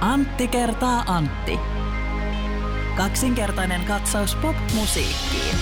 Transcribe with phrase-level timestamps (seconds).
[0.00, 1.58] Antti kertaa Antti.
[2.96, 5.56] Kaksinkertainen katsaus pop-musiikkiin.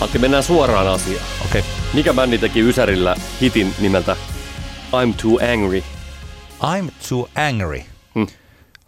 [0.00, 1.26] Antti, mennään suoraan asiaan.
[1.44, 1.64] Okei.
[1.94, 4.16] Mikä bändi teki Ysärillä hitin nimeltä
[4.92, 5.82] I'm Too Angry?
[6.62, 7.80] I'm too angry.
[8.14, 8.26] Hmm.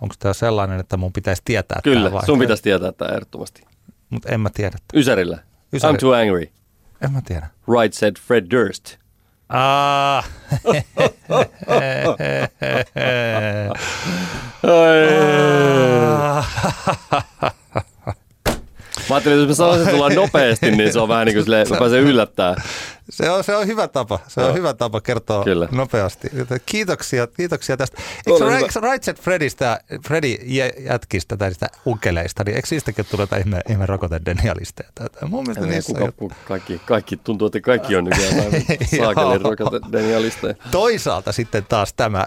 [0.01, 2.27] Onko tämä sellainen, että mun pitäisi tietää Kyllä, tää vai?
[2.27, 3.63] sun pitäisi tietää tämä ehdottomasti.
[4.11, 4.77] Mutta en mä tiedä.
[4.95, 5.39] Ysärillä.
[5.77, 6.49] Ysäri- I'm Too Angry.
[7.01, 7.47] En mä tiedä.
[7.81, 8.97] Right said Fred Durst.
[9.51, 10.25] Ah.
[19.09, 21.69] Mä ajattelin, että jos mä sanoisin, tullaan nopeasti, niin se on vähän niin kuin silleen,
[21.71, 22.55] mä pääsen yllättää.
[23.11, 24.19] Se on, se on hyvä tapa.
[24.29, 24.55] Se on Joo.
[24.57, 25.69] hyvä tapa kertoa Kyllä.
[25.73, 26.29] nopeasti.
[26.33, 28.03] Joten Kiitoksia, kiitoksia tästä.
[28.27, 33.23] Eikö, eikö Right Set Fredistä, Freddy jä- jätkistä tai niistä unkeleista, niin eikö siitäkin tule
[33.23, 34.91] jotain ihme, ihme rokotedenialisteja?
[35.29, 38.35] Mun mielestä En niissä kuka, on kuka, kaikki, kaikki, tuntuu, että kaikki on nykyään
[38.99, 39.39] Joo.
[39.39, 40.55] rokotedenialisteja.
[40.71, 42.27] Toisaalta sitten taas tämä äh,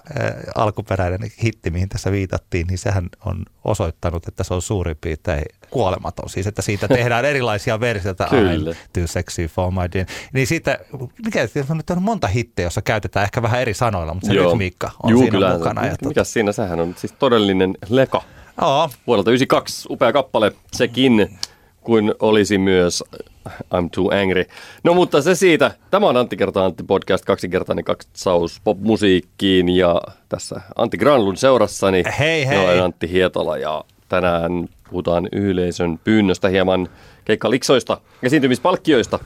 [0.56, 6.30] alkuperäinen hitti, mihin tässä viitattiin, niin sehän on osoittanut, että se on suurin piirtein kuolematon.
[6.30, 8.28] Siis, että siitä tehdään erilaisia versioita.
[8.30, 8.72] Kyllä.
[8.72, 10.06] I'm too sexy for my dear.
[10.34, 10.80] Niin siitä,
[11.26, 14.50] mikä on nyt on monta hittiä, jossa käytetään ehkä vähän eri sanoilla, mutta se Joo.
[14.50, 15.54] rytmiikka on Juu, siinä kyllä.
[15.58, 15.86] mukana.
[15.86, 16.52] Ja Mikä siinä?
[16.52, 18.22] Sehän on siis todellinen leka.
[18.62, 21.40] Joo, Vuodelta 92 upea kappale sekin,
[21.82, 23.04] kuin olisi myös
[23.46, 24.46] I'm Too Angry.
[24.84, 25.72] No mutta se siitä.
[25.92, 32.04] Tämä on Antti kertaa Antti podcast, kaksinkertainen katsaus popmusiikkiin ja tässä Antti Granlund seurassani.
[32.20, 32.58] Hei, hei.
[32.58, 36.90] Olen Antti Hietola ja tänään puhutaan yleisön pyynnöstä hieman
[37.26, 39.20] keikkaliksoista, esiintymispalkkioista.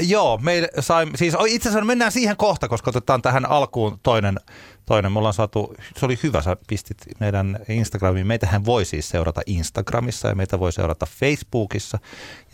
[0.00, 4.40] Joo, meille sai, siis itse asiassa mennään siihen kohta, koska otetaan tähän alkuun toinen,
[4.86, 5.12] toinen.
[5.12, 8.26] Me ollaan saatu, se oli hyvä, sä pistit meidän Instagramiin.
[8.26, 11.98] Meitähän voi siis seurata Instagramissa ja meitä voi seurata Facebookissa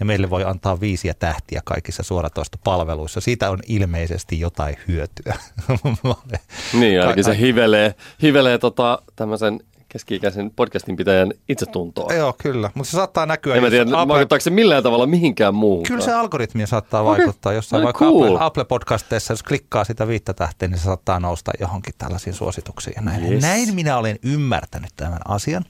[0.01, 3.21] ja meille voi antaa viisiä tähtiä kaikissa suoratoistopalveluissa.
[3.21, 5.35] Siitä on ilmeisesti jotain hyötyä.
[6.73, 9.61] Niin, ainakin se hivelee, hivelee tota, tämmöisen
[9.93, 12.13] keski-ikäisen podcastin pitäjän itsetuntoa.
[12.15, 13.55] Joo, kyllä, mutta se saattaa näkyä.
[13.55, 15.87] En mä tiedä, Apple- vaikuttaako se millään tavalla mihinkään muuhun.
[15.87, 17.11] Kyllä se algoritmi saattaa Okei.
[17.19, 18.37] vaikuttaa jossain, No vaikka cool.
[18.37, 22.95] Apple, Apple-podcasteissa, jos klikkaa sitä viittä tähteä, niin se saattaa nousta johonkin tällaisiin suosituksiin.
[22.97, 23.33] Ja näin.
[23.33, 23.43] Yes.
[23.43, 25.65] näin minä olen ymmärtänyt tämän asian.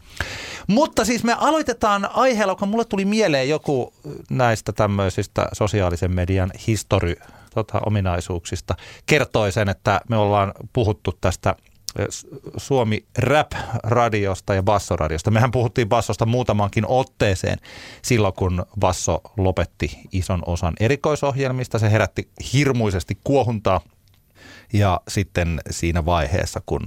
[0.66, 3.92] Mutta siis me aloitetaan aiheella, kun mulle tuli mieleen joku
[4.30, 7.16] näistä tämmöisistä sosiaalisen median histori
[7.54, 8.74] tota, ominaisuuksista.
[9.06, 11.54] Kertoi sen, että me ollaan puhuttu tästä
[12.56, 15.30] Suomi Rap-radiosta ja Bassoradiosta.
[15.30, 17.58] Mehän puhuttiin Bassosta muutamankin otteeseen
[18.02, 21.78] silloin, kun Basso lopetti ison osan erikoisohjelmista.
[21.78, 23.80] Se herätti hirmuisesti kuohuntaa
[24.72, 26.86] ja sitten siinä vaiheessa, kun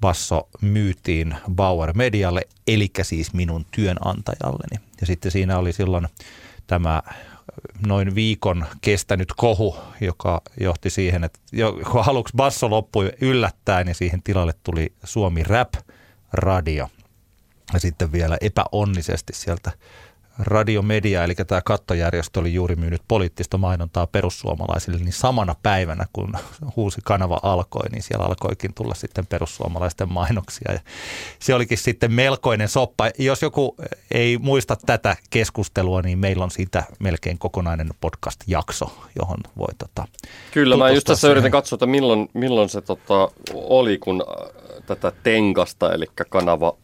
[0.00, 4.84] Basso myytiin Bauer Medialle, eli siis minun työnantajalleni.
[5.00, 6.08] Ja sitten siinä oli silloin
[6.66, 7.02] tämä
[7.86, 11.38] noin viikon kestänyt kohu, joka johti siihen, että
[11.92, 15.74] kun aluksi Basso loppui yllättäen ja siihen tilalle tuli Suomi Rap
[16.32, 16.88] Radio.
[17.72, 19.72] Ja sitten vielä epäonnisesti sieltä
[20.38, 26.34] Radiomedia, eli tämä kattojärjestö oli juuri myynyt poliittista mainontaa perussuomalaisille, niin samana päivänä, kun
[26.76, 30.72] uusi kanava alkoi, niin siellä alkoikin tulla sitten perussuomalaisten mainoksia.
[30.72, 30.80] Ja
[31.38, 33.10] se olikin sitten melkoinen soppa.
[33.18, 33.76] Jos joku
[34.10, 40.04] ei muista tätä keskustelua, niin meillä on siitä melkein kokonainen podcast-jakso, johon voi tota,
[40.50, 41.52] Kyllä, mä just tässä yritän siihen.
[41.52, 46.76] katsoa, että milloin, milloin se tota, oli, kun äh, tätä Tenkasta, eli kanava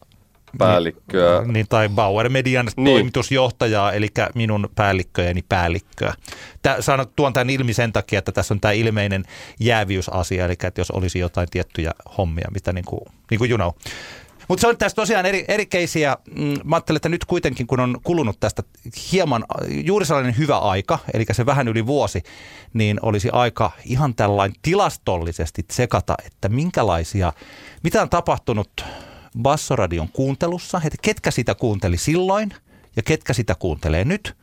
[0.57, 1.41] päällikköä.
[1.45, 2.83] Niin, tai Bauer Median Niin.
[2.83, 2.95] niin.
[2.95, 6.13] toimitusjohtajaa, eli minun päällikköjeni päällikköä.
[6.61, 9.23] Tää, sanon, tuon tämän ilmi sen takia, että tässä on tämä ilmeinen
[9.59, 13.71] jäävyysasia, eli että jos olisi jotain tiettyjä hommia, mitä niin kuin, niin kuin you know.
[14.47, 16.17] Mutta se on tässä tosiaan eri, eri keisiä.
[16.35, 18.63] Mm, Mä ajattelen, että nyt kuitenkin, kun on kulunut tästä
[19.11, 22.23] hieman, juuri sellainen hyvä aika, eli se vähän yli vuosi,
[22.73, 27.33] niin olisi aika ihan tällainen tilastollisesti tsekata, että minkälaisia,
[27.83, 28.85] mitä on tapahtunut
[29.41, 32.53] Bassoradion kuuntelussa, että ketkä sitä kuunteli silloin
[32.95, 34.35] ja ketkä sitä kuuntelee nyt.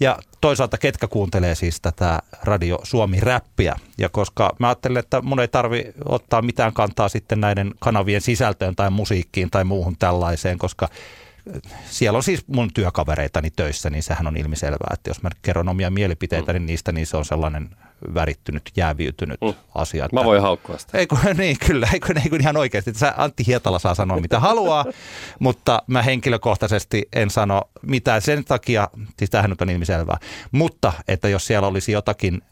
[0.00, 3.76] Ja toisaalta ketkä kuuntelee siis tätä Radio Suomi-räppiä.
[3.98, 8.76] Ja koska mä ajattelen, että mun ei tarvi ottaa mitään kantaa sitten näiden kanavien sisältöön
[8.76, 10.88] tai musiikkiin tai muuhun tällaiseen, koska
[11.90, 15.90] siellä on siis mun työkavereitani töissä, niin sehän on ilmiselvää, että jos mä kerron omia
[15.90, 16.66] mielipiteitäni mm.
[16.66, 17.70] niistä, niin se on sellainen
[18.14, 19.54] värittynyt, jääviytynyt Mm.
[19.74, 20.04] asia.
[20.04, 20.98] Että Mä voin haukkua sitä.
[20.98, 22.94] ei kun, niin, kyllä, ei kun, ei kun ihan oikeasti.
[22.94, 24.84] Sä, Antti Hietala saa sanoa mitä haluaa,
[25.38, 28.88] mutta mä henkilökohtaisesti en sano mitään sen takia,
[29.18, 30.16] siis tämähän nyt on ilmiselvää,
[30.52, 32.42] mutta että jos siellä olisi jotakin,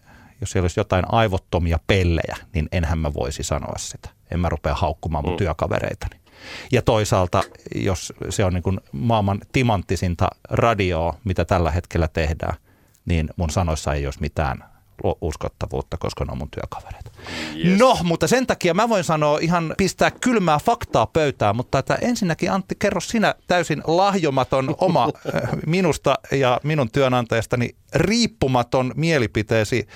[0.40, 4.08] jos siellä olisi jotain aivottomia pellejä, niin enhän mä voisi sanoa sitä.
[4.30, 5.38] En mä rupea haukkumaan mun Mm.
[5.38, 6.20] työkavereitani.
[6.72, 7.42] Ja toisaalta,
[7.74, 12.54] jos se on niin kuin maailman timanttisinta radioa, mitä tällä hetkellä tehdään,
[13.04, 14.64] niin mun sanoissa ei olisi mitään
[15.20, 17.10] uskottavuutta, koska ne on mun työkavereita.
[17.64, 17.78] Yes.
[17.78, 22.50] No, mutta sen takia mä voin sanoa ihan pistää kylmää faktaa pöytään, mutta että ensinnäkin
[22.50, 25.08] Antti, kerro sinä täysin lahjomaton oma
[25.66, 29.88] minusta ja minun työnantajastani riippumaton mielipiteesi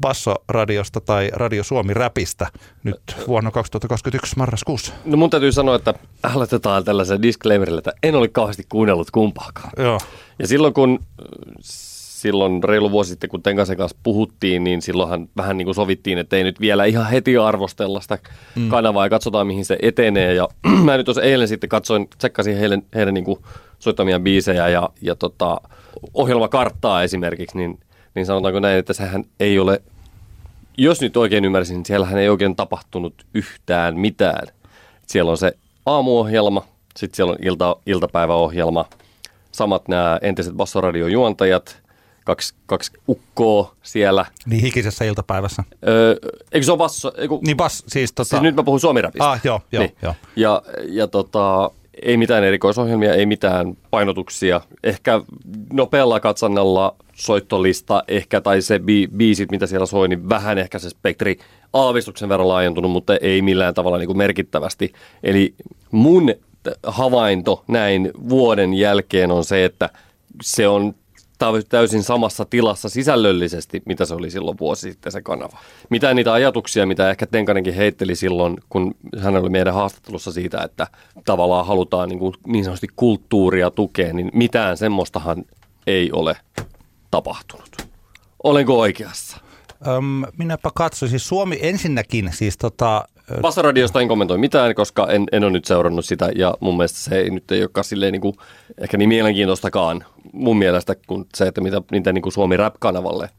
[0.00, 2.46] Basso-radiosta tai Radio Suomi-räpistä
[2.84, 4.92] nyt vuonna 2021 marraskuussa.
[5.04, 9.70] No mun täytyy sanoa, että aloitetaan tällaisen disclaimerilla, että en ole kauheasti kuunnellut kumpaakaan.
[9.76, 10.00] Joo.
[10.38, 10.98] Ja silloin kun
[12.16, 16.36] silloin reilu vuosi sitten, kun Tenkasen kanssa puhuttiin, niin silloinhan vähän niin kuin sovittiin, että
[16.36, 18.18] ei nyt vielä ihan heti arvostella sitä
[18.54, 18.68] mm.
[18.68, 20.34] kanavaa ja katsotaan, mihin se etenee.
[20.34, 20.48] Ja
[20.84, 23.38] mä nyt tuossa eilen sitten katsoin, tsekkasin heidän, heidän niin kuin
[23.78, 25.60] soittamia biisejä ja, ja tota,
[26.14, 27.80] ohjelmakarttaa esimerkiksi, niin,
[28.14, 29.82] niin sanotaanko näin, että sehän ei ole,
[30.78, 34.46] jos nyt oikein ymmärsin, niin siellähän ei oikein tapahtunut yhtään mitään.
[35.06, 35.52] Siellä on se
[35.86, 36.66] aamuohjelma,
[36.96, 38.84] sitten siellä on ilta, iltapäiväohjelma,
[39.52, 41.85] samat nämä entiset bassoradiojuontajat,
[42.26, 44.26] kaksi, kaksi ukkoa siellä.
[44.46, 45.64] Niin hikisessä iltapäivässä.
[45.88, 46.16] Öö,
[46.52, 47.12] eikö se ole basso?
[47.16, 48.28] Eiku, Niin bas, siis tota...
[48.28, 49.30] siis nyt mä puhun suomirapista.
[49.30, 49.96] Ah, joo, joo, niin.
[50.02, 50.14] joo.
[50.36, 51.70] Ja, ja tota,
[52.02, 54.60] ei mitään erikoisohjelmia, ei mitään painotuksia.
[54.84, 55.20] Ehkä
[55.72, 60.90] nopealla katsannalla soittolista ehkä, tai se bi- biisit, mitä siellä soi, niin vähän ehkä se
[60.90, 61.38] spektri
[61.72, 64.92] aavistuksen verran laajentunut, mutta ei millään tavalla niin kuin merkittävästi.
[65.22, 65.54] Eli
[65.90, 66.34] mun
[66.86, 69.90] havainto näin vuoden jälkeen on se, että
[70.42, 70.94] se on
[71.68, 75.58] täysin samassa tilassa sisällöllisesti, mitä se oli silloin vuosi sitten se kanava.
[75.90, 80.86] Mitä niitä ajatuksia, mitä ehkä Tenkanenkin heitteli silloin, kun hän oli meidän haastattelussa siitä, että
[81.24, 85.44] tavallaan halutaan niin, kuin niin sanotusti kulttuuria tukea, niin mitään semmoistahan
[85.86, 86.36] ei ole
[87.10, 87.76] tapahtunut.
[88.44, 89.36] Olenko oikeassa?
[89.86, 93.04] Öm, minäpä katsoin, siis Suomi ensinnäkin, siis tota,
[93.42, 97.18] Passaradiosta en kommentoi mitään, koska en, en ole nyt seurannut sitä ja mun mielestä se
[97.18, 98.36] ei nyt ei olekaan silleen niin kuin,
[98.78, 103.30] ehkä niin mielenkiintoistakaan mun mielestä kuin se, että mitä, mitä niin kuin Suomi Rap-kanavalle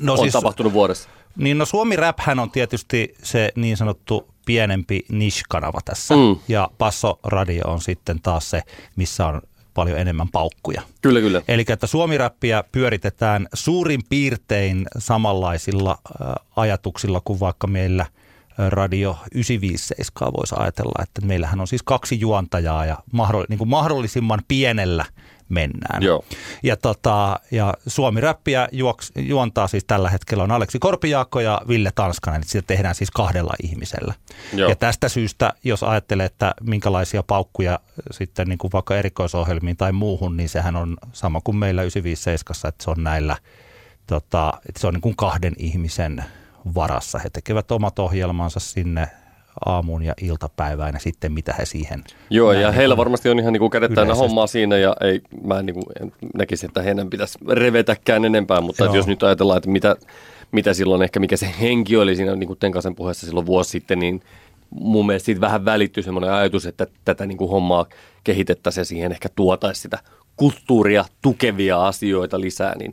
[0.00, 1.08] no on siis, tapahtunut vuodessa.
[1.36, 6.16] Niin no Suomi Räphän on tietysti se niin sanottu pienempi niche-kanava tässä.
[6.16, 6.36] Mm.
[6.48, 8.62] Ja Passo Radio on sitten taas se,
[8.96, 9.42] missä on
[9.74, 10.82] paljon enemmän paukkuja.
[11.02, 11.42] Kyllä, kyllä.
[11.48, 15.98] Eli että suomiräppiä pyöritetään suurin piirtein samanlaisilla
[16.56, 18.06] ajatuksilla kuin vaikka meillä
[18.58, 24.40] Radio 957 voisi ajatella, että meillähän on siis kaksi juontajaa ja mahdollis- niin kuin mahdollisimman
[24.48, 25.04] pienellä
[25.48, 26.02] mennään.
[26.02, 26.24] Joo.
[26.62, 32.44] Ja, tota, ja Suomi-räppiä juoks, juontaa siis tällä hetkellä on Aleksi Korpijaakko ja Ville Tanskanen,
[32.44, 34.14] sitä tehdään siis kahdella ihmisellä.
[34.52, 34.68] Joo.
[34.68, 37.80] Ja tästä syystä, jos ajattelee, että minkälaisia paukkuja
[38.10, 42.84] sitten niin kuin vaikka erikoisohjelmiin tai muuhun, niin sehän on sama kuin meillä 957, että
[42.84, 43.36] se on näillä,
[44.06, 46.24] tota, että se on niin kuin kahden ihmisen
[46.74, 47.18] varassa.
[47.18, 49.08] He tekevät omat ohjelmansa sinne
[49.66, 53.52] aamuun ja iltapäivään ja sitten mitä he siihen Joo, ja heillä kuin varmasti on ihan
[53.52, 56.82] niin kuin kädet täynnä hommaa siinä ja ei, mä en, niin kuin, en näkisi, että
[56.82, 58.94] heidän pitäisi revetäkään enempää, mutta Joo.
[58.94, 59.96] jos nyt ajatellaan, että mitä,
[60.52, 63.98] mitä silloin ehkä, mikä se henki oli siinä niin kuin Tenkasen puheessa silloin vuosi sitten,
[63.98, 64.22] niin
[64.70, 67.86] mun mielestä siitä vähän välittyi semmoinen ajatus, että tätä niin kuin hommaa
[68.24, 69.98] kehitettäisiin ja siihen ehkä tuotaisiin sitä
[70.36, 72.92] kulttuuria tukevia asioita lisää, niin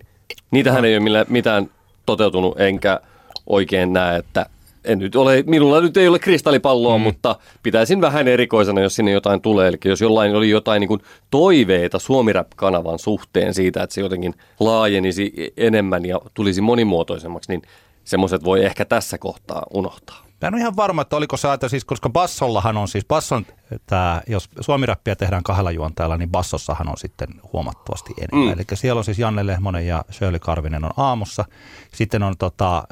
[0.51, 1.69] niitähän ei ole millään, mitään
[2.06, 3.00] toteutunut, enkä
[3.47, 4.45] oikein näe, että
[4.83, 7.01] en nyt ole, minulla nyt ei ole kristallipalloa, mm.
[7.01, 9.68] mutta pitäisin vähän erikoisena, jos sinne jotain tulee.
[9.68, 11.01] Eli jos jollain oli jotain niin kuin
[11.31, 17.61] toiveita Suomi-rap-kanavan suhteen siitä, että se jotenkin laajenisi enemmän ja tulisi monimuotoisemmaksi, niin
[18.04, 20.24] semmoiset voi ehkä tässä kohtaa unohtaa.
[20.42, 23.45] Mä en ole ihan varma, että oliko ajatus, siis, koska Bassollahan on siis, Basson,
[23.85, 28.47] tää, jos suomirappia tehdään kahdella juontajalla, niin Bassossahan on sitten huomattavasti enemmän.
[28.47, 28.54] Mm.
[28.54, 31.45] Eli siellä on siis Janne Lehmonen ja Shirley Karvinen on aamussa.
[31.94, 32.83] Sitten on tota,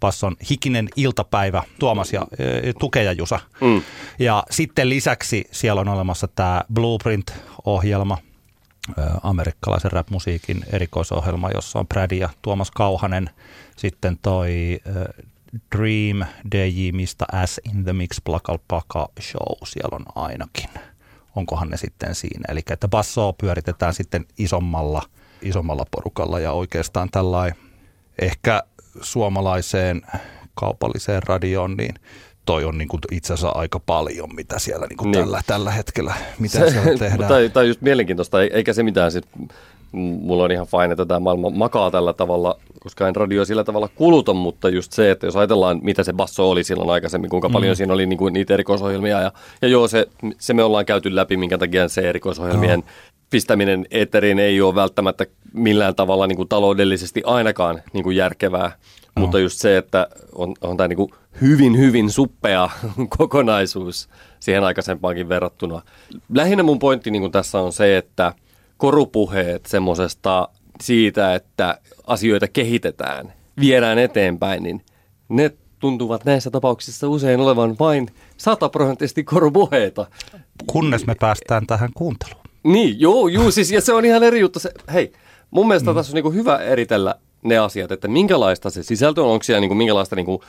[0.00, 3.40] Basson hikinen iltapäivä, Tuomas ja e, Tuke ja Jusa.
[3.60, 3.82] Mm.
[4.18, 8.18] Ja sitten lisäksi siellä on olemassa tämä Blueprint-ohjelma,
[8.98, 13.30] ö, amerikkalaisen rap-musiikin erikoisohjelma, jossa on Brad ja Tuomas Kauhanen.
[13.76, 15.24] Sitten toi ö,
[15.76, 20.70] Dream, DJ, mistä S in the Mix, Plakal Paka Show, siellä on ainakin.
[21.36, 22.44] Onkohan ne sitten siinä?
[22.48, 25.02] Eli että bassoa pyöritetään sitten isommalla,
[25.42, 27.56] isommalla porukalla ja oikeastaan tällainen
[28.22, 28.62] ehkä
[29.00, 30.02] suomalaiseen
[30.54, 31.94] kaupalliseen radioon, niin
[32.46, 35.24] toi on niin kuin itse asiassa aika paljon, mitä siellä niin kuin Niin.
[35.24, 37.28] tällä, tällä hetkellä, mitä siellä tehdään.
[37.34, 39.12] tai, tai just mielenkiintoista, ei- eikä se mitään.
[39.12, 39.26] Sit,
[39.92, 43.88] mulla on ihan fine, että tämä maailma makaa tällä tavalla, koska en radio sillä tavalla
[43.88, 47.76] kuluta, mutta just se, että jos ajatellaan, mitä se basso oli silloin aikaisemmin, kuinka paljon
[47.76, 49.20] siinä oli niinku niitä erikoisohjelmia.
[49.20, 49.32] Ja,
[49.62, 50.06] ja joo, se,
[50.38, 52.84] se me ollaan käyty läpi, minkä takia se erikoisohjelmien
[53.30, 58.72] pistäminen eetteriin ei ole välttämättä millään tavalla niin kuin taloudellisesti ainakaan niin kuin järkevää.
[59.18, 62.70] Mutta just se, että on, on tämä niin kuin hyvin, hyvin suppea
[63.18, 64.08] kokonaisuus
[64.40, 65.82] siihen aikaisempaankin verrattuna.
[66.34, 68.32] Lähinnä mun pointti niin kuin tässä on se, että
[68.80, 70.48] korupuheet semmoisesta
[70.82, 74.82] siitä, että asioita kehitetään, viedään eteenpäin, niin
[75.28, 80.06] ne tuntuvat näissä tapauksissa usein olevan vain sataprosenttisesti korvuheita.
[80.66, 82.44] Kunnes me päästään tähän kuunteluun.
[82.62, 84.58] Niin, joo, joo, siis ja se on ihan eri juttu.
[84.58, 85.12] Se, hei,
[85.50, 85.96] mun mielestä mm.
[85.96, 89.68] tässä on niin hyvä eritellä ne asiat, että minkälaista se sisältö on, onko siellä niin
[89.68, 90.40] kuin, minkälaista niin kuin,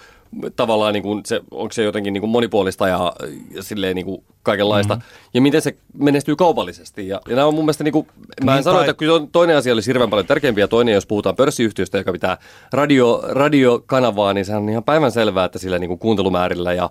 [0.56, 3.14] tavallaan, niin kuin se, onko se jotenkin niin kuin monipuolista ja,
[3.52, 5.30] ja silleen niin kuin kaikenlaista, mm-hmm.
[5.34, 7.08] ja miten se menestyy kaupallisesti.
[7.08, 8.08] Ja, ja nämä on mun mielestä, niin kuin,
[8.44, 8.90] mä en niin, sano, tai...
[8.90, 12.38] että kyllä toinen asia olisi hirveän paljon tärkeämpi, ja toinen, jos puhutaan pörssiyhtiöstä, joka pitää
[12.74, 16.90] radio, radiokanavaa, niin se on ihan päivän selvää, että sillä niin kuin kuuntelumäärillä ja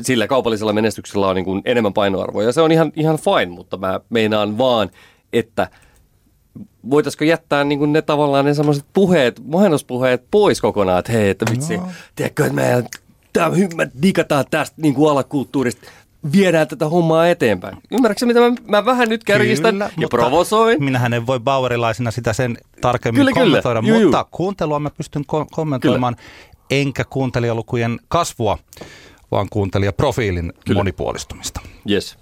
[0.00, 3.76] sillä kaupallisella menestyksellä on niin kuin enemmän painoarvoa, ja se on ihan, ihan fine, mutta
[3.76, 4.90] mä meinaan vaan,
[5.32, 5.68] että–
[6.90, 11.44] voitaisiko jättää niin kuin ne tavallaan ne semmoiset puheet, mainospuheet pois kokonaan, että hei, että
[11.50, 11.88] vitsi, no.
[12.16, 12.86] tiedätkö, että meidän
[13.32, 15.90] tämä hymmä digataan tästä niin kuin alakulttuurista,
[16.32, 17.76] viedään tätä hommaa eteenpäin.
[17.90, 20.84] Ymmärrätkö mitä mä, mä vähän nyt kärjistän kyllä, ja provosoin?
[20.84, 24.00] Minähän en voi Bauerilaisina sitä sen tarkemmin kyllä, kommentoida, kyllä.
[24.00, 24.28] mutta juu.
[24.30, 26.28] kuuntelua mä pystyn ko- kommentoimaan, kyllä.
[26.70, 28.58] enkä kuuntelijalukujen kasvua,
[29.30, 30.78] vaan kuuntelijaprofiilin kyllä.
[30.78, 31.60] monipuolistumista.
[31.90, 32.16] Yes.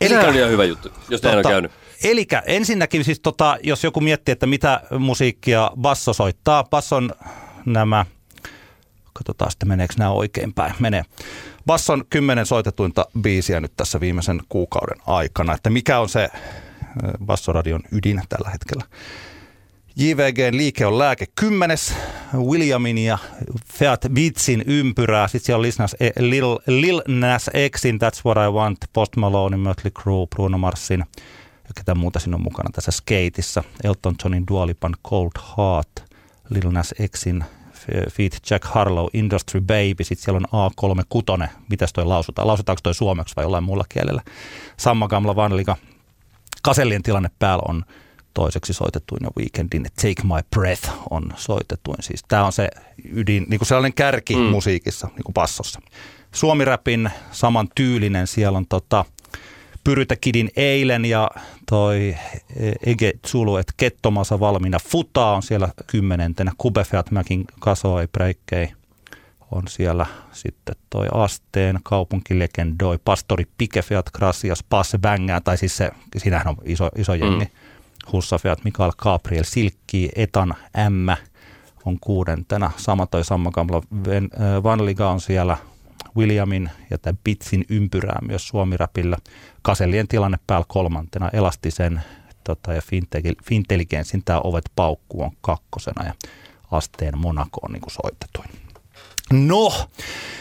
[0.00, 1.72] Eli on ihan hyvä juttu, jos tota, näin on käynyt.
[2.04, 7.10] Eli ensinnäkin siis tota, jos joku miettii, että mitä musiikkia basso soittaa, basson
[7.66, 8.06] nämä,
[9.12, 11.02] katsotaan sitten meneekö nämä oikein päin, menee.
[11.66, 16.28] Basson kymmenen soitetuinta biisiä nyt tässä viimeisen kuukauden aikana, että mikä on se
[17.24, 18.84] bassoradion ydin tällä hetkellä.
[19.96, 21.94] JVGn liike on lääke kymmenes,
[22.34, 23.18] Williamin ja
[23.74, 25.28] Fiat Beatsin ympyrää.
[25.28, 29.56] Sitten siellä on Lisnas, e, Lil, Lil Nas Xin That's What I Want, Post Malone,
[29.56, 31.04] Mötley Crue, Bruno Marsin–
[31.74, 33.64] ketä muuta siinä on mukana tässä skateissa.
[33.84, 36.12] Elton Johnin Dualipan Cold Heart,
[36.50, 37.44] Lil Nas Xin
[38.12, 40.70] Feet Jack Harlow, Industry Baby, sitten siellä on
[41.44, 44.22] A36, mitäs toi lausutaan, lausutaanko toi suomeksi vai jollain muulla kielellä.
[44.76, 45.76] Samma Gamla Vanlika,
[46.62, 47.84] Kasellien tilanne päällä on
[48.34, 52.02] toiseksi soitetuin ja Weekendin Take My Breath on soitetuin.
[52.02, 52.68] Siis tämä on se
[53.12, 54.42] ydin, niin kuin sellainen kärki mm.
[54.42, 55.80] musiikissa, niin kuin passossa.
[56.32, 59.04] Suomi-räpin saman tyylinen, siellä on tota,
[59.84, 61.30] Pyrytäkidin eilen ja
[61.68, 62.16] toi
[62.86, 64.78] Ege Zulu, että Kettomasa valmiina.
[64.78, 66.52] Futa on siellä kymmenentenä.
[66.58, 68.72] Kubefeat Mäkin kasoi breikkei
[69.50, 76.48] on siellä sitten toi Asteen kaupunkilegendoi, Pastori Pikefeat, Gracias, Passe Bängää, tai siis se, siinähän
[76.48, 77.44] on iso, iso jengi.
[77.44, 77.50] Mm.
[78.12, 80.54] Hussafeat, Mikael Gabriel, Silkki, Etan,
[80.90, 81.08] M
[81.84, 82.70] on kuudentena.
[82.76, 83.82] Sama toi Samma Kamla,
[84.62, 85.56] Vanliga on siellä,
[86.16, 89.16] Williamin ja tämän Bitsin ympyrää myös Suomi-räpillä.
[89.62, 92.02] Kasellien tilanne päällä kolmantena, Elastisen
[92.44, 92.82] tota, ja
[93.44, 96.14] Fintelligenssin tämä Ovet paukku on kakkosena ja
[96.70, 98.48] Asteen Monaco on niin kuin soitetuin.
[99.32, 99.72] No,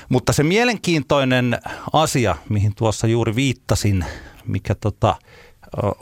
[0.09, 1.59] mutta se mielenkiintoinen
[1.93, 4.05] asia, mihin tuossa juuri viittasin,
[4.45, 5.15] mikä tota,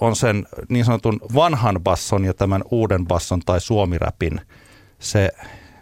[0.02, 4.42] on sen niin sanotun vanhan basson ja tämän uuden basson tai suomiräpin
[5.00, 5.30] se,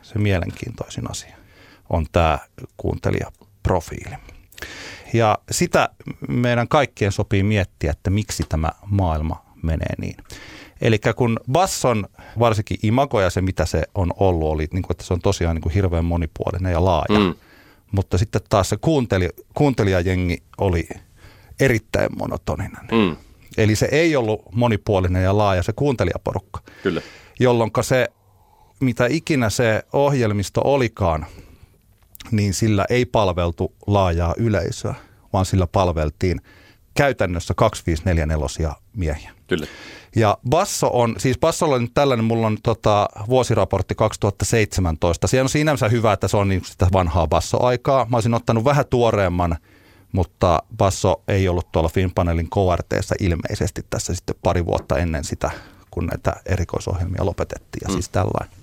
[0.02, 1.36] se mielenkiintoisin asia
[1.90, 2.40] on tämä
[3.64, 4.16] kuuntelijaprofiili.
[5.14, 5.90] Ja sitä
[6.28, 10.16] meidän kaikkien sopii miettiä, että miksi tämä maailma menee niin.
[10.82, 12.08] Eli kun basson
[12.40, 15.56] varsinkin imago ja se mitä se on ollut, oli, niin kuin, että se on tosiaan
[15.56, 17.20] niin kuin hirveän monipuolinen ja laaja.
[17.20, 17.36] Mm.
[17.92, 20.88] Mutta sitten taas se kuunteli, kuuntelijajengi oli
[21.60, 22.88] erittäin monotoninen.
[22.92, 23.16] Mm.
[23.58, 26.62] Eli se ei ollut monipuolinen ja laaja se kuuntelijaporukka.
[26.84, 27.02] Kyllä.
[27.40, 28.08] Jolloin se,
[28.80, 31.26] mitä ikinä se ohjelmisto olikaan,
[32.32, 34.96] niin sillä ei palveltu laajaa yleisöä,
[35.34, 36.42] vaan sillä palveltiin
[36.94, 39.32] käytännössä 2544 miehiä.
[39.48, 39.68] Kyllä.
[40.16, 45.28] Ja Basso on, siis Bassolla on nyt tällainen, mulla on tota, vuosiraportti 2017.
[45.28, 48.08] Siinä on sinänsä hyvä, että se on niin sitä vanhaa Basso-aikaa.
[48.10, 49.58] Mä olisin ottanut vähän tuoreemman,
[50.12, 55.52] mutta Basso ei ollut tuolla Finpanelin KRTssä ilmeisesti tässä sitten pari vuotta ennen sitä,
[55.92, 57.94] kun näitä erikoisohjelmia lopetettiin ja mm.
[57.94, 58.54] siis tällainen.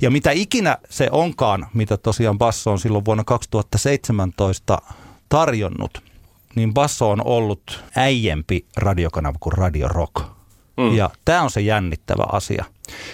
[0.00, 4.78] Ja mitä ikinä se onkaan, mitä tosiaan Basso on silloin vuonna 2017
[5.28, 6.02] tarjonnut,
[6.54, 10.14] niin Basso on ollut äijempi radiokanava kuin Radio Rock.
[10.76, 10.96] Mm.
[10.96, 12.64] Ja tämä on se jännittävä asia.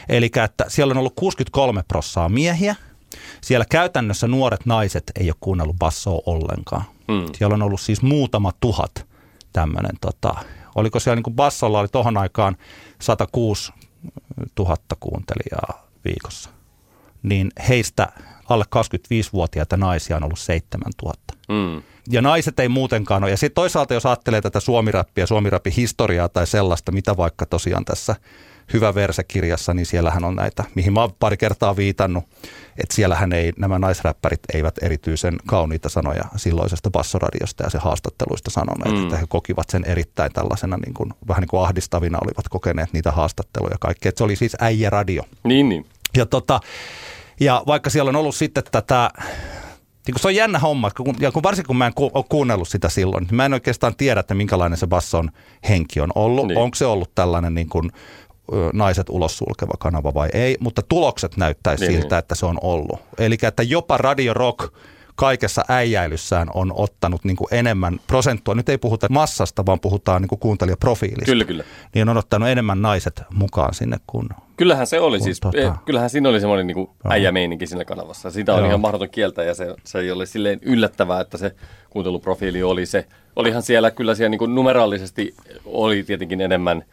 [0.08, 2.76] Eli että siellä on ollut 63 prossaa miehiä.
[3.40, 6.84] Siellä käytännössä nuoret naiset ei ole kuunnellut bassoa ollenkaan.
[7.08, 7.26] Mm.
[7.34, 9.06] Siellä on ollut siis muutama tuhat
[9.52, 10.34] tämmöinen, tota,
[10.74, 12.56] oliko siellä niin kuin bassolla oli tohon aikaan
[13.00, 13.72] 106
[14.58, 16.55] 000 kuuntelijaa viikossa
[17.26, 18.08] niin heistä
[18.48, 21.34] alle 25-vuotiaita naisia on ollut 7000.
[21.48, 21.82] Mm.
[22.10, 23.30] Ja naiset ei muutenkaan ole.
[23.30, 28.16] Ja sitten toisaalta, jos ajattelee tätä suomirappia, suomirappi historiaa tai sellaista, mitä vaikka tosiaan tässä
[28.72, 32.24] Hyvä verse-kirjassa, niin siellähän on näitä, mihin mä oon pari kertaa viitannut,
[32.78, 38.96] että siellähän ei, nämä naisräppärit eivät erityisen kauniita sanoja silloisesta bassoradiosta ja se haastatteluista sanoneet,
[38.96, 39.02] mm.
[39.02, 43.10] että he kokivat sen erittäin tällaisena niin kuin, vähän niin kuin ahdistavina olivat kokeneet niitä
[43.10, 44.08] haastatteluja kaikkea.
[44.08, 45.22] Että se oli siis äijä radio.
[45.44, 45.86] Niin, niin.
[46.16, 46.60] Ja tota,
[47.40, 49.10] Ja vaikka siellä on ollut sitten tätä,
[50.06, 52.24] niin kun se on jännä homma, kun, ja kun varsinkin kun mä en ku, ole
[52.28, 55.30] kuunnellut sitä silloin, niin mä en oikeastaan tiedä, että minkälainen se basson
[55.68, 56.46] henki on ollut.
[56.46, 56.58] Niin.
[56.58, 57.90] Onko se ollut tällainen niin kuin,
[58.72, 63.00] naiset ulos sulkeva kanava vai ei, mutta tulokset näyttäisi Niin, siltä, että se on ollut.
[63.18, 64.74] Eli että jopa Radio Rock
[65.16, 68.54] kaikessa äijäilyssään on ottanut niin kuin enemmän prosenttua.
[68.54, 71.24] Nyt ei puhuta massasta, vaan puhutaan niin kuin kuuntelijaprofiilista.
[71.24, 71.64] Kyllä, kyllä.
[71.94, 74.28] Niin on ottanut enemmän naiset mukaan sinne kuin...
[74.56, 78.30] Kyllähän se oli Kun siis, tota- eh, kyllähän siinä oli semmoinen niin äijämeininki siinä kanavassa.
[78.30, 78.68] Sitä on Joo.
[78.68, 81.54] ihan mahdoton kieltä ja se, se ei ole silleen yllättävää, että se
[81.90, 83.06] kuunteluprofiili oli se.
[83.36, 86.84] Olihan siellä kyllä siellä niin kuin numeraalisesti oli tietenkin enemmän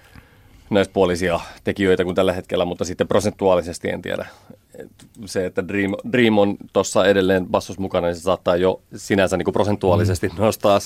[0.70, 4.26] naispuolisia tekijöitä kuin tällä hetkellä, mutta sitten prosentuaalisesti en tiedä.
[5.26, 9.46] Se, että Dream, Dream on tuossa edelleen bassos mukana, niin se saattaa jo sinänsä niin
[9.46, 10.36] kuin prosentuaalisesti Mm.
[10.38, 10.80] nostaa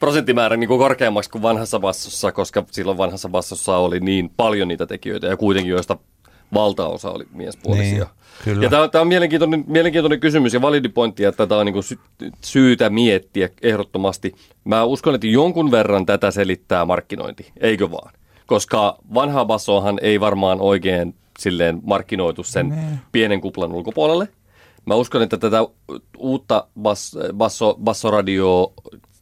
[0.00, 4.86] prosenttimäärän niin kuin korkeammaksi kuin vanhassa bassossa, koska silloin vanhassa bassossa oli niin paljon niitä
[4.86, 5.96] tekijöitä ja kuitenkin joista
[6.54, 8.04] valtaosa oli miespuolisia.
[8.04, 8.06] Niin,
[8.44, 8.62] kyllä.
[8.62, 11.82] Ja tämä, tämä on mielenkiintoinen, mielenkiintoinen kysymys ja validi pointti, että tätä on niin kuin
[11.84, 11.98] sy-
[12.44, 14.34] syytä miettiä ehdottomasti.
[14.64, 18.12] Mä uskon, että jonkun verran tätä selittää markkinointi, eikö vaan?
[18.46, 22.98] Koska vanha bassoahan ei varmaan oikein silleen markkinoitu sen Nee.
[23.12, 24.28] pienen kuplan ulkopuolelle.
[24.86, 25.58] Mä uskon, että tätä
[26.18, 28.72] uutta bas, basso, bassoradioa,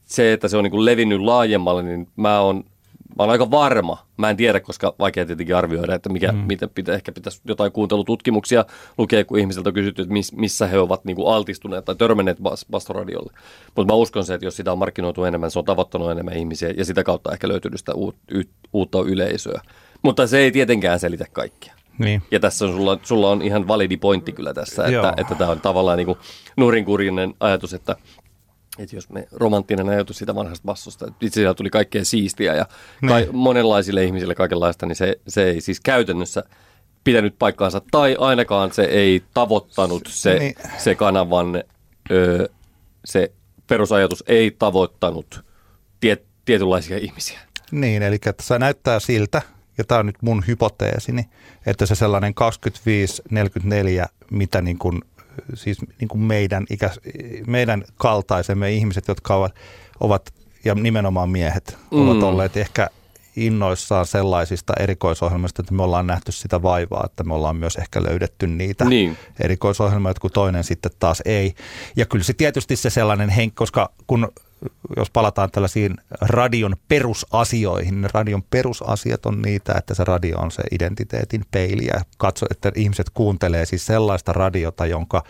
[0.05, 2.57] se, että se on niin kuin levinnyt laajemmalle, niin mä oon,
[3.19, 4.07] mä oon aika varma.
[4.17, 6.39] Mä en tiedä, koska vaikea tietenkin arvioida, että mikä, mm.
[6.39, 8.65] miten pitä, ehkä pitäisi jotain kuuntelututkimuksia
[8.99, 12.39] lukea, kun ihmisiltä on kysytty, että miss, missä he ovat niin kuin altistuneet tai törmänneet
[12.43, 13.33] bas, bassoradiolle.
[13.77, 16.75] Mutta mä uskon se, että jos sitä on markkinoitu enemmän, se on tavoittanut enemmän ihmisiä
[16.77, 18.17] ja sitä kautta ehkä löytynyt sitä uut,
[18.73, 19.61] uutta yleisöä.
[20.03, 21.75] Mutta se ei tietenkään selitä kaikkia.
[21.99, 22.23] Niin.
[22.31, 25.09] Ja tässä on sulla, sulla on ihan validi pointti kyllä tässä, Joo.
[25.09, 26.17] että, että tämä on tavallaan niin
[26.57, 27.97] nurinkurinen ajatus, että,
[28.79, 32.67] että jos me romanttinen ajatus siitä vanhasta bassosta, että itse asiassa tuli kaikkea siistiä ja
[33.09, 33.37] ka- Niin.
[33.37, 36.45] monenlaisille ihmisille kaikenlaista, niin se, se ei siis käytännössä
[37.05, 40.55] pitänyt paikkaansa, tai ainakaan se ei tavoittanut se, Niin.
[40.79, 41.63] se kanavan,
[42.11, 42.49] ö,
[43.05, 43.33] se
[43.67, 45.45] perusajatus ei tavoittanut
[46.01, 47.39] tiet, tietynlaisia ihmisiä.
[47.71, 49.43] Niin, eli että se näyttää siltä,
[49.79, 51.29] ja tämä on nyt mun hypoteesini,
[51.67, 52.35] että se sellainen
[54.05, 55.03] 25-44, mitä niin kuin,
[55.55, 56.91] siis niin kuin meidän, ikä,
[57.47, 59.55] meidän kaltaisemme ihmiset, jotka ovat,
[60.01, 62.09] ovat ja nimenomaan miehet, mm.
[62.09, 62.91] ovat olleet ehkä
[63.37, 68.47] innoissaan sellaisista erikoisohjelmista, että me ollaan nähty sitä vaivaa, että me ollaan myös ehkä löydetty
[68.47, 69.17] niitä Niin.
[69.41, 71.55] erikoisohjelmia, kun toinen sitten taas ei.
[71.97, 74.33] Ja kyllä se tietysti se sellainen henki, koska kun
[74.97, 80.63] jos palataan tällaisiin radion perusasioihin, niin radion perusasiat on niitä, että se radio on se
[80.71, 85.25] identiteetin peili ja katso, että ihmiset kuuntelee siis sellaista radiota, jonka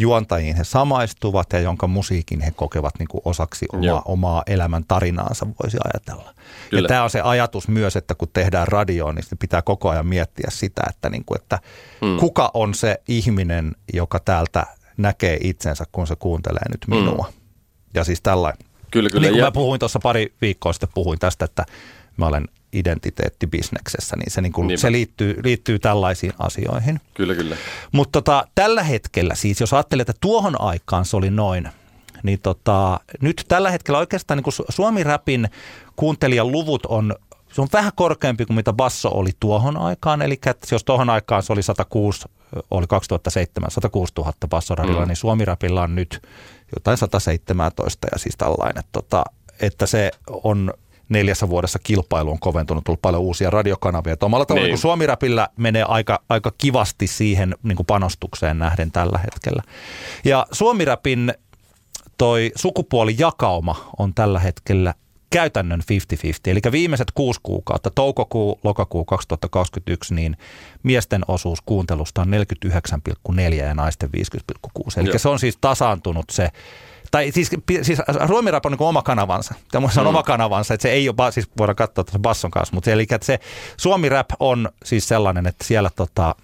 [0.00, 4.02] juontajiin he samaistuvat ja jonka musiikin he kokevat niin kuin osaksi omaa, Joo.
[4.04, 6.34] omaa elämän tarinaansa, voisi ajatella.
[6.70, 6.82] Kyllä.
[6.84, 10.46] Ja tämä on se ajatus myös, että kun tehdään radioon, niin pitää koko ajan miettiä
[10.50, 11.58] sitä, että, niin kuin, että
[12.00, 12.16] Hmm.
[12.16, 17.32] kuka on se ihminen, joka täältä näkee itsensä, kun se kuuntelee nyt minua.
[17.94, 18.68] Ja siis tällainen.
[18.90, 19.20] Kyllä, kyllä.
[19.22, 21.64] Niin kuin Ja- mä puhuin tuossa pari viikkoa sitten, puhuin tästä, että
[22.16, 24.80] mä olen identiteettibisneksessä, niin se, niin kuin, Niinpä.
[24.80, 27.00] se liittyy, liittyy tällaisiin asioihin.
[27.14, 27.56] Kyllä, kyllä.
[27.92, 31.68] Mutta tota, tällä hetkellä siis, jos ajattelee, että tuohon aikaan se oli noin,
[32.22, 35.48] niin tota, nyt tällä hetkellä oikeastaan niin kuin Suomi-räpin
[35.96, 37.14] kuuntelijaluvut on,
[37.52, 40.22] se on vähän korkeampi kuin mitä Basso oli tuohon aikaan.
[40.22, 40.40] Eli
[40.72, 42.28] jos tuohon aikaan se oli 106,
[42.70, 45.08] oli 2007 106 000 Bassoradilla, Mm.
[45.08, 46.22] niin Suomi-räpillä on nyt
[46.76, 49.24] jotain 117 ja siis tällainen, tota,
[49.60, 50.10] että se
[50.44, 50.72] on
[51.08, 54.12] neljässä vuodessa kilpailu on koventunut, tullut paljon uusia radiokanavia.
[54.12, 54.70] Et omalla tavalla Niin.
[54.72, 54.78] niin.
[54.78, 59.62] Suomi-räpillä menee aika, aika kivasti siihen niin kuin panostukseen nähden tällä hetkellä.
[60.24, 61.34] Ja Suomi-räpin
[62.18, 64.94] toi sukupuolijakauma on tällä hetkellä
[65.30, 66.50] käytännön 50-50.
[66.50, 70.36] Eli viimeiset kuusi kuukautta, toukokuu, lokakuu 2021, niin
[70.82, 75.00] miesten osuus kuuntelusta on 49,4 ja naisten 50,6.
[75.00, 75.18] Eli Joo.
[75.18, 76.48] se on siis tasaantunut se,
[77.10, 77.50] tai siis,
[77.82, 79.54] siis Suomi-rap on niin oma kanavansa.
[79.70, 80.06] Tämä on Mm.
[80.06, 83.26] oma kanavansa, että se ei ole, siis voidaan katsoa tuossa basson kanssa, mutta eli että
[83.26, 83.40] se
[83.76, 86.34] Suomi-rap on siis sellainen, että siellä tota,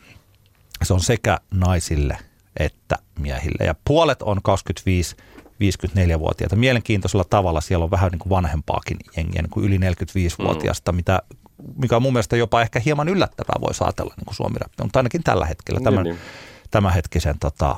[0.82, 2.18] se on sekä naisille
[2.56, 3.64] että miehille.
[3.64, 6.56] Ja puolet on 25-54-vuotiaita.
[6.56, 10.96] Mielenkiintoisella tavalla siellä on vähän niin kuin vanhempaakin jengiä, niin kuin yli 45-vuotiaasta, Mm.
[10.96, 11.22] mitä,
[11.76, 15.22] mikä on mun mielestä jopa ehkä hieman yllättävää voisi ajatella niin kuin suomi mutta ainakin
[15.22, 16.24] tällä hetkellä tämän, Niin, niin.
[16.70, 17.76] tämänhetkisen tota,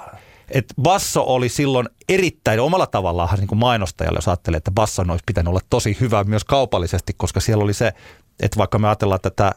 [0.50, 5.24] et Basso oli silloin erittäin omalla tavallaan niin kuin mainostajalle, jos ajattelee, että Basson olisi
[5.26, 7.92] pitänyt olla tosi hyvä myös kaupallisesti, koska siellä oli se,
[8.40, 9.52] että vaikka me ajatellaan tätä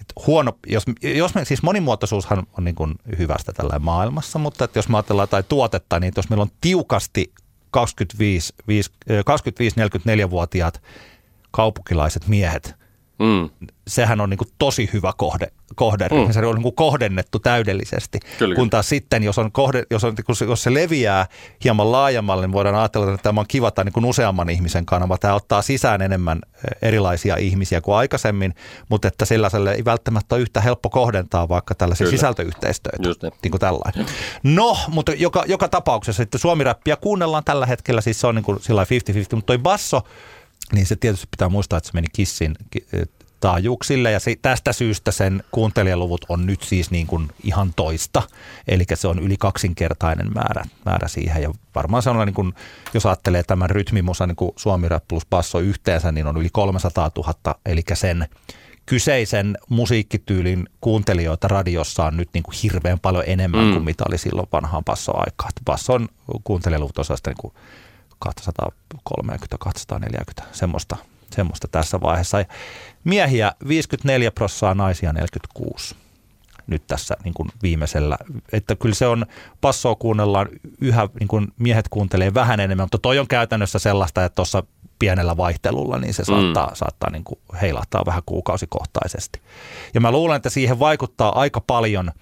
[0.00, 4.78] että huono, jos, jos me, siis monimuotoisuushan on niin kuin hyvästä tällä maailmassa, mutta että
[4.78, 7.32] jos me ajatellaan jotain tuotetta, niin että jos meillä on tiukasti
[7.70, 8.54] 25,
[9.26, 10.82] 25, 25-44-vuotiaat
[11.50, 12.74] kaupunkilaiset miehet
[13.18, 13.50] Mm.
[13.88, 16.26] sehän on niin kuin tosi hyvä kohde, kohderyhmä.
[16.26, 16.32] Mm.
[16.32, 18.20] Se on niin kuin kohdennettu täydellisesti.
[18.38, 21.26] Kyllä, kun taas sitten, jos, on kohde, jos, on, kun se, jos se leviää
[21.64, 25.18] hieman laajemmalle, niin voidaan ajatella, että tämä on kiva tai niin kuin useamman ihmisen kanava.
[25.18, 28.54] Tämä ottaa sisään enemmän eh, erilaisia ihmisiä kuin aikaisemmin,
[28.88, 32.16] mutta että sellaiselle ei välttämättä ole yhtä helppo kohdentaa vaikka tällaisia Kyllä.
[32.16, 33.08] sisältöyhteistyötä.
[33.08, 33.32] Just niin.
[33.42, 34.06] niin kuin tällainen.
[34.42, 38.60] No, mutta joka, joka tapauksessa että suomirappia kuunnellaan tällä hetkellä, siis se on niin kuin
[38.60, 40.02] sillä lailla 50-50, mutta toi basso,
[40.72, 43.08] niin se tietysti pitää muistaa, että se meni Kissin ki- eh,
[43.40, 48.22] taajuuksille ja se, tästä syystä sen kuuntelijaluvut on nyt siis niin kuin ihan toista.
[48.68, 52.52] Eli se on yli kaksinkertainen määrä, määrä siihen ja varmaan se on niin kuin,
[52.94, 57.10] jos ajattelee tämän rytmimusa niin kuin Suomi Rap plus Basso yhteensä, niin on yli 300
[57.16, 57.34] 000,
[57.66, 58.28] eli sen
[58.86, 63.72] kyseisen musiikkityylin kuuntelijoita radiossa on nyt niin kuin hirveän paljon enemmän Mm.
[63.72, 65.52] kuin mitä oli silloin vanhaan Basso-aikaan.
[65.64, 66.08] Basson
[66.44, 67.54] kuuntelijaluvut on sellaista niin kuin
[68.18, 70.96] 230, 240, semmoista,
[71.30, 72.38] semmoista tässä vaiheessa.
[72.38, 72.44] Ja
[73.04, 75.94] miehiä 54 prossaa, naisia 46
[76.66, 78.18] nyt tässä niin kuin viimeisellä.
[78.52, 79.26] Että kyllä se on,
[79.60, 80.48] passoa kuunnellaan
[80.80, 84.62] yhä, niin kuin miehet kuuntelee vähän enemmän, mutta toi on käytännössä sellaista, että tuossa
[84.98, 89.40] pienellä vaihtelulla, niin se saattaa, saattaa niin kuin heilahtaa vähän kuukausikohtaisesti.
[89.94, 92.12] Ja mä luulen, että siihen vaikuttaa aika paljon,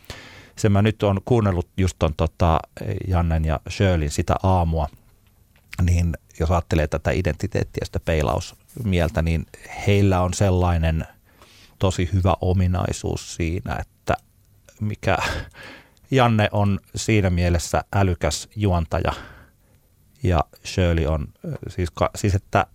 [0.57, 2.61] se mä nyt on kuunnellut just ton tota
[3.09, 4.89] Jannen ja Shirleyn sitä aamua,
[5.83, 9.47] niin jos ajattelee tätä identiteettiä, sitä peilausmieltä, niin
[9.87, 11.07] heillä on sellainen
[11.79, 14.15] tosi hyvä ominaisuus siinä, että
[14.81, 15.17] mikä
[16.11, 19.13] Janne on siinä mielessä älykäs juontaja
[20.23, 21.29] ja Shirley on
[21.69, 22.67] siis, siis että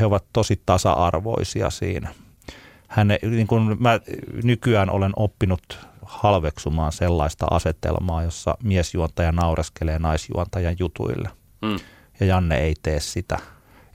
[0.00, 2.14] he ovat tosi tasa-arvoisia siinä.
[2.88, 4.00] Hän, niin kuin mä
[4.44, 11.30] nykyään olen oppinut halveksumaan sellaista asetelmaa, jossa miesjuontaja naureskelee naisjuontajan jutuille
[11.62, 11.76] Mm.
[12.20, 13.38] Ja Janne ei tee sitä.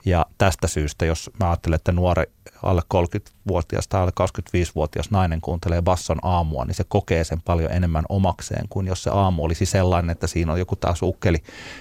[0.04, 2.24] Ja tästä syystä, jos mä ajattelen, että nuori
[2.62, 8.04] alle 30-vuotias tai alle 25-vuotias nainen kuuntelee basson aamua, niin se kokee sen paljon enemmän
[8.08, 11.38] omakseen kuin jos se aamu olisi sellainen, että siinä on joku taas ukkeli,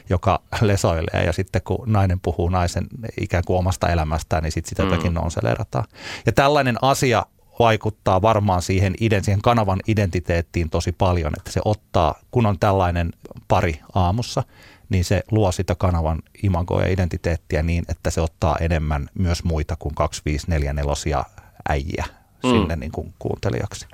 [0.10, 2.88] joka lesoilee ja sitten kun nainen puhuu naisen
[3.22, 4.90] ikään kuin omasta elämästään, niin sitten sitä Mm.
[4.90, 5.86] jotakin nonselerataan.
[6.26, 7.26] Ja tällainen asia
[7.60, 13.12] vaikuttaa varmaan siihen, iden, siihen kanavan identiteettiin tosi paljon, että se ottaa, kun on tällainen
[13.48, 14.44] pari aamussa,
[14.89, 19.76] niin se luo sitä kanavan imagoa ja identiteettiä niin, että se ottaa enemmän myös muita
[19.80, 21.24] kuin 2544
[21.69, 22.06] äijiä
[22.45, 22.50] Mm.
[22.50, 23.88] sinne niin kuin kuuntelijaksi.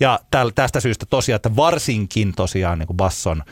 [0.00, 0.20] Ja
[0.54, 3.42] tästä syystä tosiaan, että varsinkin tosiaan niin kuin Basson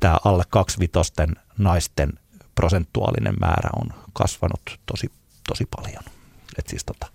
[0.00, 2.12] tämä alle kaksivitosten naisten
[2.54, 5.10] prosentuaalinen määrä on kasvanut tosi,
[5.48, 6.02] tosi paljon.
[6.58, 7.06] Et siis, tota,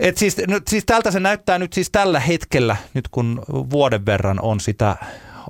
[0.00, 4.40] et siis, nyt, siis tältä se näyttää nyt siis tällä hetkellä, nyt kun vuoden verran
[4.42, 4.96] on sitä,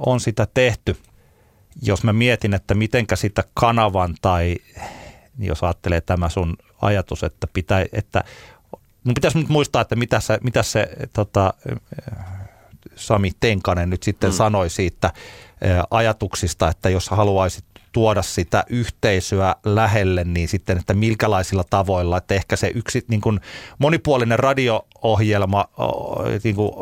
[0.07, 0.97] on sitä tehty.
[1.83, 4.57] Jos mä mietin, että mitenkä sitä kanavan tai
[5.39, 8.25] jos ajattelee tämä sun ajatus, että, pitää, että
[9.05, 11.55] mun pitäisi nyt muistaa, että mitä se, mitä se tota,
[12.97, 14.35] Sami Tenkanen nyt sitten mm.
[14.35, 15.13] sanoi siitä
[15.91, 22.57] ajatuksista, että jos haluaisit tuoda sitä yhteisöä lähelle, niin sitten, että milkälaisilla tavoilla, että ehkä
[22.57, 23.41] se yksi niin kuin
[23.79, 25.65] monipuolinen radio-ohjelma,
[26.45, 26.73] niin kuin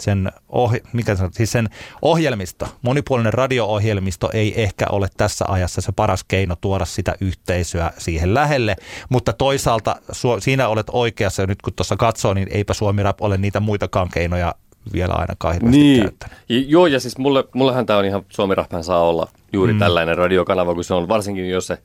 [0.00, 1.68] sen, ohi, mikä on, siis sen
[2.02, 8.34] ohjelmisto, monipuolinen radio-ohjelmisto ei ehkä ole tässä ajassa se paras keino tuoda sitä yhteisöä siihen
[8.34, 8.76] lähelle,
[9.08, 9.96] mutta toisaalta
[10.38, 14.08] siinä olet oikeassa ja nyt kun tuossa katsoo, niin eipä Suomi Rap ole niitä muitakaan
[14.14, 14.54] keinoja
[14.92, 16.02] vielä ainakaan hirveästi Niin.
[16.02, 16.38] käyttänyt.
[16.48, 19.78] Joo, ja siis mulle, mullehan tämä on ihan Suomi Rahpan saa olla juuri mm.
[19.78, 21.78] tällainen radiokanava, kun se on varsinkin, jos se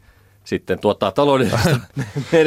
[0.49, 1.59] sitten tuottaa taloudellista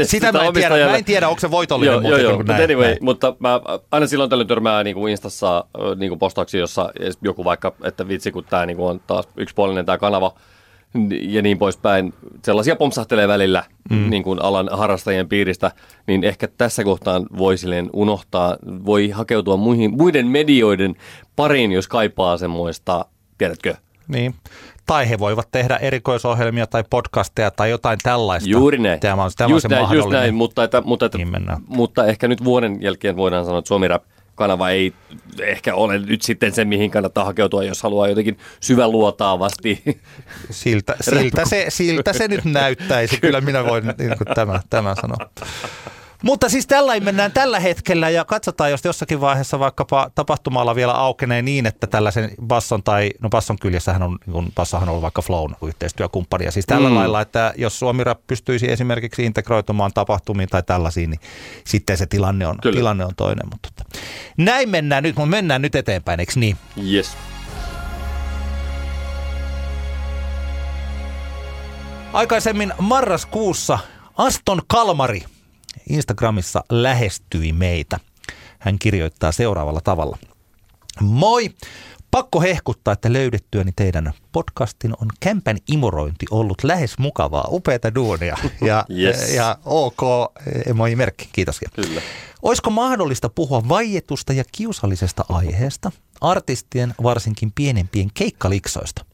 [0.03, 2.37] Sitä mä en tiedä, mä en tiedä, onko se voitollinen Joo, joo, muuten joo.
[2.37, 2.65] Mutta näin.
[2.65, 2.99] anyway, näin.
[3.01, 3.61] mutta mä
[3.91, 5.65] aina silloin tällöin törmää niin kuin Instassa
[5.97, 6.91] niin kuin postauksia, jossa
[7.23, 10.35] joku vaikka, että vitsi kun tämä niin kuin on taas yksipuolinen tämä kanava
[11.21, 12.15] ja niin poispäin.
[12.45, 14.11] Sellaisia pompsahtelee välillä mm.
[14.11, 15.71] niin kuin alan harrastajien piiristä,
[16.07, 20.95] niin ehkä tässä kohtaan voi silleen unohtaa, voi hakeutua muihin, muiden medioiden
[21.37, 23.05] pariin, jos kaipaa semmoista,
[23.39, 23.75] tiedätkö,
[24.13, 24.35] Niin.
[24.87, 28.49] Tai he voivat tehdä erikoisohjelmia tai podcasteja tai jotain tällaista.
[28.49, 29.01] Juuri näin.
[29.01, 31.33] Tämä on, tämä just on se näin, just näin, mutta, että, mutta, että, Niin
[31.67, 34.03] mutta ehkä nyt vuoden jälkeen voidaan sanoa, että Suomi Rap
[34.35, 34.93] kanava ei
[35.41, 39.83] ehkä ole nyt sitten se, mihin kannattaa hakeutua, jos haluaa jotenkin syväluotaavasti.
[40.51, 43.21] Siltä, siltä, se, siltä se nyt näyttäisi.
[43.21, 45.31] Kyllä minä voin niin tämän, tämän sanoa.
[46.23, 51.43] Mutta siis tällä mennään tällä hetkellä ja katsotaan, jos jossakin vaiheessa vaikkapa tapahtumalla vielä aukenee
[51.43, 55.23] niin, että tällaisen Basson tai, no Basson kyljessähän on, niin kuin Bassohan on ollut vaikka
[55.23, 56.45] Flown yhteistyökumppani.
[56.45, 56.95] Ja siis tällä Mm.
[56.95, 61.21] lailla, että jos Suomi Rap pystyisi esimerkiksi integroitumaan tapahtumiin tai tällaisiin, niin
[61.65, 62.77] sitten se tilanne on, Kyllä.
[62.77, 63.47] tilanne on toinen.
[63.51, 63.69] Mutta
[64.37, 66.57] näin mennään nyt, mutta mennään nyt eteenpäin, eikö niin?
[66.93, 67.17] yes.
[72.13, 73.79] Aikaisemmin marraskuussa
[74.19, 75.23] Aston Kalmari,
[75.89, 77.99] Instagramissa lähestyi meitä.
[78.59, 80.19] Hän kirjoittaa seuraavalla tavalla.
[81.01, 81.51] Moi!
[82.11, 88.85] Pakko hehkuttaa, että löydettyäni teidän podcastin on kämpän imurointi ollut lähes mukavaa, upeata duunia ja,
[89.01, 89.35] Yes.
[89.35, 90.01] ja ok
[90.67, 91.61] emoji-merkki, kiitos.
[91.75, 92.01] Kyllä.
[92.43, 99.05] Olisiko mahdollista puhua vaietusta ja kiusallisesta aiheesta, artistien varsinkin pienempien keikkaliksoista?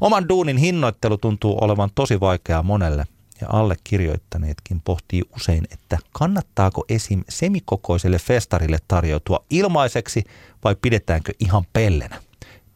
[0.00, 3.06] Oman duunin hinnoittelu tuntuu olevan tosi vaikeaa monelle
[3.40, 7.24] ja allekirjoittaneetkin pohtii usein, että kannattaako esim.
[7.28, 10.24] semikokoiselle festarille tarjoutua ilmaiseksi
[10.64, 12.20] vai pidetäänkö ihan pellenä?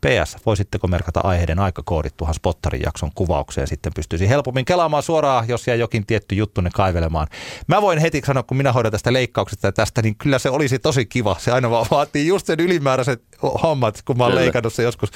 [0.06, 5.66] PS, voisitteko merkata aiheiden aikakoodit tuohon Spottarin jakson kuvaukseen, sitten pystyisi helpommin kelaamaan suoraan, jos
[5.66, 7.26] jää jokin tietty juttu ne kaivelemaan.
[7.66, 10.78] Mä voin heti sanoa, kun minä hoidan tästä leikkauksesta ja tästä, niin kyllä se olisi
[10.78, 11.36] tosi kiva.
[11.38, 13.22] Se aina vaan vaatii just sen ylimääräiset
[13.62, 14.42] hommat, kun mä oon Kyllä.
[14.42, 15.10] leikannut se joskus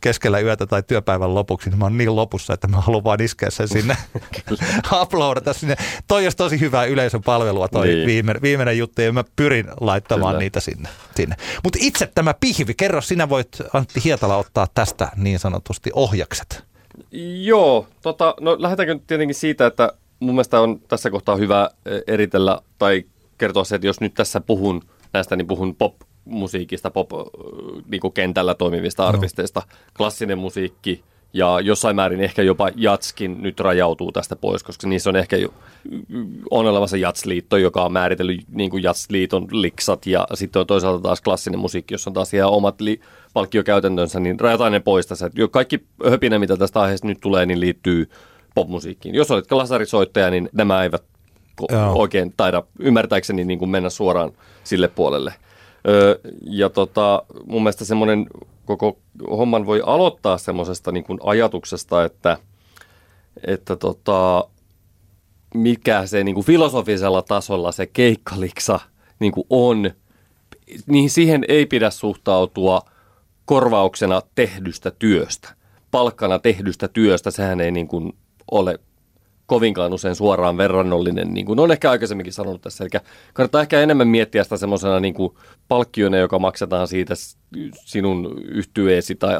[0.00, 3.50] keskellä yötä tai työpäivän lopuksi, niin mä oon niin lopussa, että mä haluan vaan iskeä
[3.50, 3.96] sen sinne,
[5.02, 5.76] uploadata sinne.
[6.08, 8.06] Toi olisi tosi hyvää yleisön palvelua toi Niin.
[8.06, 10.40] viimeinen, viimeinen juttu, ja mä pyrin laittamaan Kyllä.
[10.40, 10.88] niitä sinne.
[11.16, 11.36] sinne.
[11.64, 16.64] Mutta itse tämä pihvi, kerro, sinä voit Antti Hietala ottaa tästä niin sanotusti ohjakset.
[17.42, 22.02] Joo, tota, no lähdetäänkö nyt tietenkin siitä, että mun mielestä on tässä kohtaa hyvä eh,
[22.06, 23.04] eritellä tai
[23.38, 25.76] kertoa se, että jos nyt tässä puhun näistä, niin puhun
[26.28, 29.08] pop-musiikista, pop-kentällä toimivista Joo.
[29.08, 29.62] artisteista.
[29.96, 35.16] Klassinen musiikki ja jossain määrin ehkä jopa jatskin nyt rajautuu tästä pois, koska niissä on
[35.16, 35.54] ehkä jo,
[36.50, 41.20] on olemassa jatsliitto, joka on määritellyt niin kuin jatsliiton liksat ja sitten on toisaalta taas
[41.20, 43.00] klassinen musiikki, jossa on taas ihan omat li-
[43.34, 45.30] palkkiokäytäntönsä, niin rajataan ne pois tässä.
[45.34, 48.10] Jo kaikki höpinä, mitä tästä aiheesta nyt tulee, niin liittyy
[48.54, 49.14] popmusiikkiin.
[49.14, 51.02] Jos olet klasarisoittaja, niin nämä eivät
[51.62, 54.32] ko- oikein taida ymmärtääkseni niin kuin mennä suoraan
[54.64, 55.34] sille puolelle.
[55.88, 58.26] Öö, ja tota, mun mielestä semmoinen
[58.64, 58.98] koko
[59.30, 62.38] homman voi aloittaa semmoisesta niin kuin ajatuksesta, että,
[63.46, 64.48] että tota,
[65.54, 68.80] mikä se niin kuin filosofisella tasolla se keikkaliksa
[69.18, 69.90] niin kuin on,
[70.86, 72.80] niin siihen ei pidä suhtautua
[73.44, 75.54] korvauksena tehdystä työstä.
[75.90, 78.12] Palkkana tehdystä työstä, sehän ei niin kuin
[78.50, 78.78] ole
[79.48, 82.84] kovinkaan usein suoraan verrannollinen, niin kuin on ehkä aikaisemminkin sanonut tässä.
[82.84, 82.90] Eli
[83.32, 85.14] kannattaa ehkä enemmän miettiä sitä semmoisena niin
[85.68, 87.14] palkkiona, joka maksetaan siitä
[87.84, 89.36] sinun yhtyeesi tai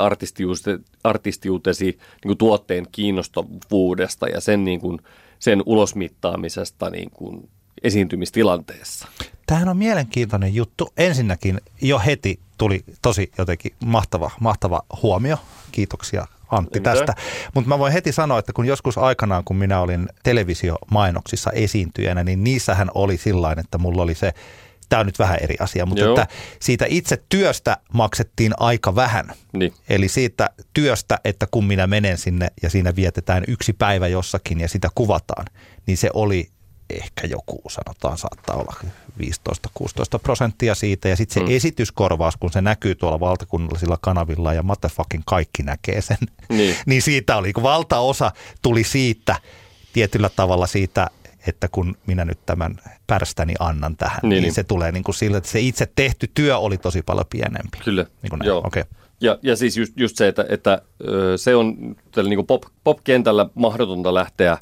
[1.05, 4.99] artistiutesi niin kuin tuotteen kiinnostavuudesta ja sen, niin kuin,
[5.39, 7.49] sen ulosmittaamisesta niin kuin
[7.83, 9.09] esiintymistilanteessa.
[9.47, 10.89] Tämähän on mielenkiintoinen juttu.
[10.97, 15.37] Ensinnäkin jo heti tuli tosi jotenkin mahtava, mahtava huomio.
[15.73, 16.97] Kiitoksia Antti Ei mitään.
[16.97, 17.15] tästä.
[17.55, 22.45] Mutta mä voin heti sanoa, että kun joskus aikanaan, kun minä olin televisiomainoksissa esiintyjänä, niin
[22.45, 24.33] niissähän oli sillain, että mulla oli se,
[24.89, 26.15] tämä on nyt vähän eri asia, mutta Joo.
[26.21, 29.33] että siitä itse työstä maksettiin aika vähän.
[29.53, 29.73] Niin.
[29.89, 34.69] Eli siitä työstä, että kun minä menen sinne ja siinä vietetään yksi päivä jossakin ja
[34.69, 35.47] sitä kuvataan,
[35.87, 36.51] niin se oli
[36.91, 38.75] ehkä joku, sanotaan, saattaa olla
[39.21, 41.09] 15-16 prosenttia siitä.
[41.09, 41.57] Ja sitten se Mm.
[41.57, 46.77] esityskorvaus, kun se näkyy tuolla valtakunnallisilla kanavilla ja motherfucking kaikki näkee sen, Niin.
[46.87, 49.37] niin siitä oli, kun valtaosa tuli siitä
[49.93, 51.07] tietyllä tavalla siitä,
[51.47, 55.15] että kun minä nyt tämän pärstäni annan tähän, Niin, niin, niin se tulee niin kuin
[55.15, 57.79] sillä, että se itse tehty työ oli tosi paljon pienempi.
[57.85, 58.47] Kyllä, Niin kuin näin.
[58.47, 58.63] joo.
[58.67, 58.85] Okei.
[59.21, 60.83] Ja, ja siis just, just se, että, että
[61.37, 64.59] se on tällä niin pop, pop-kentällä mahdotonta lähteä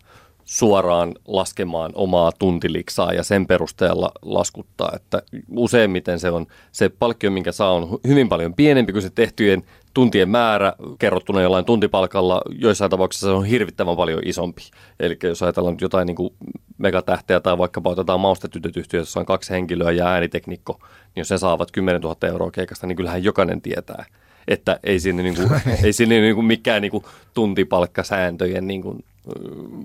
[0.46, 5.22] suoraan laskemaan omaa tuntiliksaa ja sen perusteella laskuttaa, että
[5.56, 9.62] useimmiten se on se palkkio, minkä saa, on hyvin paljon pienempi kuin se tehtyjen
[9.94, 12.42] tuntien määrä kerrottuna jollain tuntipalkalla.
[12.58, 14.62] Joissain tapauksissa se on hirvittävän paljon isompi.
[15.00, 16.34] Eli jos ajatellaan nyt jotain niin kuin
[16.78, 21.38] megatähteä tai vaikkapa otetaan maustetytöt yhtiö, jossa on kaksi henkilöä ja ääniteknikko, niin jos he
[21.38, 24.04] saavat 10 000 euroa keikasta, niin kyllähän jokainen tietää,
[24.48, 25.48] että ei siinä, niin kuin,
[25.84, 27.04] ei siinä niin kuin mikään niin kuin
[27.34, 29.04] tuntipalkkasääntöjen niin kuin,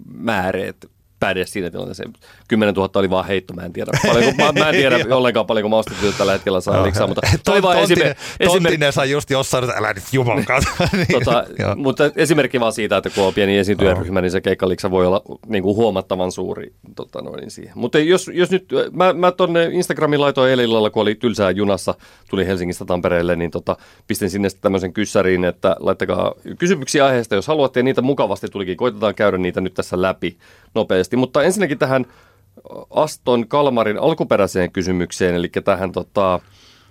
[0.06, 0.86] määreet
[1.22, 2.04] päde siinä tilanteessa.
[2.48, 5.70] 10 000 oli vaan heitto, mä en tiedä, paljonko, mä, mä en tiedä ollenkaan paljonko
[5.70, 8.24] maustetytöt tällä hetkellä saa liksaa, mutta toi vaan esimerkki.
[8.46, 10.72] Tontinen sai just jossain, että älä nyt juman kanssa.
[10.92, 15.08] Niin, Tota, mutta esimerkki vaan siitä, että kun on pieni esiintyjäryhmä, niin se keikkaliksa voi
[15.08, 17.74] olla niin kuin huomattavan suuri tota noin, siihen.
[17.76, 21.96] Mutta jos, jos nyt, mä, mä tuonne Instagramin laitoin eilen illalla, kun oli tylsää junassa,
[22.30, 27.80] tuli Helsingistä Tampereelle, niin tota, pistin sinne tämmöisen kyssäriin, että laittakaa kysymyksiä aiheesta, jos haluatte,
[27.80, 28.78] ja niitä mukavasti tulikin.
[28.78, 30.38] Koitetaan käydä niitä nyt tässä läpi
[30.76, 31.16] nopeasti.
[31.16, 32.06] Mutta ensinnäkin tähän
[32.90, 36.40] Aston Kalmarin alkuperäiseen kysymykseen, eli tähän tota,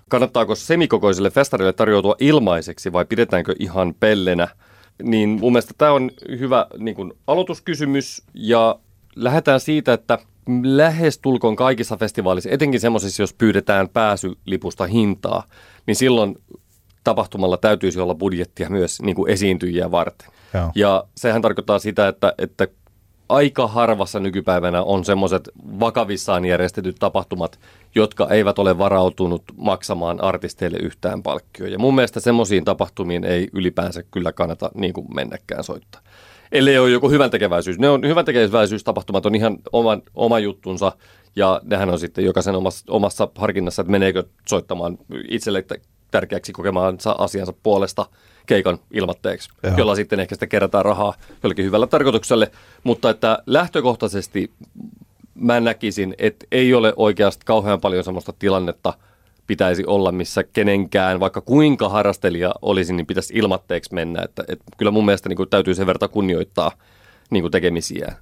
[0.08, 4.48] kannattaako semikokoiselle festarille tarjoutua ilmaiseksi vai pidetäänkö ihan pellenä,
[5.02, 8.78] niin mun mielestä tämä on hyvä niin kuin aloituskysymys ja
[9.16, 10.18] lähdetään siitä, että
[10.62, 15.44] lähes tulkoon kaikissa festivaalissa, etenkin semmoisissa, jos pyydetään pääsylipusta hintaa,
[15.86, 16.36] niin silloin
[17.04, 20.28] tapahtumalla täytyisi olla budjettia myös niin kuin esiintyjiä varten.
[20.54, 20.70] Joo.
[20.74, 22.68] Ja sehän tarkoittaa sitä, että, että
[23.30, 25.48] aika harvassa nykypäivänä on semmoiset
[25.80, 27.58] vakavissaan järjestetyt tapahtumat,
[27.94, 31.68] jotka eivät ole varautunut maksamaan artisteille yhtään palkkioa.
[31.68, 36.00] Ja mun mielestä semmoisiin tapahtumiin ei ylipäänsä kyllä kannata niin kuin mennäkään soittaa.
[36.52, 37.78] Ellei ole joku hyvän tekeväisyys.
[37.78, 40.92] Ne on hyvän tekeväisyystapahtumat on ihan oma, oma juttunsa
[41.36, 45.64] ja nehän on sitten jokaisen omassa, omassa harkinnassa, että meneekö soittamaan itselle
[46.10, 48.06] tärkeäksi kokemaansa asiansa puolesta
[48.46, 49.74] keikan ilmatteeksi, Joo.
[49.76, 52.50] jolla sitten ehkä sitä kerätään rahaa jollekin hyvällä tarkoitukselle.
[52.84, 54.50] Mutta että lähtökohtaisesti
[55.34, 58.94] mä näkisin, että ei ole oikeasti kauhean paljon sellaista tilannetta
[59.46, 64.22] pitäisi olla, missä kenenkään, vaikka kuinka harrastelija olisi, niin pitäisi ilmatteeksi mennä.
[64.22, 66.72] Että, että kyllä mun mielestä niin kuin täytyy sen verran kunnioittaa
[67.30, 68.14] niin kuin tekemisiä.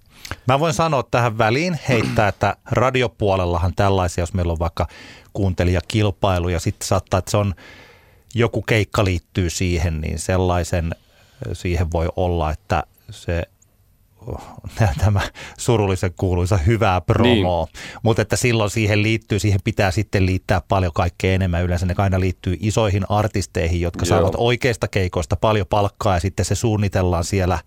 [0.48, 4.86] Mä voin sanoa tähän väliin, heittää, että radiopuolellahan tällaisia, jos meillä on vaikka
[5.32, 7.54] kuuntelijakilpailu ja sitten saattaa, että se on
[8.34, 10.94] joku keikka liittyy siihen, niin sellaisen
[11.52, 13.42] siihen voi olla, että se
[15.04, 15.20] tämä
[15.58, 18.00] surullisen kuuluisa hyvää promoa, niin.
[18.02, 21.64] mutta että silloin siihen liittyy, siihen pitää sitten liittää paljon kaikkea enemmän.
[21.64, 24.08] Yleensä ne aina liittyy isoihin artisteihin, jotka Joo.
[24.08, 27.58] saavat oikeista keikoista paljon palkkaa ja sitten se suunnitellaan siellä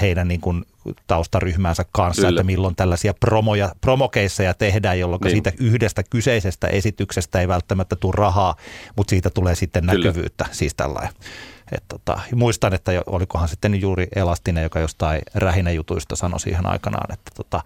[0.00, 0.64] heidän niin kuin
[1.06, 2.40] taustaryhmänsä kanssa, Kyllä.
[2.40, 5.30] että milloin tällaisia promoja, promokeisseja tehdään, jolloin niin.
[5.30, 8.56] siitä yhdestä kyseisestä esityksestä ei välttämättä tule rahaa,
[8.96, 9.94] mutta siitä tulee sitten Kyllä.
[9.94, 11.12] näkyvyyttä, siis tällainen.
[11.72, 17.30] Et tota, muistan, että olikohan sitten juuri Elastinen, joka jostain rähinäjutuista sanoi siihen aikanaan, että,
[17.36, 17.62] tota,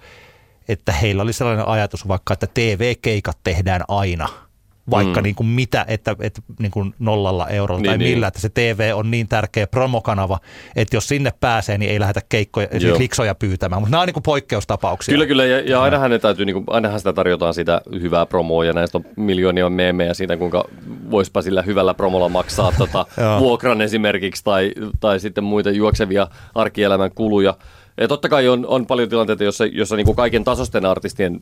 [0.68, 4.28] että heillä oli sellainen ajatus vaikka, että TV-keikat tehdään aina–
[4.90, 5.25] vaikka mm.
[5.25, 8.25] niin kuin mitä, että, että niin kuin nollalla eurolla niin, tai millä, niin.
[8.25, 10.38] että se TV on niin tärkeä promokanava,
[10.77, 14.23] että jos sinne pääsee, niin ei lähdetä keikkoja, kliksoja pyytämään, mutta nämä on niin kuin
[14.23, 15.12] poikkeustapauksia.
[15.12, 18.64] Kyllä, kyllä, ja, ja ainahan, ne täytyy, niin kuin, ainahan sitä tarjotaan sitä hyvää promoa,
[18.64, 20.64] ja näistä on miljoonia meemejä siitä, kuinka
[21.11, 23.07] voispa sillä hyvällä promolla maksaa tota,
[23.38, 27.57] vuokran esimerkiksi, tai, tai sitten muita juoksevia arkielämän kuluja.
[28.03, 31.41] Ja totta kai on, on paljon tilanteita, jossa, jossa niin kuin kaiken tasoisten artistien,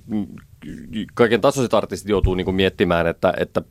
[1.15, 3.63] kaiken tasoiset artistit joutuu niin kuin miettimään, että, että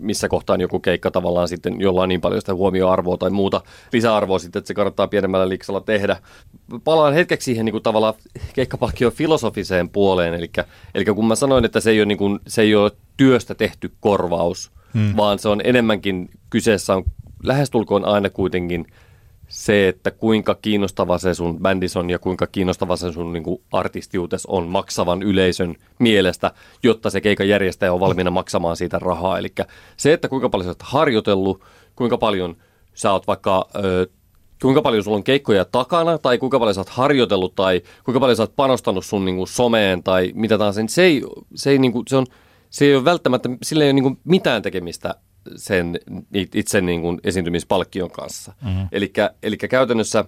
[0.00, 3.60] missä kohtaan joku keikka tavallaan sitten, jolla on niin paljon sitä huomioarvoa tai muuta
[3.92, 6.16] lisäarvoa sitten, että se kannattaa pienemmällä liiksalla tehdä.
[6.84, 8.14] Palaan hetkeksi siihen niin kuin tavallaan
[8.54, 10.50] keikkapalkkion filosofiseen puoleen, eli,
[10.94, 13.92] eli kun mä sanoin, että se ei ole, niin kuin, se ei ole työstä tehty
[14.00, 15.16] korvaus, hmm.
[15.16, 17.04] vaan se on enemmänkin kyseessä on
[17.42, 18.86] lähestulkoon aina kuitenkin–
[19.50, 24.46] se, että kuinka kiinnostava se sun bändis on ja kuinka kiinnostava se sun niin artistiutes
[24.46, 29.38] on maksavan yleisön mielestä, jotta se keikan järjestäjä on valmiina maksamaan siitä rahaa.
[29.38, 29.48] Eli
[29.96, 31.64] se, että kuinka paljon sä oot harjoitellut,
[31.96, 32.56] kuinka paljon
[32.94, 33.68] sä oot vaikka...
[33.84, 34.06] Ö,
[34.62, 38.36] kuinka paljon sulla on keikkoja takana, tai kuinka paljon sä oot harjoitellut, tai kuinka paljon
[38.36, 41.22] sä oot panostanut sun niin kuin, someen, tai mitä tahansa, niin se ei,
[41.54, 42.26] se ei, niin kuin, se on,
[42.70, 45.14] se ei ole välttämättä, sillä ei ole niin kuin, mitään tekemistä
[45.56, 45.98] sen
[46.32, 48.52] itse niin kuin esiintymispalkkion kanssa.
[48.64, 48.88] Mm-hmm.
[49.42, 50.24] Eli käytännössä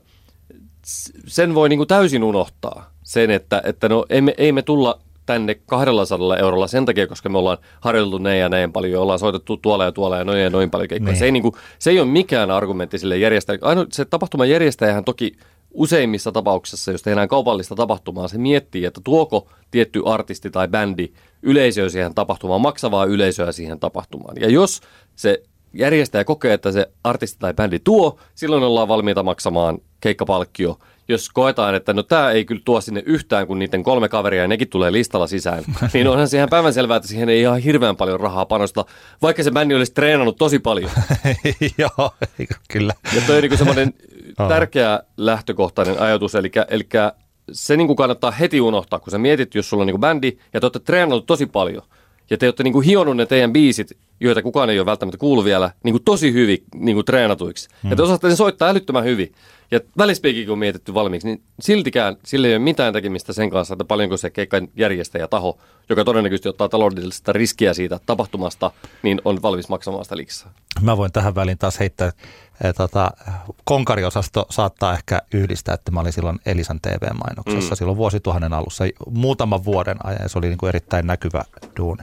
[1.27, 5.01] sen voi niin kuin täysin unohtaa, sen, että, että no, ei, me, ei me tulla
[5.27, 9.57] tänne 200 eurolla sen takia, koska me ollaan harjoiteltu ne ja näin paljon, ollaan soitettu
[9.57, 11.13] tuolla ja tuolla ja noin ja noin paljon keikkoja.
[11.13, 11.19] Niin.
[11.19, 13.67] Se, ei, niin kuin, se ei ole mikään argumentti sille järjestäjälle.
[13.67, 15.37] Aino, se tapahtuman järjestäjähän toki
[15.75, 21.89] useimmissa tapauksissa, jos tehdään kaupallista tapahtumaa, se miettii, että tuoko tietty artisti tai bändi yleisöä
[21.89, 24.37] siihen tapahtumaan, maksavaa yleisöä siihen tapahtumaan.
[24.41, 24.81] Ja jos
[25.17, 25.43] se
[25.75, 30.79] järjestäjä kokee, että se artisti tai bändi tuo, silloin ollaan valmiita maksamaan keikkapalkkio.
[31.09, 34.49] Jos koetaan, että no tämä ei kyllä tuo sinne yhtään, kun niiden kolme kaveria ja
[34.49, 38.21] nekin tulee listalla sisään, niin onhan se ihan päivänselvää, että siihen ei ihan hirveän paljon
[38.21, 38.85] rahaa panosta,
[39.23, 40.91] vaikka se bändi olisi treenannut tosi paljon.
[41.79, 42.11] Joo,
[42.69, 42.95] kyllä.
[43.15, 43.95] Ja toi on niin semmoinen
[44.49, 46.89] tärkeä lähtökohtainen ajatus, eli, eli
[47.53, 50.39] se niin kuin kannattaa heti unohtaa, kun sä mietit, jos sulla on niin kuin bändi
[50.53, 51.83] ja te olette treenannut tosi paljon
[52.33, 55.45] ja te olette niin kuin hionut ne teidän biisit, joita kukaan ei ole välttämättä kuullut
[55.45, 57.69] vielä, niin kuin tosi hyvin niin kuin treenatuiksi.
[57.83, 57.91] Hmm.
[57.91, 59.33] Ja te osaatte sen soittaa älyttömän hyvin.
[59.73, 63.75] Ja välispiikin kun on mietitty valmiiksi, niin siltikään sillä ei ole mitään tekemistä sen kanssa,
[63.75, 65.59] että paljonko se keikan järjestäjä taho,
[65.89, 68.71] joka todennäköisesti ottaa taloudellista riskiä siitä tapahtumasta,
[69.03, 70.53] niin on valmis maksamaan sitä liksaa.
[70.81, 73.11] Mä voin tähän väliin taas heittää, että tota,
[73.65, 77.77] konkariosasto saattaa ehkä yhdistää, että mä olin silloin Elisan TV-mainoksessa mm.
[77.77, 81.45] silloin vuosituhannen alussa muutaman vuoden ajan, se oli niin kuin erittäin näkyvä
[81.79, 82.03] duuni.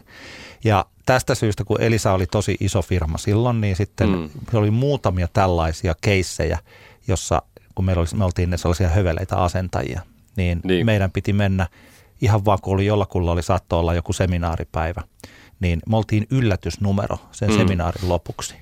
[0.64, 4.30] Ja tästä syystä, kun Elisa oli tosi iso firma silloin, niin sitten mm.
[4.54, 6.60] oli muutamia tällaisia keissejä,
[7.08, 7.42] jossa
[7.80, 10.02] kun meillä oli, me oltiin ne sellaisia höveleitä asentajia,
[10.36, 10.86] niin, niin.
[10.86, 11.68] meidän piti mennä
[12.22, 15.02] ihan vaan kun oli jollakulla oli saatto olla joku seminaaripäivä,
[15.60, 17.58] niin me oltiin yllätysnumero sen mm.
[17.58, 18.56] seminaarin lopuksi.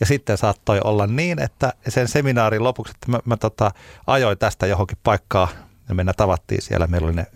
[0.00, 3.70] Ja sitten saattoi olla niin, että sen seminaarin lopuksi, että mä, mä tota,
[4.06, 5.48] ajoin tästä johonkin paikkaan,
[5.88, 7.26] ja mennä tavattiin siellä, meillä oli ne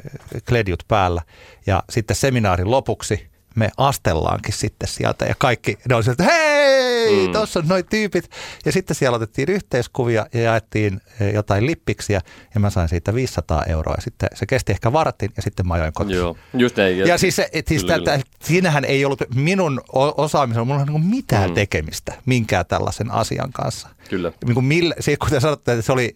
[0.48, 1.22] kledjut päällä,
[1.66, 7.32] ja sitten seminaarin lopuksi me astellaankin sitten sieltä, ja kaikki, ne oli että hei, Mm.
[7.32, 8.30] tuossa on noi tyypit.
[8.64, 12.20] Ja sitten siellä otettiin yhteiskuvia ja jaettiin eh, jotain lippiksiä
[12.54, 13.94] ja mä sain siitä 500 euroa.
[13.96, 16.16] Ja sitten se kesti ehkä vartin ja sitten mä ajoin kotiin.
[16.16, 16.98] Joo, just näin.
[16.98, 20.86] Ja siis, se- et siis Kyllä, tätä, siinähän ei ollut minun o- osaamisella, mulla ei
[20.88, 21.54] ollut niin mitään Mm.
[21.54, 23.88] tekemistä minkään tällaisen asian kanssa.
[24.10, 24.32] Kyllä.
[24.44, 26.14] Niin kuin millä, se, kun te sanotte, että se oli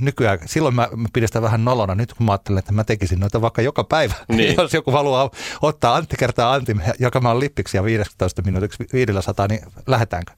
[0.00, 3.20] nykyään, silloin mä, mä pidin sitä vähän nolona, nyt kun mä ajattelen, että mä tekisin
[3.20, 4.14] noita vaikka joka päivä.
[4.28, 4.54] Niin.
[4.58, 5.30] Jos joku haluaa
[5.62, 10.32] ottaa Antti kertaa Antti, joka mä oon lippiksiä 15 minuutiksi 500, niin lähdetäänkö?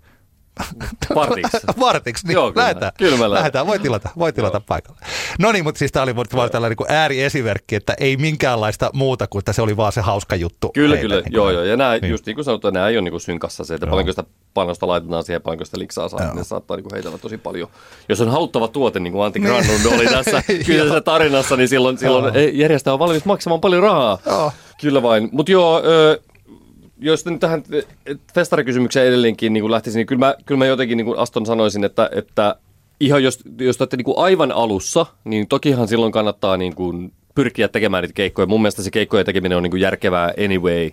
[1.14, 1.58] Partiksi.
[1.80, 2.62] Vartiksi, niin Joo, kyllä.
[2.64, 3.30] me lähdetään.
[3.30, 3.66] lähdetään.
[3.66, 5.00] Voi tilata, voi tilata paikalle.
[5.38, 9.40] No niin, mutta siis tämä oli vaan tällainen niin ääriesimerkki, että ei minkäänlaista muuta kuin,
[9.40, 10.70] että se oli vaan se hauska juttu.
[10.74, 11.24] Kyllä, heille, kyllä.
[11.24, 11.62] niin joo, joo.
[11.64, 12.02] Ja nämä, Niin.
[12.02, 12.10] niin.
[12.10, 13.90] just niin kuin sanottu, nämä ei ole niin kuin synkassa se, että Joo.
[13.90, 16.22] paljonko sitä panosta laitetaan siihen, paljonko sitä liksaa saa.
[16.22, 16.34] Joo.
[16.34, 17.68] Ne saattaa niin kuin heitellä tosi paljon.
[18.08, 19.52] Jos on haluttava tuote, niin kuin Antti Niin.
[19.54, 24.18] Granlund oli tässä kyseisessä tarinassa, niin silloin, silloin järjestäjä on valmis maksamaan paljon rahaa.
[24.26, 24.52] Joo.
[24.80, 25.28] Kyllä vain.
[25.32, 26.20] Mutta joo, ö,
[26.98, 27.62] jos nyt tähän
[28.34, 32.56] festarikysymykseen edelleenkin niin lähtisin, niin kyllä mä, kyllä mä jotenkin niin Aston sanoisin, että, että
[33.00, 37.68] ihan jos, jos te olette niin aivan alussa, niin tokihan silloin kannattaa niin kuin pyrkiä
[37.68, 38.46] tekemään niitä keikkoja.
[38.46, 40.90] Mun mielestä se keikkojen tekeminen on niin kuin järkevää anyway.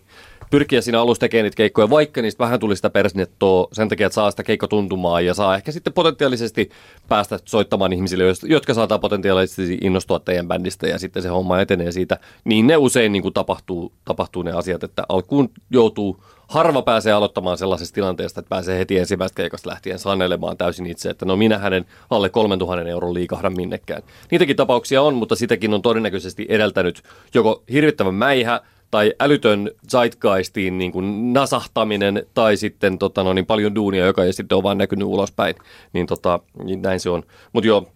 [0.54, 4.16] Pyrkiä siinä alussa tekemään niitä keikkoja, vaikka niistä vähän tuli sitä persnettoa sen takia, että
[4.16, 6.70] saa sitä keikkotuntumaa ja saa ehkä sitten potentiaalisesti
[7.10, 12.18] päästä soittamaan ihmisille, jotka saattaa potentiaalisesti innostua teidän bändistä ja sitten se homma etenee siitä.
[12.44, 17.58] Niin ne usein niin kuin tapahtuu, tapahtuu ne asiat, että alkuun joutuu, harva pääsee aloittamaan
[17.58, 21.86] sellaisesta tilanteesta, että pääsee heti ensimmäisestä keikasta lähtien sanelemaan täysin itse, että no minä hänen
[22.10, 24.04] alle 3000 euron liikahdan minnekään.
[24.32, 28.62] Niitäkin tapauksia on, mutta sitäkin on todennäköisesti edeltänyt joko hirvittävän mäihä,
[28.94, 34.34] tai älytön zeitgeistiin niin kuin nasahtaminen tai sitten tota, no, niin paljon duunia, joka ei
[34.34, 35.56] sitten ole vaan näkynyt ulospäin.
[35.94, 37.24] Niin, tota, niin näin se on.
[37.54, 37.88] Mutta joo,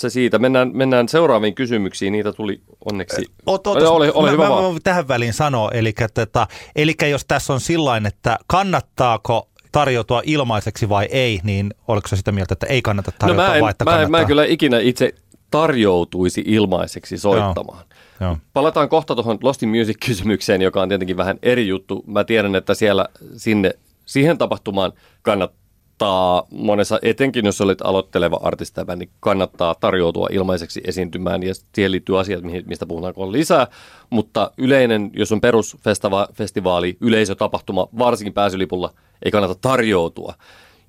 [0.00, 0.38] se siitä.
[0.38, 2.12] Mennään, mennään seuraaviin kysymyksiin.
[2.12, 3.24] Niitä tuli onneksi.
[3.46, 4.62] Ot, ot, ole, ole mä, hyvä mä, vaan.
[4.62, 10.22] mä voin tähän väliin sanoa, eli, että, eli jos tässä on sillain, että kannattaako tarjoutua
[10.24, 13.62] ilmaiseksi vai ei, niin oliko se sitä mieltä, että ei kannata No tarjota, mä en,
[13.62, 15.12] vai että mä, en, mä en kyllä ikinä itse
[15.50, 17.84] tarjoutuisi ilmaiseksi soittamaan.
[18.20, 18.36] Joo.
[18.52, 22.04] Palataan kohta tuohon Lost Music-kysymykseen, joka on tietenkin vähän eri juttu.
[22.06, 23.06] Mä tiedän, että siellä
[23.36, 23.72] sinne,
[24.06, 24.92] siihen tapahtumaan
[25.22, 32.20] kannattaa monessa, etenkin jos olet aloitteleva artisti, niin kannattaa tarjoutua ilmaiseksi esiintymään ja siihen liittyy
[32.20, 33.66] asiat, mistä puhutaan kun lisää.
[34.10, 38.90] Mutta yleinen, jos on perusfestivaali, yleisötapahtuma, varsinkin pääsylipulla,
[39.24, 40.34] ei kannata tarjoutua.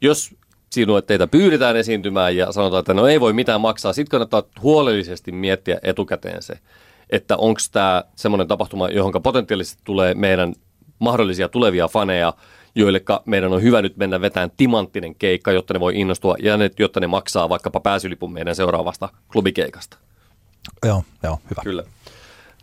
[0.01, 0.35] Jos
[0.71, 5.31] sinua teitä pyydetään esiintymään ja sanotaan, että no ei voi mitään maksaa, sitten kannattaa huolellisesti
[5.31, 6.59] miettiä etukäteen se,
[7.09, 10.53] että onko tämä semmoinen tapahtuma, johon potentiaalisesti tulee meidän
[10.99, 12.33] mahdollisia tulevia faneja,
[12.75, 16.71] joille meidän on hyvä nyt mennä vetämään timanttinen keikka, jotta ne voi innostua ja ne,
[16.79, 19.97] jotta ne maksaa vaikkapa pääsylipun meidän seuraavasta klubikeikasta.
[20.85, 21.61] Joo, joo, hyvä.
[21.63, 21.83] Kyllä.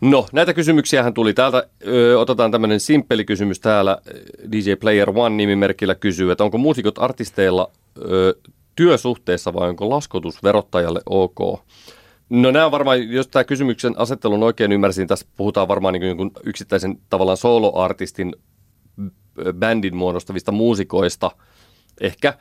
[0.00, 1.66] No, näitä kysymyksiähän tuli täältä.
[1.86, 3.98] Ö, otetaan tämmöinen simppeli kysymys täällä.
[4.52, 8.34] DJ Player One nimimerkillä kysyy, että onko muusikot artisteilla ö,
[8.76, 11.64] työsuhteessa vai onko laskutus verottajalle ok?
[12.32, 16.30] No nämä on varmaan, jos tämä kysymyksen asettelun oikein ymmärsin, tässä puhutaan varmaan niin kuin
[16.44, 18.36] yksittäisen tavallaan soloartistin
[19.52, 21.30] bändin muodostavista muusikoista
[22.00, 22.34] ehkä,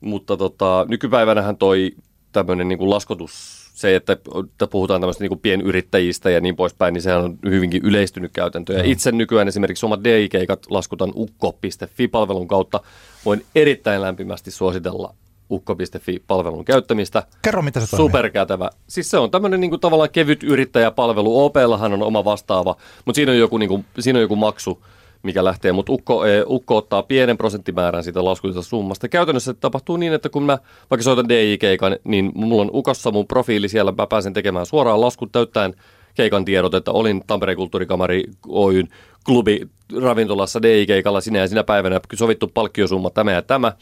[0.00, 1.92] mutta tota, nykypäivänähän toi
[2.32, 3.32] tämmöinen niin kuin laskotus,
[3.74, 7.82] se, että, että puhutaan tämmöistä niin kuin pienyrittäjistä ja niin poispäin, niin sehän on hyvinkin
[7.84, 8.72] yleistynyt käytäntö.
[8.72, 12.80] Ja itse nykyään esimerkiksi omat DI-keikat laskutan ukko.fi-palvelun kautta.
[13.24, 15.14] Voin erittäin lämpimästi suositella
[15.54, 17.22] ukko.fi-palvelun käyttämistä.
[17.42, 18.06] Kerro, mitä se toimii.
[18.06, 18.70] Superkätevä.
[18.88, 21.44] Siis se on tämmöinen niin tavallaan kevyt yrittäjäpalvelu.
[21.44, 24.84] OPllahan on oma vastaava, mutta siinä on joku, niin kuin, siinä on joku maksu,
[25.22, 25.72] mikä lähtee.
[25.72, 29.08] Mutta Ukko, eh, Ukko ottaa pienen prosenttimäärän siitä laskutusta summasta.
[29.08, 30.58] Käytännössä se tapahtuu niin, että kun mä
[30.90, 33.92] vaikka soitan DJ-keikan, niin mulla on Ukossa mun profiili siellä.
[33.98, 35.74] Mä pääsen tekemään suoraan laskut täyttäen
[36.14, 38.88] keikan tiedot, että olin Tampereen kulttuurikamari Oyn
[39.24, 39.68] klubi
[40.02, 43.72] ravintolassa DJ-keikalla sinä ja sinä päivänä sovittu palkkiosumma tämä ja tämä.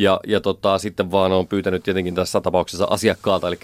[0.00, 3.58] Ja, ja tota, sitten vaan on pyytänyt tietenkin tässä tapauksessa asiakkaalta, eli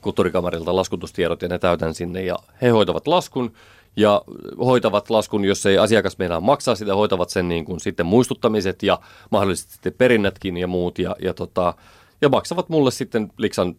[0.00, 3.52] kulttuurikamarilta laskutustiedot ja ne täytän sinne ja he hoitavat laskun
[3.96, 4.22] ja
[4.58, 8.98] hoitavat laskun, jos ei asiakas meinaa maksaa sitä, hoitavat sen niin kuin sitten muistuttamiset ja
[9.30, 11.74] mahdollisesti sitten perinnätkin ja muut ja, ja, tota,
[12.20, 13.76] ja maksavat mulle sitten liksan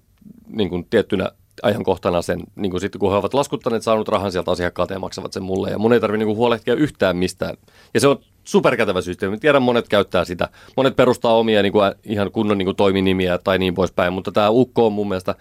[0.47, 1.31] niin kuin tiettynä
[1.63, 5.33] ajankohtana sen, niin kuin sitten kun he ovat laskuttaneet, saanut rahan sieltä asiakkaalta ja maksavat
[5.33, 5.69] sen mulle.
[5.69, 7.57] Ja mun ei tarvitse niin kuin huolehtia yhtään mistään.
[7.93, 9.37] Ja se on superkätevä systeemi.
[9.37, 10.49] Tiedän, monet käyttää sitä.
[10.77, 14.49] Monet perustaa omia niin kuin, ihan kunnon niin kuin, toiminimiä tai niin poispäin, mutta tämä
[14.49, 15.35] Ukko on mun mielestä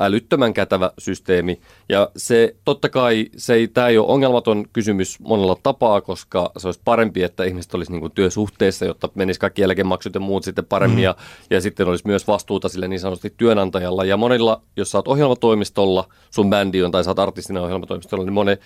[0.00, 1.60] älyttömän kätevä systeemi.
[1.88, 6.68] Ja se totta kai, se ei, tämä ei ole ongelmaton kysymys monella tapaa, koska se
[6.68, 10.64] olisi parempi, että ihmiset olisi niin kuin työsuhteessa, jotta menisi kaikki eläkemaksut ja muut sitten
[10.64, 10.98] paremmin.
[10.98, 11.02] Mm.
[11.02, 11.16] Ja,
[11.50, 14.04] ja sitten olisi myös vastuuta sille niin sanotusti työnantajalla.
[14.04, 18.32] Ja monilla, jos sä oot ohjelmatoimistolla, sun bändi on tai sä oot artistina ohjelmatoimistolla, niin
[18.32, 18.58] monen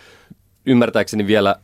[0.66, 1.56] ymmärtääkseni vielä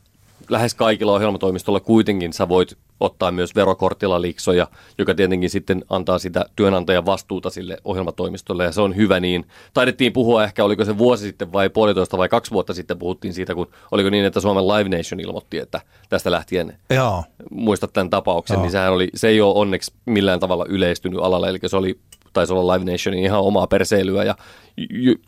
[0.51, 4.69] lähes kaikilla ohjelmatoimistolla kuitenkin sä voit ottaa myös verokortilla liksoja,
[4.99, 9.47] joka tietenkin sitten antaa sitä työnantajan vastuuta sille ohjelmatoimistolle ja se on hyvä niin.
[9.75, 13.55] Taidettiin puhua ehkä, oliko se vuosi sitten vai puolitoista vai kaksi vuotta sitten puhuttiin siitä,
[13.55, 17.25] kun oliko niin, että Suomen Live Nation ilmoitti, että tästä lähtien Joo.
[17.51, 18.63] muistat tämän tapauksen, Joo.
[18.63, 21.99] niin sehän oli, se ei ole onneksi millään tavalla yleistynyt alalle, eli se oli
[22.33, 24.35] taisi olla Live Nationin ihan omaa perseilyä ja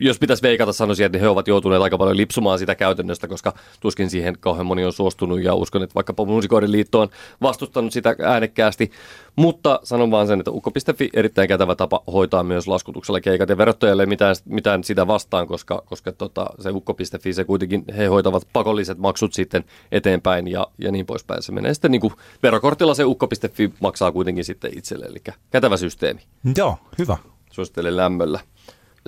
[0.00, 4.10] jos pitäisi veikata, sanoisin, että he ovat joutuneet aika paljon lipsumaan sitä käytännöstä, koska tuskin
[4.10, 7.08] siihen kauhean moni on suostunut ja uskon, että vaikkapa Muusikoiden liitto on
[7.42, 8.90] vastustanut sitä äänekkäästi,
[9.36, 14.02] mutta sanon vaan sen, että ukko.fi erittäin kätevä tapa hoitaa myös laskutuksella keikat ja verottajalle
[14.02, 18.98] ei mitään, mitään sitä vastaan, koska, koska tota, se ukko.fi, se kuitenkin he hoitavat pakolliset
[18.98, 21.42] maksut sitten eteenpäin ja, ja niin poispäin.
[21.42, 25.18] Se menee sitten niin kuin verokortilla se ukko.fi maksaa kuitenkin sitten itselle, eli
[25.50, 26.20] kätevä systeemi.
[26.56, 27.16] Joo, hyvä.
[27.50, 28.40] Suosittelen lämmöllä.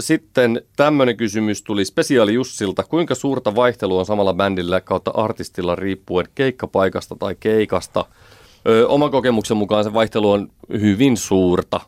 [0.01, 2.83] Sitten tämmöinen kysymys tuli Spesiaali Jussilta.
[2.83, 8.05] Kuinka suurta vaihtelua on samalla bändillä kautta artistilla riippuen keikkapaikasta tai keikasta?
[8.69, 10.49] Ö, oman kokemuksen mukaan se vaihtelu on
[10.81, 11.81] hyvin suurta.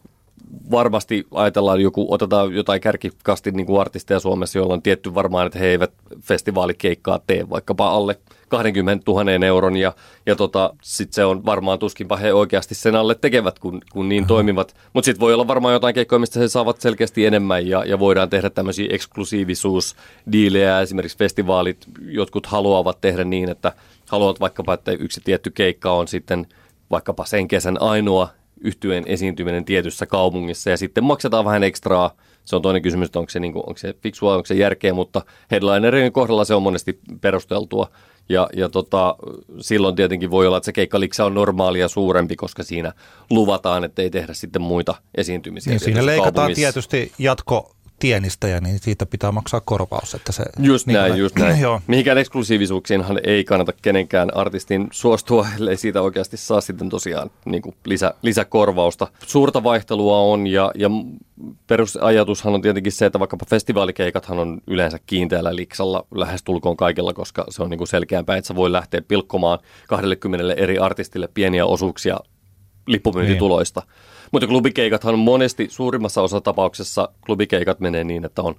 [0.70, 5.58] Varmasti ajatellaan joku, otetaan jotain kärkikasti niin kuin artisteja Suomessa, joilla on tietty varmaan, että
[5.58, 8.18] he eivät festivaalikeikkaa tee vaikkapa alle
[8.52, 9.92] 20 000 euron ja,
[10.26, 14.26] ja tota, sitten se on varmaan tuskinpa he oikeasti sen alle tekevät, kun, kun niin
[14.26, 14.76] toimivat.
[14.92, 18.30] Mutta sitten voi olla varmaan jotain keikkoja, mistä he saavat selkeästi enemmän ja, ja voidaan
[18.30, 20.80] tehdä tämmöisiä eksklusiivisuusdiilejä.
[20.80, 23.72] Esimerkiksi festivaalit, jotkut haluavat tehdä niin, että
[24.08, 26.46] haluavat vaikkapa, että yksi tietty keikka on sitten
[26.90, 28.28] vaikkapa sen kesän ainoa
[28.60, 32.10] yhtyeen esiintyminen tietyssä kaupungissa ja sitten maksetaan vähän ekstraa.
[32.44, 34.94] Se on toinen kysymys, että onko se, niin kuin, onko se fiksua, onko se järkeä,
[34.94, 37.88] mutta headlinerin kohdalla se on monesti perusteltua.
[38.28, 39.16] Ja, ja tota,
[39.60, 42.92] silloin tietenkin voi olla, että se keikkaliksa on normaalia suurempi, koska siinä
[43.30, 45.70] luvataan, että ei tehdä sitten muita esiintymisiä.
[45.70, 46.60] Niin siinä leikataan kaupungissa.
[46.60, 50.14] tietysti jatko tienistäjä, niin siitä pitää maksaa korvaus.
[50.14, 51.60] Että se, Just niin näin, just näin.
[51.66, 51.80] Joo.
[51.86, 57.74] Mihinkään eksklusiivisuuksiinhan ei kannata kenenkään artistin suostua, ellei siitä oikeasti saa sitten tosiaan niin kuin
[57.84, 59.06] lisä, lisäkorvausta.
[59.26, 60.90] Suurta vaihtelua on ja, ja
[61.66, 67.62] perusajatushan on tietenkin se, että vaikkapa festivaalikeikathan on yleensä kiinteällä liksalla lähestulkoon kaikilla, koska se
[67.62, 72.16] on niin kuin selkeämpää, että sä voi lähteä pilkkomaan 20 eri artistille pieniä osuuksia
[72.86, 73.80] lippumyyntituloista.
[73.80, 74.11] Niin.
[74.32, 78.54] Mutta klubikeikathan monesti suurimmassa osa tapauksessa klubikeikat menee niin, että on,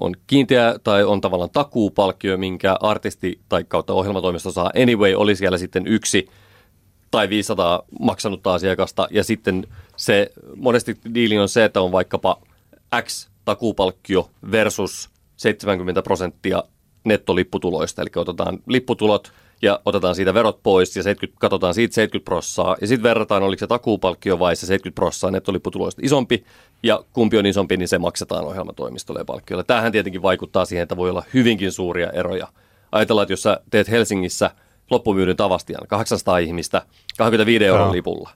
[0.00, 4.70] on kiinteä tai on tavallaan takuupalkkio, minkä artisti tai kautta ohjelmatoimisto saa.
[4.82, 6.28] Anyway, oli siellä sitten yksi
[7.10, 9.08] tai 500 maksanutta asiakasta.
[9.10, 12.40] Ja sitten se monesti diili on se, että on vaikkapa
[13.02, 16.62] X takuupalkkio versus 70 prosenttia
[17.04, 19.32] nettolipputuloista, eli otetaan lipputulot
[19.64, 23.60] ja otetaan siitä verot pois ja 70, katsotaan siitä 70 prossaa ja sitten verrataan, oliko
[23.60, 26.44] se takuupalkkio vai se 70 prossaa nettolipputuloista isompi
[26.82, 29.64] ja kumpi on isompi, niin se maksetaan ohjelmatoimistolle ja palkkiolle.
[29.64, 32.48] Tämähän tietenkin vaikuttaa siihen, että voi olla hyvinkin suuria eroja.
[32.92, 34.50] Ajatellaan, että jos sä teet Helsingissä
[34.90, 36.82] loppumyydyn tavastian, 800 ihmistä,
[37.18, 38.30] 25 euron lipulla.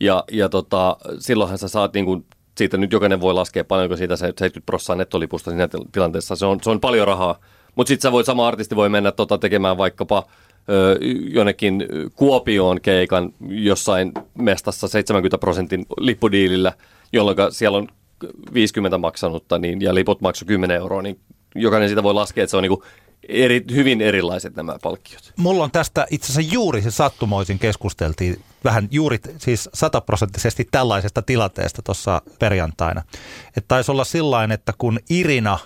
[0.00, 2.26] Ja, ja tota, silloinhan sä saat niin kuin,
[2.58, 6.36] siitä nyt jokainen voi laskea paljonko siitä se 70 prosenttia nettolipusta siinä til- tilanteessa.
[6.36, 7.38] Se on, se on paljon rahaa.
[7.74, 10.24] Mutta sitten sä voit, sama artisti voi mennä tota, tekemään vaikkapa
[11.28, 11.84] jonnekin
[12.16, 16.72] Kuopioon keikan jossain mestassa 70 prosentin lippudiilillä,
[17.12, 17.88] jolloin siellä on
[18.54, 21.20] 50 maksanutta niin, ja liput maksu 10 euroa, niin
[21.54, 22.84] jokainen siitä voi laskea, että se on niinku
[23.28, 25.32] eri, hyvin erilaiset nämä palkkiot.
[25.36, 31.82] Mulla on tästä itse asiassa juuri se sattumoisin keskusteltiin vähän juuri siis sataprosenttisesti tällaisesta tilanteesta
[31.82, 33.02] tuossa perjantaina.
[33.48, 35.58] Että taisi olla sillain, että kun Irina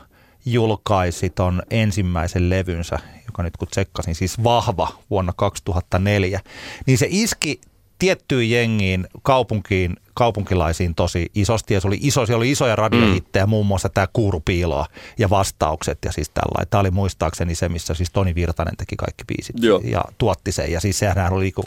[0.53, 6.41] julkaisi ton ensimmäisen levynsä, joka nyt kun tsekkasin, siis Vahva vuonna 2004,
[6.87, 7.61] niin se iski
[7.99, 11.75] tiettyyn jengiin, kaupunkiin, kaupunkilaisiin tosi isosti.
[11.75, 13.51] Ja se oli, iso, siellä oli isoja radiohittejä, mm.
[13.51, 14.87] muun muassa tämä Kuurupiiloa
[15.19, 16.69] ja vastaukset ja siis tällainen.
[16.71, 19.81] Tämä oli muistaakseni se, missä siis Toni Virtanen teki kaikki biisit Joo.
[19.85, 20.73] ja tuotti sen.
[20.73, 21.65] Ja siis sehän oli niinku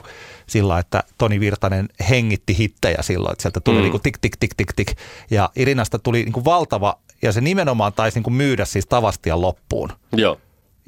[0.47, 3.83] sillä, että Toni Virtanen hengitti hittejä silloin, että sieltä tuli mm.
[3.83, 4.91] niinku tik, tik, tik, tik, tik.
[5.31, 9.89] Ja Irinasta tuli niinku valtava, ja se nimenomaan taisi niinku myydä siis Tavastian loppuun.
[10.17, 10.37] Joo.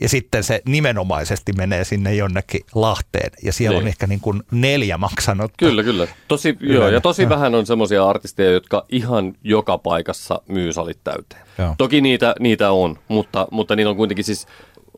[0.02, 3.32] Ja sitten se nimenomaisesti menee sinne jonnekin Lahteen.
[3.44, 3.84] Ja siellä Niin.
[3.84, 5.52] on ehkä niin kuin neljä maksanut.
[5.58, 6.08] Kyllä, kyllä.
[6.28, 11.42] Tosi, joo, ja tosi vähän on semmoisia artisteja, jotka ihan joka paikassa myy salit täyteen.
[11.58, 11.76] Joo.
[11.78, 14.48] Toki niitä, niitä on, mutta, mutta niitä on kuitenkin siis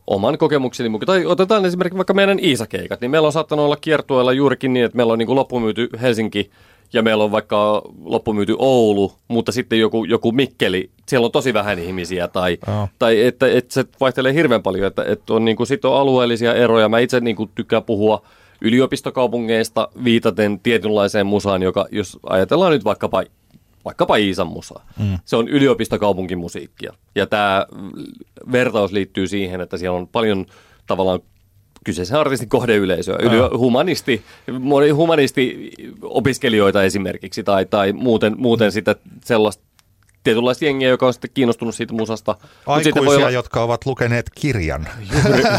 [0.07, 1.05] oman kokemukseni mukaan.
[1.07, 4.95] Tai otetaan esimerkiksi vaikka meidän Iisakeikat, niin meillä on saattanut olla kiertueella juurikin niin, että
[4.95, 6.51] meillä on niin kuin loppumyyty Helsinki
[6.95, 11.79] ja meillä on vaikka loppumyyty Oulu, mutta sitten joku, joku Mikkeli, siellä on tosi vähän
[11.79, 12.89] ihmisiä tai, Joo.
[12.99, 16.53] tai että, että se vaihtelee hirveän paljon, että, että on, niin kuin, sit on alueellisia
[16.53, 16.89] eroja.
[16.89, 18.21] Mä itse niin kuin, tykkään puhua
[18.61, 23.23] yliopistokaupungeista viitaten tietynlaiseen musaan, joka jos ajatellaan nyt vaikkapa
[23.85, 24.85] vaikkapa Iisan musaa.
[24.99, 25.19] Mm.
[25.25, 26.93] Se on yliopistokaupunkimusiikkia.
[27.15, 27.65] Ja tämä
[28.51, 30.45] vertaus liittyy siihen, että siellä on paljon
[30.87, 31.19] tavallaan
[31.85, 34.23] kyseisen artistin kohdeyleisöä, yli humanisti,
[34.59, 35.71] moni humanisti
[36.01, 39.63] opiskelijoita esimerkiksi tai, tai muuten, muuten sitä sellaista
[40.23, 42.35] tietynlaista jengiä, joka on sitten kiinnostunut siitä musasta.
[42.65, 44.87] Aikuisia, voi olla, jotka ovat lukeneet kirjan.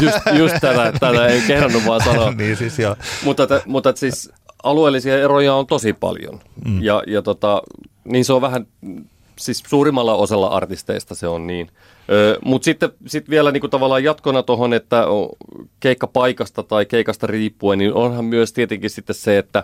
[0.01, 2.31] just, just tätä, tätä ei kehdannut vaan sanoa.
[2.37, 2.95] niin siis joo.
[3.23, 4.31] mutta, mutta että siis
[4.63, 6.39] alueellisia eroja on tosi paljon.
[6.65, 6.83] Mm.
[6.83, 7.61] Ja, ja tota,
[8.03, 8.67] niin se on vähän,
[9.39, 11.69] siis suurimmalla osalla artisteista se on niin.
[12.45, 15.05] Mutta sitten sit vielä niinku tavallaan jatkona tuohon, että
[15.79, 19.63] keikkapaikasta tai keikasta riippuen, niin onhan myös tietenkin sitten se, että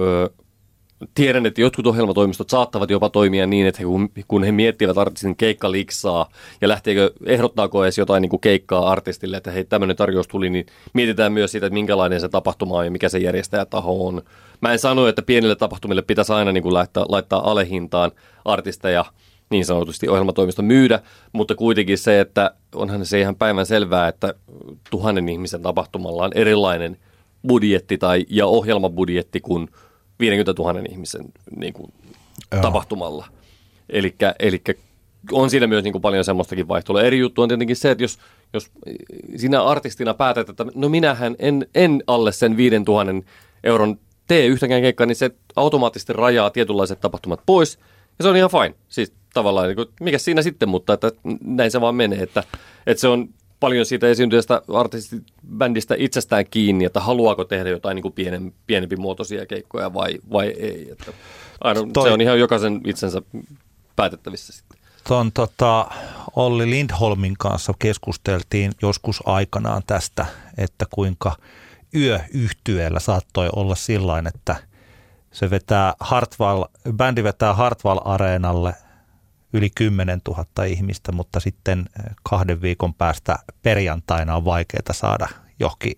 [0.00, 0.30] ö,
[1.14, 5.36] tiedän, että jotkut ohjelmatoimistot saattavat jopa toimia niin, että he, kun, kun he miettivät artistin
[5.36, 10.50] keikkaliksaa ja lähteekö, ehdottaako edes jotain niin kuin keikkaa artistille, että hei tämmöinen tarjous tuli,
[10.50, 14.22] niin mietitään myös sitä, että minkälainen se tapahtuma on ja mikä se järjestäjätaho on.
[14.60, 18.12] Mä en sano, että pienille tapahtumille pitäisi aina niin kuin laittaa, laittaa alehintaan
[18.44, 19.04] artisteja
[19.50, 21.00] niin sanotusti ohjelmatoimisto myydä,
[21.32, 24.34] mutta kuitenkin se, että onhan se ihan päivän selvää, että
[24.90, 26.96] tuhannen ihmisen tapahtumalla on erilainen
[27.48, 29.68] budjetti tai, ja ohjelmabudjetti kuin
[30.20, 31.24] 50 000 ihmisen
[31.56, 31.92] niin kuin,
[32.52, 32.62] Joo.
[32.62, 33.26] tapahtumalla.
[33.90, 34.14] Eli
[35.32, 37.02] on siinä myös niin kuin paljon semmoistakin vaihtelua.
[37.02, 38.18] Eri juttu on tietenkin se, että jos,
[38.52, 38.70] jos
[39.36, 43.12] sinä artistina päätät, että no minähän en, en alle sen 5000
[43.64, 43.98] euron
[44.28, 47.78] tee yhtäkään keikkaa, niin se automaattisesti rajaa tietynlaiset tapahtumat pois.
[48.18, 48.74] Ja se on ihan fine.
[48.88, 51.12] Siis tavallaan, niin kuin, mikä siinä sitten, mutta että
[51.44, 52.22] näin se vaan menee.
[52.22, 52.44] Että,
[52.86, 53.28] että se on
[53.60, 59.46] paljon siitä esiintyjästä artistibändistä itsestään kiinni, että haluaako tehdä jotain niin kuin pienen, pienempi muotoisia
[59.46, 60.88] keikkoja vai, vai ei.
[60.92, 61.12] Että
[61.60, 63.22] aina, Toi- Se on ihan jokaisen itsensä
[63.96, 64.78] päätettävissä sitten.
[65.08, 65.86] Tuon tota,
[66.36, 70.26] Olli Lindholmin kanssa keskusteltiin joskus aikanaan tästä,
[70.58, 71.36] että kuinka
[71.94, 74.56] yöyhtyeellä saattoi olla sillain, että
[75.32, 78.74] se vetää Hartwall, bändi vetää Hartwall-areenalle
[79.52, 85.28] yli 10 000 ihmistä, mutta sitten eh, kahden viikon päästä perjantaina on vaikeaa saada
[85.60, 85.92] johonkin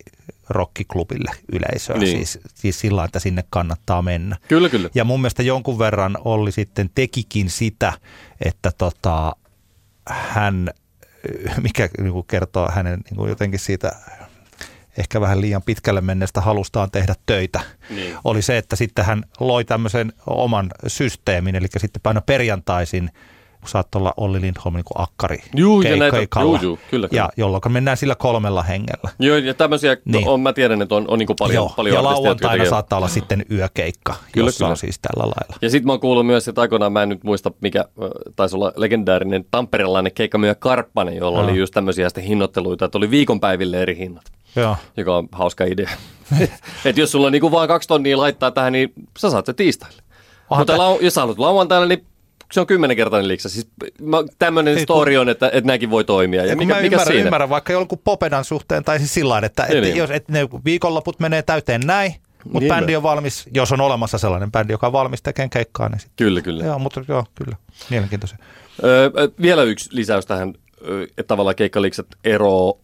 [0.49, 1.97] rockiklubille yleisöä.
[1.97, 2.17] Niin.
[2.17, 4.37] Siis, siis sillä että sinne kannattaa mennä.
[4.49, 4.91] Kyllä, kyllä.
[4.95, 7.93] Ja mun mielestä jonkun verran Olli sitten tekikin sitä,
[8.45, 9.37] että tota,
[10.09, 10.71] hän,
[11.63, 13.93] mikä niin kuin kertoo hänen niin kuin jotenkin siitä
[14.99, 17.61] ehkä vähän liian pitkälle menneestä halustaan tehdä töitä,
[17.91, 18.17] Niin.
[18.25, 23.11] oli se, että sitten hän loi tämmöisen oman systeemin, eli sitten aina perjantaisin
[23.67, 27.23] saattoi olla Olli Lindholm niin akkari Juu, ja näitä- juu, juu, kyllä, kyllä.
[27.23, 29.11] Ja jolloin mennään sillä kolmella hengellä.
[29.19, 30.03] Joo, ja tämmöisiä, Niin.
[30.13, 30.29] niin.
[30.29, 33.09] on, mä tiedän, että on, on niin paljon, Joo, paljon ja lauantaina tekee- saattaa olla
[33.09, 34.71] sitten yökeikka, Kyllä, jossa kyllä.
[34.71, 35.57] on siis tällä lailla.
[35.63, 37.85] Ja sitten mä oon kuullut myös, että aikoinaan mä en nyt muista, mikä
[38.37, 41.49] taisi olla legendaarinen tamperelainen keikkamyyjä Karppanen, jolla Joo.
[41.49, 44.25] oli just tämmöisiä sitten hinnoitteluita, että oli viikonpäiville eri hinnat,
[44.57, 44.77] Joo.
[44.97, 45.91] joka on hauska idea.
[46.85, 50.03] että jos sulla on niinku vaan kaksi tonnia laittaa tähän, niin sä saat se tiistaille.
[50.51, 52.07] Onhan Mutta lau- jos sä haluat lauantaina, niin
[52.53, 53.49] se on kymmenenkertainen liksa.
[53.49, 53.69] Siis
[54.39, 56.43] tämmöinen story on, että, että nämäkin voi toimia.
[56.43, 57.25] Ja, Ja mikä, mikä, mä mikä ymmärrän, siinä?
[57.27, 59.97] ymmärrän vaikka jonkun Popedan suhteen, tai siis sillä lailla, että, Niin, että niin.
[59.97, 64.19] jos et ne viikonloput menee täyteen näin, mutta Niin bändi on valmis, jos on olemassa
[64.19, 66.27] sellainen bändi, joka on valmis tekemään keikkaa, niin sitten.
[66.27, 66.65] Kyllä, kyllä.
[66.65, 67.57] Joo, mutta joo, kyllä.
[67.91, 68.39] Mielenkiintoisia.
[68.85, 69.11] Öö,
[69.43, 70.55] vielä yksi lisäys tähän,
[71.19, 72.81] että tavallaan keikkalikset eroo.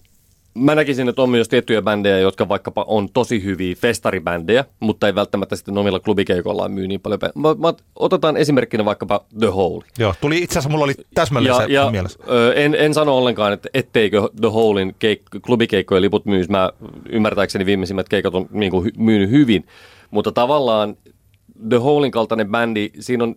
[0.56, 5.14] Mä näkisin, että on myös tiettyjä bändejä, jotka vaikkapa on tosi hyviä festaribändejä, mutta ei
[5.14, 7.20] välttämättä sitten omilla klubikeikoillaan myy niin paljon.
[7.34, 9.84] Mä, mä, otetaan esimerkkinä vaikkapa The Hole.
[9.98, 12.18] Joo, tuli itse asiassa, mulla oli täsmälleen Ja, se ja mielessä.
[12.30, 16.48] ö, en, en sano ollenkaan, että etteikö The Holein keik- klubikeikkojen liput myys.
[16.48, 16.70] Mä
[17.08, 19.66] ymmärtääkseni viimeisimmät keikat on niin kuin, myynyt hyvin,
[20.10, 20.96] mutta tavallaan
[21.68, 23.34] The Holein kaltainen bändi, siinä on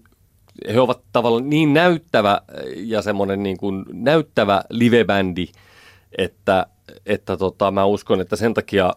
[0.73, 2.41] he ovat tavallaan niin näyttävä
[2.75, 5.47] ja semmoinen niin kuin näyttävä livebändi,
[6.17, 6.65] että,
[7.05, 8.93] että tota, mä uskon, että sen takia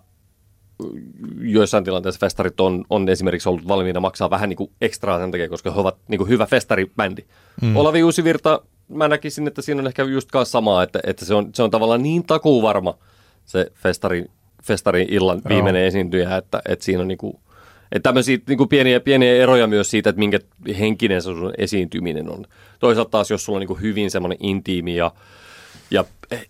[1.40, 5.49] joissain tilanteissa festarit on, on esimerkiksi ollut valmiina maksaa vähän niin kuin ekstraa sen takia,
[5.49, 7.24] koska he ovat niin kuin hyvä festaribändi.
[7.62, 7.76] Mm.
[7.76, 11.62] Olavi Uusivirta, mä näkisin, että siinä on ehkä just samaa, että, että se, on, se
[11.62, 12.99] on tavallaan niin takuuvarma
[13.45, 14.24] se festari,
[14.62, 17.36] festarin illan viimeinen esiintyjä, että, että siinä on niin kuin,
[17.93, 20.38] että tämmöisiä niin kuin pieniä, pieniä eroja myös siitä, että minkä
[20.78, 22.45] henkinen se sun esiintyminen on.
[22.78, 25.12] Toisaalta taas, jos sulla on niin kuin hyvin semmoinen intiimi ja,
[25.93, 26.49] ja eh,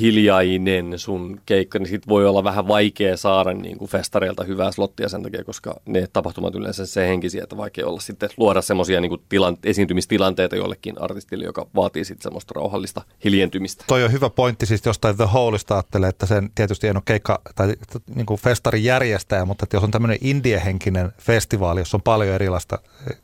[0.00, 5.08] hiljainen sun keikka, niin sit voi olla vähän vaikea saada niin kuin festareilta hyvää slottia
[5.08, 9.22] sen takia, koska ne tapahtumat yleensä se henkisiä, että vaikea olla sitten luoda semmoisia niin
[9.28, 13.84] tilan, esiintymistilanteita jollekin artistille, joka vaatii sitten semmoista rauhallista hiljentymistä.
[13.86, 17.40] Toi on hyvä pointti siis jostain The Holeista ajattelee, että sen tietysti ei ole keikka
[17.54, 17.74] tai
[18.14, 22.78] niin kuin festarin järjestäjä, mutta että jos on tämmöinen indiehenkinen festivaali, jossa on paljon erilaista,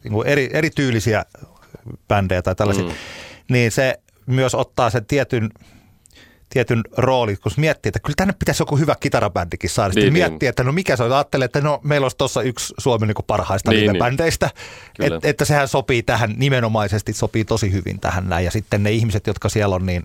[0.04, 1.24] niin kuin eri, erityylisiä
[2.08, 2.92] bändejä tai tällaisia, mm.
[3.48, 5.50] niin se myös ottaa sen tietyn
[6.52, 9.92] tietyn rooli, kun miettii, että kyllä tänne pitäisi joku hyvä kitarabändikin saada.
[9.92, 10.48] Sitten Niin, miettii, niin.
[10.48, 11.12] että no mikä se on.
[11.12, 13.98] Ajattelee, että no meillä olisi tuossa yksi Suomen niin parhaista Niin, niin, niin.
[13.98, 14.50] bändeistä,
[14.96, 15.16] Kyllä.
[15.16, 18.44] Et, että sehän sopii tähän, nimenomaisesti sopii tosi hyvin tähän näin.
[18.44, 20.04] Ja sitten ne ihmiset, jotka siellä on, niin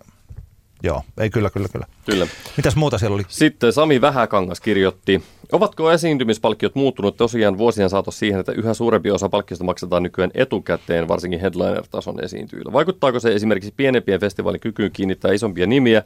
[0.84, 1.86] Joo, ei kyllä, kyllä, kyllä.
[2.05, 2.28] Kyllä.
[2.57, 3.24] Mitäs muuta siellä oli?
[3.28, 9.30] Sitten Sami Vähäkangas kirjoitti, ovatko esiintymispalkkiot muuttunut tosiaan vuosien saatossa siihen, että yhä suurempi osa
[9.30, 12.74] palkkiosta maksetaan nykyään etukäteen, varsinkin headliner-tason esiintyjillä?
[12.74, 16.04] Vaikuttaako se esimerkiksi pienempien festivaalin kykyyn kiinnittää isompia nimiä,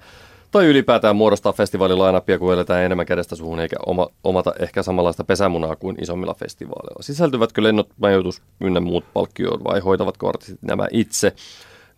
[0.52, 5.76] tai ylipäätään muodostaa festivaalilainapia, kun eletään enemmän kädestä suhun, eikä oma, omata ehkä samanlaista pesämunaa
[5.76, 7.04] kuin isommilla festivaaleilla.
[7.04, 11.34] Sisältyvätkö lennot, majoitus ynnä muut palkkioon vai hoitavatko artistit nämä itse?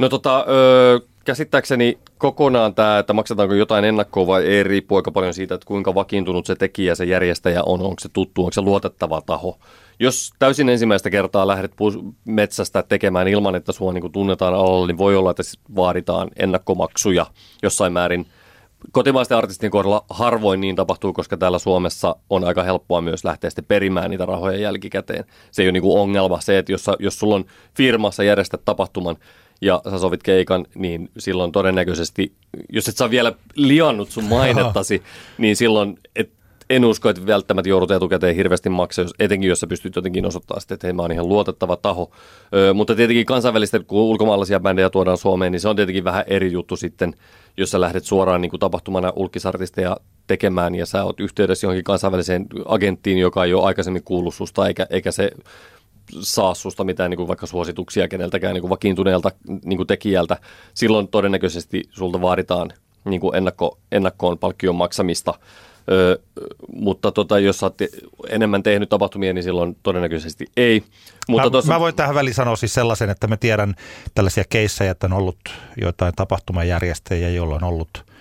[0.04, 5.34] No tota, öö, käsittääkseni kokonaan tämä, että maksetaanko jotain ennakkoa vai ei, riippuu aika paljon
[5.34, 9.22] siitä, että kuinka vakiintunut se tekijä, se järjestäjä on, onko se tuttu, onko se luotettava
[9.22, 9.58] taho.
[10.00, 11.72] Jos täysin ensimmäistä kertaa lähdet
[12.26, 15.44] metsästä tekemään ilman, että sua niin tunnetaan alalla, niin voi olla, että
[15.76, 17.26] vaaditaan ennakkomaksuja
[17.64, 18.26] jossain määrin.
[18.92, 23.66] Kotimaisten artistien kohdalla harvoin niin tapahtuu, koska täällä Suomessa on aika helppoa myös lähteä sitten
[23.66, 25.26] perimään niitä rahoja jälkikäteen.
[25.52, 29.18] Se ei ole niin ongelma se, että jos, jos sulla on firmassa järjestät tapahtuman,
[29.64, 32.34] ja sä sovit keikan, niin silloin todennäköisesti,
[32.70, 35.04] jos et saa vielä liannut sun mainettasi,
[35.38, 36.30] niin silloin et,
[36.70, 40.76] en usko, että välttämättä joudut etukäteen hirveästi maksaa, etenkin jos sä pystyt jotenkin osoittamaan sitten,
[40.76, 42.12] että hei, mä oon ihan luotettava taho.
[42.56, 46.52] Ö, mutta tietenkin kansainvälisten, kun ulkomaalaisia bändejä tuodaan Suomeen, niin se on tietenkin vähän eri
[46.52, 47.14] juttu sitten,
[47.58, 49.98] jos sä lähdet suoraan niin kuin tapahtumana ulkisartisteja
[50.28, 54.88] tekemään ja sä oot yhteydessä johonkin kansainväliseen agenttiin, joka ei ole aikaisemmin kuullut susta, eikä,
[54.90, 55.32] eikä se
[56.22, 59.32] saa susta mitään niin kuin vaikka suosituksia keneltäkään niin kuin vakiintuneelta
[59.66, 60.38] niin kuin tekijältä,
[60.74, 62.72] silloin todennäköisesti sulta vaaditaan
[63.06, 65.34] niin kuin ennakko, ennakkoon palkkion maksamista.
[65.92, 66.20] Ö,
[66.76, 67.78] mutta tota, jos oot
[68.30, 70.84] enemmän tehnyt tapahtumia, niin silloin todennäköisesti ei.
[71.28, 71.74] Mutta mä, tossa...
[71.74, 73.76] mä voin tähän väliin sanoa siis sellaisen, että mä tiedän
[74.16, 75.40] tällaisia keissejä, että on ollut
[75.82, 77.90] joitain tapahtumajärjestäjiä, joilla on ollut–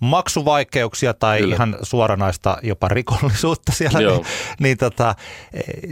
[0.00, 1.54] maksuvaikeuksia tai Kyllä.
[1.54, 4.24] ihan suoranaista jopa rikollisuutta siellä, niin,
[4.60, 5.14] niin tota,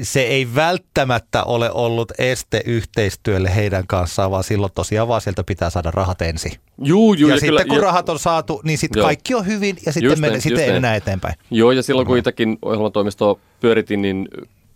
[0.03, 5.71] se ei välttämättä ole ollut este yhteistyölle heidän kanssaan, vaan silloin tosiaan vaan sieltä pitää
[5.71, 6.53] saada rahat ensin.
[6.83, 7.83] Juu, juu, ja, ja sitten kyllä, kun jo.
[7.83, 11.35] rahat on saatu, niin sitten kaikki on hyvin ja sitten, mene, sitten eteenpäin.
[11.51, 14.29] Joo, ja silloin kun itsekin ohjelmatoimistoa pyöritin, niin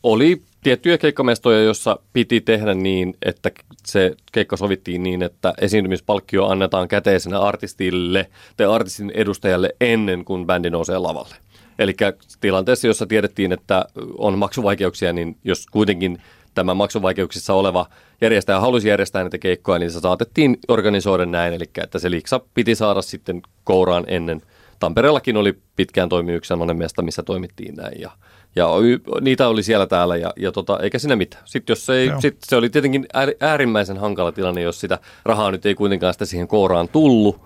[0.02, 3.50] oli tiettyjä keikkamestoja, jossa piti tehdä niin, että
[3.86, 10.70] se keikka sovittiin niin, että esiintymispalkkio annetaan käteisenä artistille tai artistin edustajalle ennen kuin bändi
[10.70, 11.34] nousee lavalle.
[11.78, 11.94] Eli
[12.40, 13.84] tilanteessa, jossa tiedettiin, että
[14.18, 16.18] on maksuvaikeuksia, niin jos kuitenkin
[16.54, 17.86] tämä maksuvaikeuksissa oleva
[18.20, 22.74] järjestäjä halusi järjestää näitä keikkoja, niin se saatettiin organisoida näin, eli että se liiksa piti
[22.74, 24.42] saada sitten kouraan ennen.
[24.78, 28.11] Tampereellakin oli pitkään toimi yksi sellainen mesta, missä toimittiin näin, ja
[28.57, 28.68] ja
[29.20, 31.42] niitä oli siellä täällä ja, ja tota, eikä siinä mitään.
[31.46, 33.07] Sitten jos ei, sit se oli tietenkin
[33.40, 37.40] äärimmäisen hankala tilanne, jos sitä rahaa nyt ei kuitenkaan sitä siihen kooraan tullut.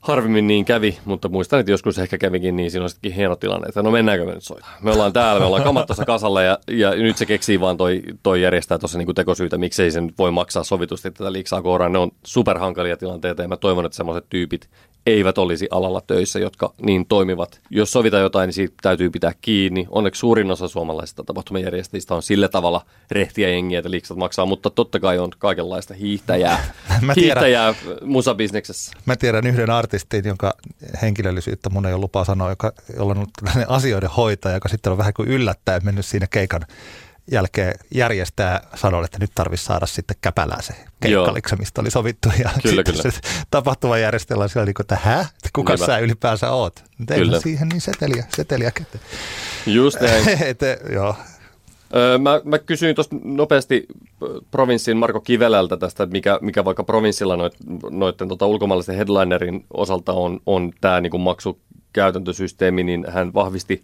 [0.00, 3.68] Harvemmin niin kävi, mutta muistan, että joskus ehkä kävikin niin, siinä on sittenkin hieno tilanne,
[3.68, 4.66] että no mennäänkö me nyt soita.
[4.82, 8.02] Me ollaan täällä, me ollaan kamat tuossa kasalla ja, ja nyt se keksii vaan toi,
[8.22, 11.92] toi järjestää tuossa niinku tekosyytä, miksei sen voi maksaa sovitusti tätä liiksaa kooraan.
[11.92, 14.68] Ne on superhankalia tilanteita ja mä toivon, että semmoiset tyypit
[15.06, 17.60] eivät olisi alalla töissä, jotka niin toimivat.
[17.70, 19.86] Jos sovitaan jotain, niin siitä täytyy pitää kiinni.
[19.90, 25.00] Onneksi suurin osa suomalaisista tapahtumajärjestäjistä on sillä tavalla rehtiä jengiä, että liiksat maksaa, mutta totta
[25.00, 26.64] kai on kaikenlaista hiihtäjää,
[27.00, 27.74] mä tiedän, hiihtäjää
[28.04, 28.92] musabisneksessä.
[29.06, 30.54] Mä tiedän yhden artistin, jonka
[31.02, 33.30] henkilöllisyyttä mun ei ole lupaa sanoa, joka, jolla on ollut
[33.68, 36.62] asioiden hoitaja, joka sitten on vähän kuin yllättäen mennyt siinä keikan
[37.30, 42.28] jälkeen järjestää sanoi, että nyt tarvitsisi saada sitten käpälää se keikkaliksa, mistä oli sovittu.
[42.38, 43.02] Ja kyllä, kyllä.
[43.02, 43.20] se
[43.50, 45.26] tapahtuma järjestellään siellä niin kuin, että hä?
[45.52, 45.86] Kuka Niinpä.
[45.86, 46.84] sä ylipäänsä oot?
[47.06, 49.04] Teillä siihen niin seteliä, seteliä käteen.
[49.66, 50.28] Just näin.
[50.50, 51.16] Ete, joo.
[51.96, 53.86] Öö, mä, mä kysyin tuosta nopeasti
[54.50, 57.54] provinssin Marko Kivelältä tästä, mikä, mikä vaikka provinssilla noit,
[57.90, 63.82] noiden tota, ulkomaalaisen headlinerin osalta on, on tämä niin maksukäytäntösysteemi, niin hän vahvisti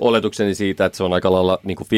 [0.00, 1.88] oletukseni siitä, että se on aika lailla niin kuin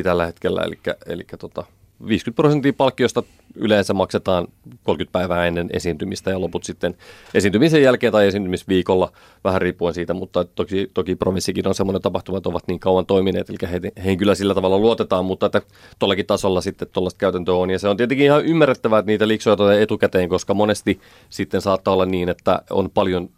[0.00, 1.64] 50-50 tällä hetkellä, eli, eli tota,
[2.08, 3.22] 50 prosenttia palkkiosta
[3.54, 4.48] yleensä maksetaan
[4.82, 6.94] 30 päivää ennen esiintymistä ja loput sitten
[7.34, 9.12] esiintymisen jälkeen tai esiintymisviikolla,
[9.44, 13.50] vähän riippuen siitä, mutta toki, toki provinssikin on semmoinen tapahtuma, että ovat niin kauan toimineet,
[13.50, 15.62] eli he, heihin kyllä sillä tavalla luotetaan, mutta että
[15.98, 17.70] tuollakin tasolla sitten tuollaista käytäntöä on.
[17.70, 21.94] Ja se on tietenkin ihan ymmärrettävää, että niitä liiksoja otetaan etukäteen, koska monesti sitten saattaa
[21.94, 23.28] olla niin, että on paljon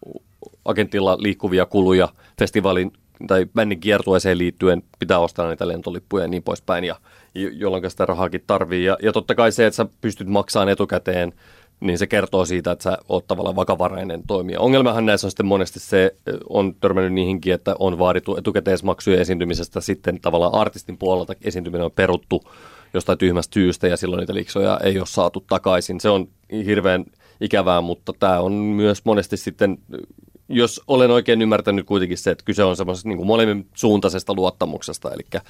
[0.64, 2.92] agentilla liikkuvia kuluja festivaalin
[3.26, 6.96] tai bändin kiertueeseen liittyen pitää ostaa niitä lentolippuja ja niin poispäin, ja,
[7.34, 8.84] jolloin sitä rahaakin tarvii.
[8.84, 11.32] Ja, ja totta kai se, että sä pystyt maksamaan etukäteen,
[11.80, 14.60] niin se kertoo siitä, että sä oot tavallaan vakavarainen toimija.
[14.60, 16.14] Ongelmahan näissä on sitten monesti se,
[16.48, 22.42] on törmännyt niihinkin, että on vaadittu etukäteismaksuja esiintymisestä, sitten tavallaan artistin puolelta esiintyminen on peruttu
[22.94, 26.00] jostain tyhmästä syystä ja silloin niitä liksoja ei ole saatu takaisin.
[26.00, 26.28] Se on
[26.66, 27.04] hirveän
[27.40, 29.78] ikävää, mutta tämä on myös monesti sitten
[30.48, 35.42] jos olen oikein ymmärtänyt kuitenkin se, että kyse on semmoisesta niin molemmin suuntaisesta luottamuksesta, eli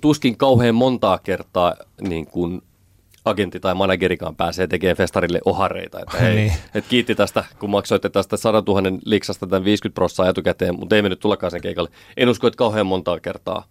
[0.00, 2.62] tuskin kauhean montaa kertaa niin kuin
[3.24, 6.00] agentti tai managerikaan pääsee tekemään festarille ohareita.
[6.00, 6.52] Että hei, Niin.
[6.74, 11.02] et kiitti tästä, kun maksoitte tästä 100 000 liksasta tämän 50 prosenttia etukäteen, mutta ei
[11.02, 11.90] me nyt tullakaan sen keikalle.
[12.16, 13.64] En usko, että kauhean montaa kertaa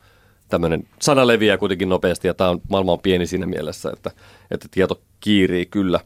[0.49, 4.11] tämmöinen sana leviää kuitenkin nopeasti ja tämä on, maailma on pieni siinä mielessä, että,
[4.51, 5.99] että tieto kiirii kyllä.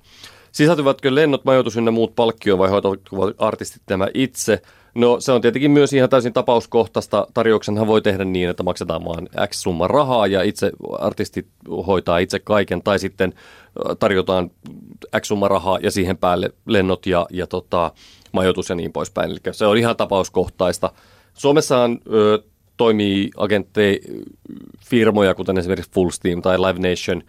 [0.54, 4.62] Sisältyvätkö lennot, majoitus ynnä muut palkkioon vai hoitavatko artistit tämä itse?
[4.95, 7.28] No se on tietenkin myös ihan täysin tapauskohtaista.
[7.34, 11.47] Tarjouksenhan voi tehdä niin, että maksetaan vaan X summa rahaa ja itse artistit
[11.88, 12.84] hoitaa itse kaiken.
[12.84, 13.34] Tai sitten
[13.99, 14.51] tarjotaan
[15.20, 17.91] X summa rahaa ja siihen päälle lennot ja, ja tota,
[18.32, 19.32] majoitus ja niin poispäin.
[19.32, 20.91] Eli se on ihan tapauskohtaista.
[21.34, 22.43] Suomessahan ö,
[22.78, 23.99] toimii agentteja
[24.86, 27.24] firmoja, kuten esimerkiksi Full Steam tai Live Nation,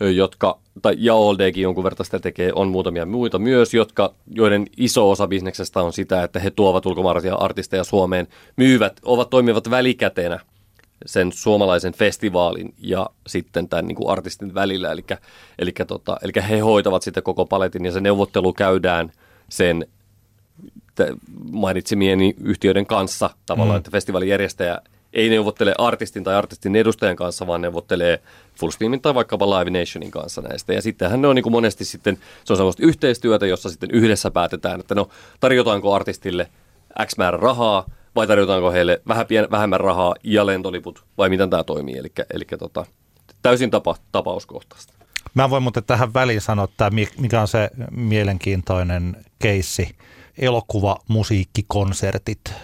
[0.00, 5.10] jotka, tai ja Alldekin jonkun verran sitä tekee, on muutamia muita myös, jotka, joiden iso
[5.10, 10.40] osa bisneksestä on sitä, että he tuovat ulkomaalaisia artisteja Suomeen, myyvät, ovat toimivat välikätenä
[11.06, 14.92] sen suomalaisen festivaalin ja sitten tämän niin kuin artistin välillä.
[14.92, 15.04] Eli,
[15.58, 19.12] eli, tota, eli he hoitavat sitten koko paletin ja se neuvottelu käydään
[19.48, 19.86] sen
[21.52, 23.78] mainitsemieni yhtiöiden kanssa tavallaan, mm.
[23.78, 24.80] että festivaalin järjestäjä
[25.12, 28.22] ei neuvottele artistin tai artistin edustajan kanssa, vaan neuvottelee
[28.60, 30.72] Full Steamin tai vaikkapa Live Nationin kanssa näistä.
[30.72, 34.30] Ja sittenhän ne on niin kuin monesti sitten, se on sellaista yhteistyötä, jossa sitten yhdessä
[34.30, 35.08] päätetään, että no
[35.40, 36.48] tarjotaanko artistille
[37.06, 37.86] X määrä rahaa
[38.16, 41.98] vai tarjotaanko heille vähän pien, vähemmän rahaa ja lentoliput vai miten tämä toimii.
[41.98, 42.86] Eli, eli tota,
[43.42, 44.92] täysin tapa, tapauskohtaista.
[45.34, 49.96] Mä voin muuten tähän väliin sanoa, että mikä on se mielenkiintoinen keissi.
[50.38, 52.54] Elokuva, musiikkikonsertit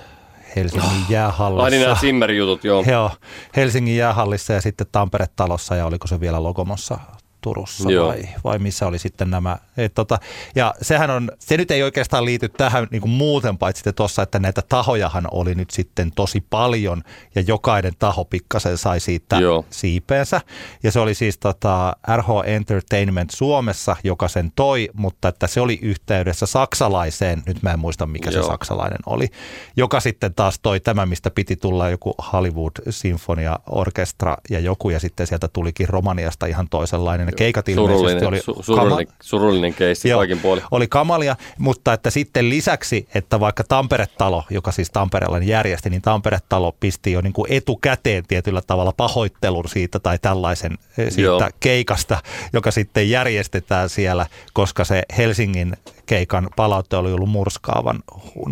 [0.56, 1.64] Helsingin jäähallissa.
[1.64, 2.84] Ai niin nämä Zimmer-jutut, joo.
[2.86, 3.10] Joo,
[3.56, 6.98] Helsingin jäähallissa ja sitten Tampere-talossa ja oliko se vielä Logomossa
[7.42, 8.08] Turussa Joo.
[8.08, 9.56] vai, vai missä oli sitten nämä.
[9.76, 10.18] Et tota,
[10.54, 14.22] ja sehän on, se nyt ei oikeastaan liity tähän niin kuin muuten, paitsi sitten tuossa,
[14.22, 17.02] että näitä tahojahan oli nyt sitten tosi paljon
[17.34, 19.64] ja jokainen taho pikkasen sai siitä Joo.
[19.70, 20.40] siipeensä.
[20.82, 25.78] Ja se oli siis tota RH Entertainment Suomessa, joka sen toi, mutta että se oli
[25.82, 28.42] yhteydessä saksalaiseen, nyt mä en muista mikä Joo.
[28.42, 29.28] se saksalainen oli,
[29.76, 35.00] joka sitten taas toi tämä, mistä piti tulla joku Hollywood Sinfonia Orkestra ja joku, ja
[35.00, 37.31] sitten sieltä tulikin Romaniasta ihan toisenlainen.
[37.32, 40.64] Ne keikat ilmeisesti Surullinen, oli su, surullinen, surullinen keissi Joo, kaikin puolin.
[40.70, 46.72] oli kamalia, mutta että sitten lisäksi, että vaikka Tampere-talo, joka siis Tampereella järjesti, niin Tampere-talo
[46.80, 51.50] pisti jo niin kuin etukäteen tietyllä tavalla pahoittelun siitä tai tällaisen eh, siitä Joo.
[51.60, 52.18] keikasta,
[52.52, 55.76] joka sitten järjestetään siellä, koska se Helsingin
[56.06, 58.02] keikan palaute oli ollut murskaavan,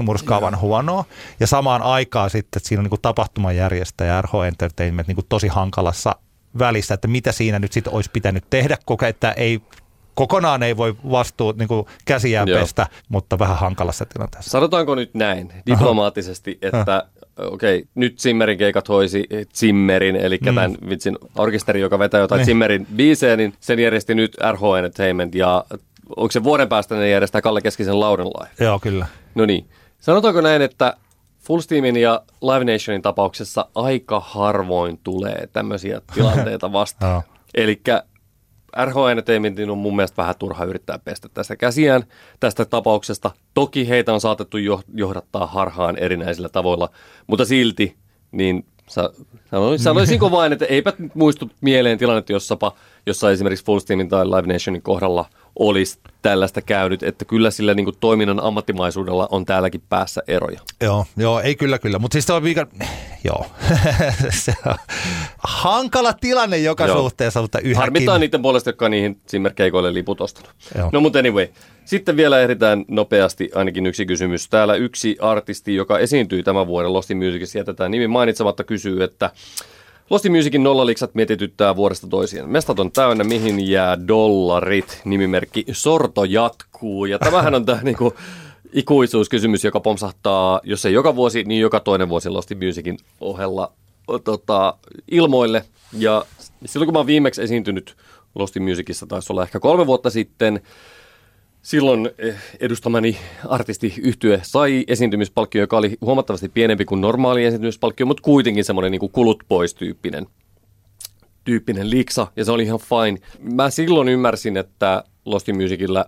[0.02, 1.04] murskaavan huonoa.
[1.40, 5.48] Ja samaan aikaan sitten, että siinä on niin kuin tapahtumajärjestäjä RH Entertainment niin kuin tosi
[5.48, 6.16] hankalassa
[6.58, 9.60] välissä, että mitä siinä nyt sitten olisi pitänyt tehdä, koko että ei
[10.14, 12.60] kokonaan ei voi vastuut niin kuin käsiään Joo.
[12.60, 14.50] pestä, mutta vähän hankalassa tilanteessa.
[14.50, 20.44] Sanotaanko nyt näin diplomaattisesti, että okei, okay, nyt Zimmerin keikat hoisi Zimmerin, eli mm.
[20.44, 22.46] tämän vitsin orkesteri, joka vetää jotain Niin.
[22.46, 25.64] Zimmerin biisejä, niin sen järjesti nyt RH Entertainment ja
[26.16, 28.48] onko se vuoden päästä ne järjestää Kalle Keskisen Laurenlai?
[28.60, 29.06] Joo, kyllä.
[29.34, 29.68] No niin.
[30.00, 30.96] Sanotaanko näin, että
[31.40, 37.22] Full Steamin ja Live Nationin tapauksessa aika harvoin tulee tämmöisiä tilanteita vastaan.
[37.54, 37.80] Eli
[38.84, 42.04] RH Entertainmentin on mun mielestä vähän turha yrittää pestä tästä käsiään
[42.40, 43.30] tästä tapauksesta.
[43.54, 46.88] Toki heitä on saatettu jo- johdattaa harhaan erinäisillä tavoilla,
[47.26, 47.96] mutta silti
[48.32, 48.66] niin
[49.50, 52.72] sanoin, sanoisinko vain, että eipä muistu mieleen tilannetta, jossapa,
[53.06, 55.24] jossa esimerkiksi Full Steamin tai Live Nationin kohdalla
[55.58, 60.60] olisi tällaista käynyt, että kyllä sillä niin kuin toiminnan ammattimaisuudella on täälläkin päässä eroja.
[60.80, 62.66] Joo, joo, ei kyllä kyllä, mutta siis se on mikä,
[63.24, 63.46] joo,
[64.44, 64.74] se on
[65.38, 66.96] hankala tilanne joka Joo.
[66.96, 67.76] suhteessa, mutta yhäkin.
[67.76, 70.50] Harmittaa niiden puolesta, jotka on niihin Zimmer-keikoille liput ostanut.
[70.78, 70.90] Joo.
[70.92, 71.48] No mutta anyway,
[71.84, 74.48] sitten vielä ehditään nopeasti ainakin yksi kysymys.
[74.48, 79.30] Täällä yksi artisti, joka esiintyi tämän vuoden Lost Musicissa, jätetään nimi mainitsematta, kysyy, että
[80.10, 82.48] Lost in Musicin nollaliksat mietityttää vuodesta toiseen.
[82.48, 87.06] Mestat on täynnä, mihin jää dollarit, nimimerkki Sorto jatkuu.
[87.06, 88.14] Ja tämähän on tämä niinku
[88.72, 93.72] ikuisuuskysymys, joka pomsahtaa, jos ei joka vuosi, niin joka toinen vuosi Lost in Musicin ohella
[94.24, 94.74] tota,
[95.10, 95.64] ilmoille.
[95.92, 96.24] Ja
[96.66, 97.96] silloin kun mä oon viimeksi esiintynyt
[98.34, 100.60] Lost in Musicissa, taisi olla ehkä kolme vuotta sitten,
[101.62, 103.16] Silloin eh, edustamani
[103.48, 109.00] artisti yhtye sai esiintymispalkkio, joka oli huomattavasti pienempi kuin normaali esiintymispalkkio, mutta kuitenkin semmoinen niin
[109.00, 110.26] kuin kulut pois tyyppinen,
[111.44, 113.18] tyyppinen liksa, ja se oli ihan fine.
[113.54, 116.04] Mä silloin ymmärsin, että Lost in Musicillä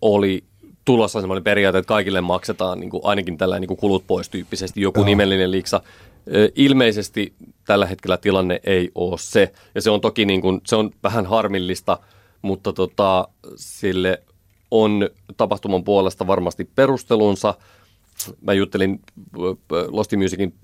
[0.00, 0.44] oli
[0.84, 4.80] tulossa semmoinen periaate, että kaikille maksetaan niin kuin ainakin tällainen niin kuin kulut pois tyyppisesti
[4.80, 5.06] joku Joo.
[5.06, 5.82] nimellinen liksa.
[6.34, 7.32] Ö, Ilmeisesti
[7.66, 11.26] tällä hetkellä tilanne ei ole se, ja se on toki niin kuin, se on vähän
[11.26, 11.98] harmillista,
[12.42, 14.22] mutta tota, sille
[14.70, 17.54] on tapahtuman puolesta varmasti perustelunsa.
[18.40, 19.00] Mä juttelin
[19.38, 20.54] ö, ö, Lost in Musicin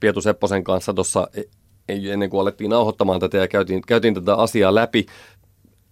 [0.00, 1.42] Pietu Sepposen kanssa tuossa e-
[1.88, 5.06] ennen kuin alettiin nauhoittamaan tätä ja käytiin, käytiin tätä asiaa läpi.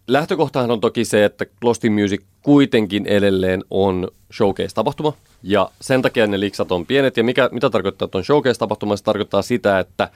[0.06, 5.12] lähtökohtahan on toki se, että Lost in Music kuitenkin edelleen on showcase-tapahtuma.
[5.42, 7.16] Ja sen takia ne liksat on pienet.
[7.16, 8.96] Ja mikä, mitä tarkoittaa, että on showcase-tapahtuma?
[8.96, 10.08] Se tarkoittaa sitä, että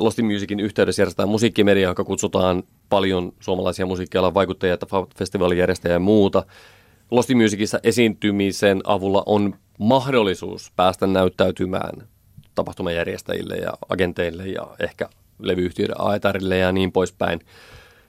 [0.00, 4.86] Lost in Musicin yhteydessä järjestetään musiikkimedia, joka kutsutaan paljon suomalaisia musiikkialan vaikuttajia, että
[5.18, 6.44] festivaalijärjestäjiä ja muuta.
[7.10, 12.08] Lost in Musicissa esiintymisen avulla on mahdollisuus päästä näyttäytymään
[12.54, 17.40] tapahtumajärjestäjille ja agenteille ja ehkä levyyhtiöiden aetarille ja niin poispäin,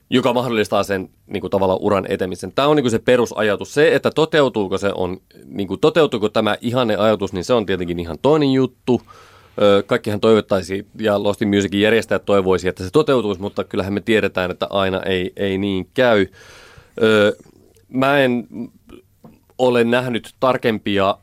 [0.10, 2.52] joka mahdollistaa sen niin kuin tavallaan uran etemisen.
[2.52, 3.74] Tämä on niin kuin se perusajatus.
[3.74, 8.00] Se, että toteutuuko, se on, niin kuin toteutuuko tämä ihanne ajatus, niin se on tietenkin
[8.00, 9.02] ihan toinen juttu.
[9.86, 14.52] Kaikkihan toivottaisi ja Lost in Musicin järjestäjät toivoisi, että se toteutuisi, mutta kyllähän me tiedetään,
[14.52, 16.28] että aina ei, ei niin käy.
[17.90, 18.48] Mä en
[19.58, 21.18] ole nähnyt tarkempia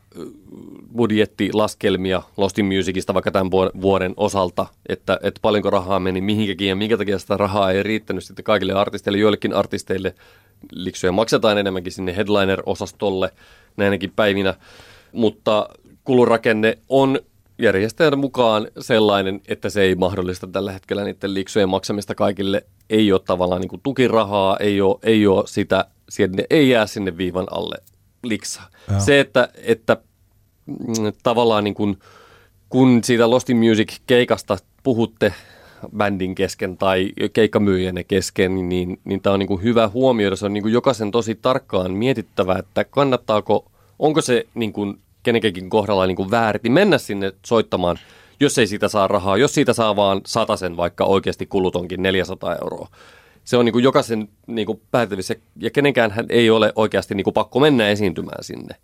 [0.95, 6.75] budjettilaskelmia Lost in Musicista vaikka tämän vuoden osalta, että, että paljonko rahaa meni mihinkäkin ja
[6.75, 9.17] minkä takia sitä rahaa ei riittänyt sitten kaikille artisteille.
[9.17, 10.15] Joillekin artisteille
[10.71, 13.29] liksuja maksetaan enemmänkin sinne headliner-osastolle
[13.77, 14.53] näinäkin päivinä,
[15.11, 15.69] mutta
[16.03, 17.19] kulurakenne on
[17.59, 22.65] järjestäjän mukaan sellainen, että se ei mahdollista tällä hetkellä niiden liksujen maksamista kaikille.
[22.89, 27.47] Ei ole tavallaan niin tukirahaa, ei ole, ei ole sitä, sinne, ei jää sinne viivan
[27.51, 27.75] alle
[28.27, 28.61] liksa.
[28.97, 29.97] Se, että, että
[30.65, 31.97] mm, tavallaan niin kuin,
[32.69, 35.33] kun siitä Lost in Music-keikasta puhutte
[35.97, 40.35] bändin kesken tai keikkamyyjänne kesken, niin, niin, niin tämä on niin kuin hyvä huomioida.
[40.35, 45.69] Se on niin kuin jokaisen tosi tarkkaan mietittävä, että kannattaako, onko se niin kuin kenenkin
[45.69, 47.97] kohdalla niin kuin väärin mennä sinne soittamaan,
[48.39, 49.37] jos ei siitä saa rahaa.
[49.37, 50.21] Jos siitä saa vaan
[50.55, 52.87] sen vaikka oikeasti kulut onkin 400 euroa,
[53.45, 57.23] se on niin kuin jokaisen niin kuin päätettävissä ja kenenkään hän ei ole oikeasti niin
[57.23, 58.75] kuin pakko mennä esiintymään sinne.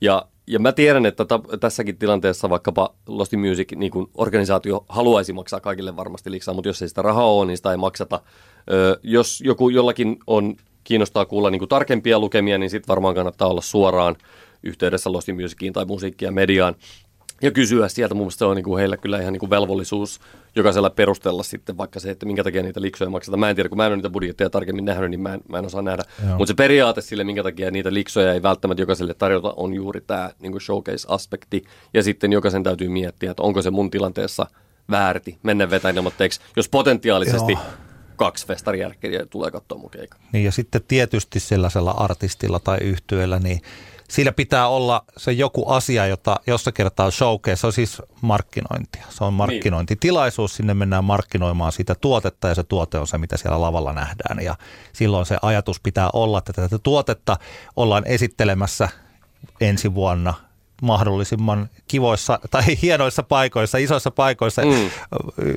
[0.00, 5.32] Ja, ja mä tiedän, että ta, tässäkin tilanteessa vaikkapa Lost Music niin kuin organisaatio haluaisi
[5.32, 8.20] maksaa kaikille varmasti liksaa, mutta jos ei sitä rahaa ole, niin sitä ei maksata.
[8.70, 13.48] Ö, jos joku jollakin on kiinnostaa kuulla niin kuin tarkempia lukemia, niin sitten varmaan kannattaa
[13.48, 14.16] olla suoraan
[14.62, 16.74] yhteydessä Lost in Musiciin tai musiikkia mediaan
[17.42, 18.14] ja kysyä sieltä.
[18.14, 20.20] Mun mielestä se on niin kuin heillä kyllä ihan niin kuin velvollisuus
[20.54, 23.40] jokaisella perustella sitten vaikka se, että minkä takia niitä liksoja maksetaan.
[23.40, 25.58] Mä en tiedä, kun mä en ole niitä budjetteja tarkemmin nähnyt, niin mä en, mä
[25.58, 26.02] en osaa nähdä.
[26.38, 30.30] Mutta se periaate sille, minkä takia niitä liksoja ei välttämättä jokaiselle tarjota, on juuri tämä
[30.40, 31.64] niin showcase-aspekti.
[31.94, 34.46] Ja sitten jokaisen täytyy miettiä, että onko se mun tilanteessa
[34.90, 40.20] väärti mennä vetämään ilmoitteeksi, jos potentiaalisesti Joo kaksi festarijärkkäriä tulee katsoa mun keikan.
[40.32, 43.60] Niin ja sitten tietysti sellaisella artistilla tai yhtyöllä, niin
[44.08, 49.04] siinä pitää olla se joku asia, jota jossa kertaa showcase, se on siis markkinointia.
[49.08, 53.60] Se on markkinointitilaisuus, sinne mennään markkinoimaan sitä tuotetta ja se tuote on se, mitä siellä
[53.60, 54.44] lavalla nähdään.
[54.44, 54.54] Ja
[54.92, 57.36] silloin se ajatus pitää olla, että tätä tuotetta
[57.76, 58.88] ollaan esittelemässä
[59.60, 60.34] ensi vuonna
[60.82, 64.90] mahdollisimman kivoissa tai hienoissa paikoissa, isoissa paikoissa mm.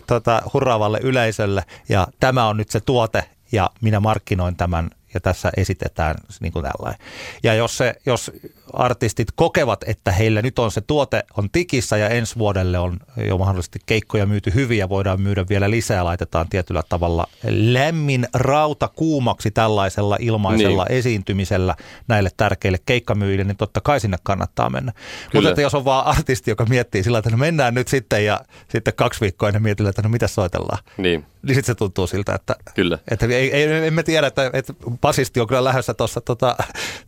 [0.07, 1.63] tota, hurraavalle yleisölle.
[1.89, 6.65] Ja tämä on nyt se tuote ja minä markkinoin tämän ja tässä esitetään niin kuin
[6.65, 7.07] tällainen.
[7.43, 8.31] Ja jos, se, jos
[8.73, 13.37] artistit kokevat, että heillä nyt on se tuote on tikissä ja ensi vuodelle on jo
[13.37, 19.51] mahdollisesti keikkoja myyty hyvin ja voidaan myydä vielä lisää, laitetaan tietyllä tavalla lämmin rauta kuumaksi
[19.51, 20.97] tällaisella ilmaisella niin.
[20.97, 21.75] esiintymisellä
[22.07, 24.91] näille tärkeille keikkamyyjille, niin totta kai sinne kannattaa mennä.
[25.33, 28.39] Mutta että jos on vaan artisti, joka miettii sillä, että no mennään nyt sitten ja
[28.67, 30.83] sitten kaksi viikkoa ennen mietitään, että no mitä soitellaan.
[30.97, 31.25] Niin.
[31.43, 32.99] Niin sitten se tuntuu siltä, että, Kyllä.
[33.11, 36.55] että ei, ei, emme tiedä, että, että basisti on kyllä lähdössä tuossa tota,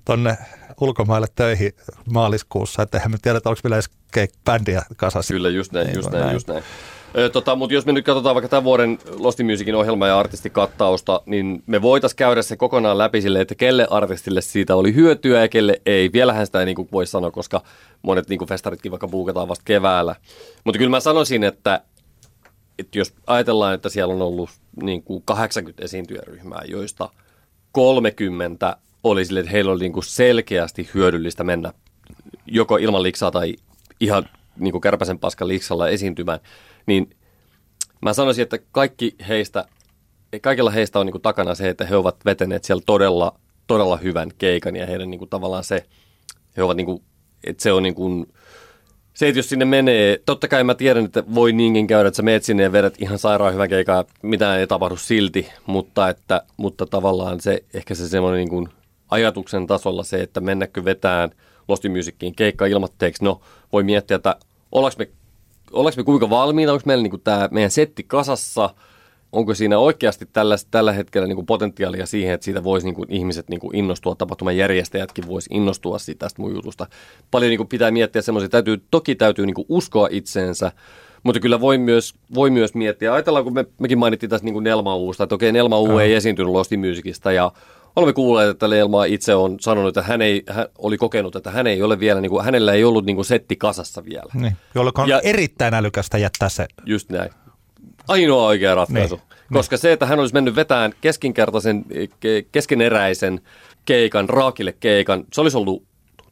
[0.06, 0.38] tonne
[0.82, 1.72] ulkomaille töihin
[2.12, 3.90] maaliskuussa, että eihän me tiedä, että onko vielä edes
[4.46, 5.34] bändiä kasassa.
[5.34, 6.64] Kyllä, just näin, just näin, näin, just näin.
[7.32, 11.64] Tota, mutta jos me nyt katsotaan vaikka tämän vuoden Lost Musicin ohjelma- ja artistikattausta, niin
[11.68, 15.82] me voitaisiin käydä se kokonaan läpi sille, että kelle artistille siitä oli hyötyä ja kelle
[15.86, 16.10] ei.
[16.14, 17.62] Vielähän sitä ei niin voi sanoa, koska
[18.02, 20.16] monet niin festaritkin vaikka buukataan vasta keväällä.
[20.64, 21.82] Mutta kyllä mä sanoisin, että,
[22.80, 24.50] että jos ajatellaan, että siellä on ollut
[24.84, 27.10] niin kuin 80 esiintyjäryhmää, joista
[27.72, 31.74] 30 oli sille, että heillä oli niin kuin selkeästi hyödyllistä mennä
[32.46, 33.56] joko ilman liksaa tai
[34.00, 36.40] ihan niin kuin kärpäsen paskan liksalla esiintymään,
[36.86, 37.10] niin
[38.02, 39.66] mä sanoisin, että kaikki heistä,
[40.42, 44.32] kaikilla heistä on niin kuin takana se, että he ovat vetäneet siellä todella, todella hyvän
[44.38, 45.86] keikan ja heidän niin kuin tavallaan se,
[46.58, 47.04] he ovat niin kuin,
[47.44, 48.34] että se on niin kuin,
[49.22, 52.24] se, että jos sinne menee, totta kai mä tiedän, että voi niinkin käydä, että sä
[52.24, 56.86] meet sinne ja vedät ihan sairaan hyvän keikan, mitään ei tapahdu silti, mutta, että, mutta
[56.86, 58.70] tavallaan se, ehkä se semmoinen niin kuin
[59.10, 61.30] ajatuksen tasolla se, että mennäkö vetään
[61.68, 63.42] Lost Musiciin keikka ilmatteeksi, no
[63.74, 64.36] voi miettiä, että
[64.72, 65.10] ollaanko me,
[65.72, 68.70] ollaanko me kuinka valmiina, onko meillä niin tämä meidän setti kasassa,
[69.32, 73.12] onko siinä oikeasti tällä, tällä hetkellä niin kuin potentiaalia siihen, että siitä voisi niin kuin
[73.12, 76.88] ihmiset niin kuin innostua, tapahtuman järjestäjätkin voisi innostua siitä tästä mun jutusta.
[77.32, 80.72] Paljon niin kuin pitää miettiä semmoisia, täytyy, toki täytyy niin kuin uskoa itseensä,
[81.24, 84.64] mutta kyllä voi myös, voi myös miettiä, ajatellaan kun me, mekin mainittiin tässä niin kuin
[84.64, 87.52] Nelma Uusta, että okei Nelma Uu ei esiintynyt Lost Musicista ja
[87.96, 91.68] olemme kuulleet, että Leelmaa itse on sanonut, että hän, ei, hän oli kokenut, että hän
[91.68, 94.32] ei ole vielä, niin kuin, hänellä ei ollut niin kuin setti kasassa vielä.
[94.34, 96.68] Niin, jolloin on ja, erittäin älykästä jättää se.
[96.86, 97.32] Just näin.
[98.12, 99.16] Ainoa oikea ratkaisu.
[99.16, 99.82] Niin, koska niin.
[99.82, 101.86] se, että hän olisi mennyt vetämään keskinkertaisen,
[102.52, 103.42] keskeneräisen
[103.86, 105.84] keikan, raakille keikan, se olisi ollut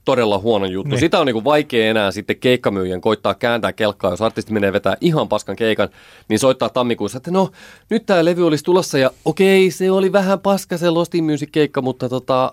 [0.05, 0.89] todella huono juttu.
[0.89, 0.99] Niin.
[0.99, 5.27] Sitä on niinku vaikea enää sitten keikkamyyjän koittaa kääntää kelkkaa, jos artisti menee vetää ihan
[5.27, 5.89] paskan keikan,
[6.27, 7.49] niin soittaa tammikuussa, että no
[7.89, 11.49] nyt tämä levy olisi tulossa ja okei, se oli vähän paska se Lost in Music
[11.51, 12.51] keikka, mutta tota,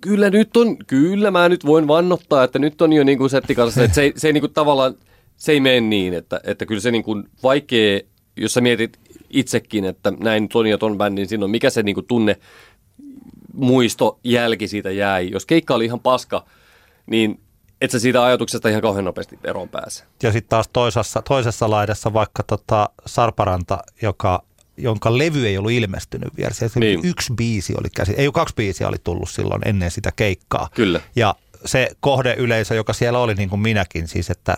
[0.00, 3.84] kyllä nyt on, kyllä mä nyt voin vannottaa, että nyt on jo niinku setti kanssa,
[3.84, 4.94] että se, se ei niinku tavallaan,
[5.36, 8.00] se ei mene niin, että, että kyllä se niinku vaikea,
[8.36, 8.98] jos sä mietit
[9.30, 12.36] itsekin, että näin ton ja ton bändin, siinä on mikä se niinku tunne,
[13.52, 15.30] muisto, jälki siitä jäi.
[15.30, 16.44] Jos keikka oli ihan paska,
[17.06, 17.40] niin
[17.80, 20.04] et sä siitä ajatuksesta ihan kauhean nopeasti eroon pääse.
[20.22, 24.42] Ja sitten taas toisessa, toisessa laidassa vaikka tota Sarparanta, joka,
[24.76, 26.52] jonka levy ei ollut ilmestynyt vielä.
[26.52, 27.00] Se niin.
[27.04, 30.68] yksi biisi oli käsi, ei kaksi biisiä oli tullut silloin ennen sitä keikkaa.
[30.74, 31.00] Kyllä.
[31.16, 34.56] Ja se kohdeyleisö, joka siellä oli niin kuin minäkin, siis että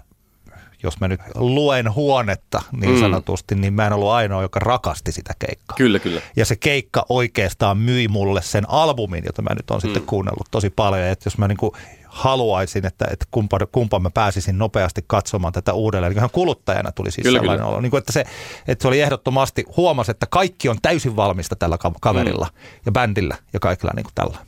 [0.87, 3.01] jos mä nyt luen huonetta niin mm.
[3.01, 5.77] sanotusti, niin mä en ollut ainoa, joka rakasti sitä keikkaa.
[5.77, 6.21] Kyllä, kyllä.
[6.37, 9.81] Ja se keikka oikeastaan myi mulle sen albumin, jota mä nyt on mm.
[9.81, 11.03] sitten kuunnellut tosi paljon.
[11.03, 11.73] Että jos mä niin kuin
[12.17, 16.13] haluaisin, että, että kumpa, kumpa mä pääsisin nopeasti katsomaan tätä uudelleen.
[16.13, 17.73] Niin kuluttajana tuli siis kyllä, sellainen kyllä.
[17.73, 17.81] olo.
[17.81, 18.25] Niin kuin, että, se,
[18.69, 22.61] että se oli ehdottomasti, huomasi, että kaikki on täysin valmista tällä kaverilla mm.
[22.87, 24.39] ja bändillä ja kaikilla niin kuin tällä.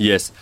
[0.00, 0.32] Yes.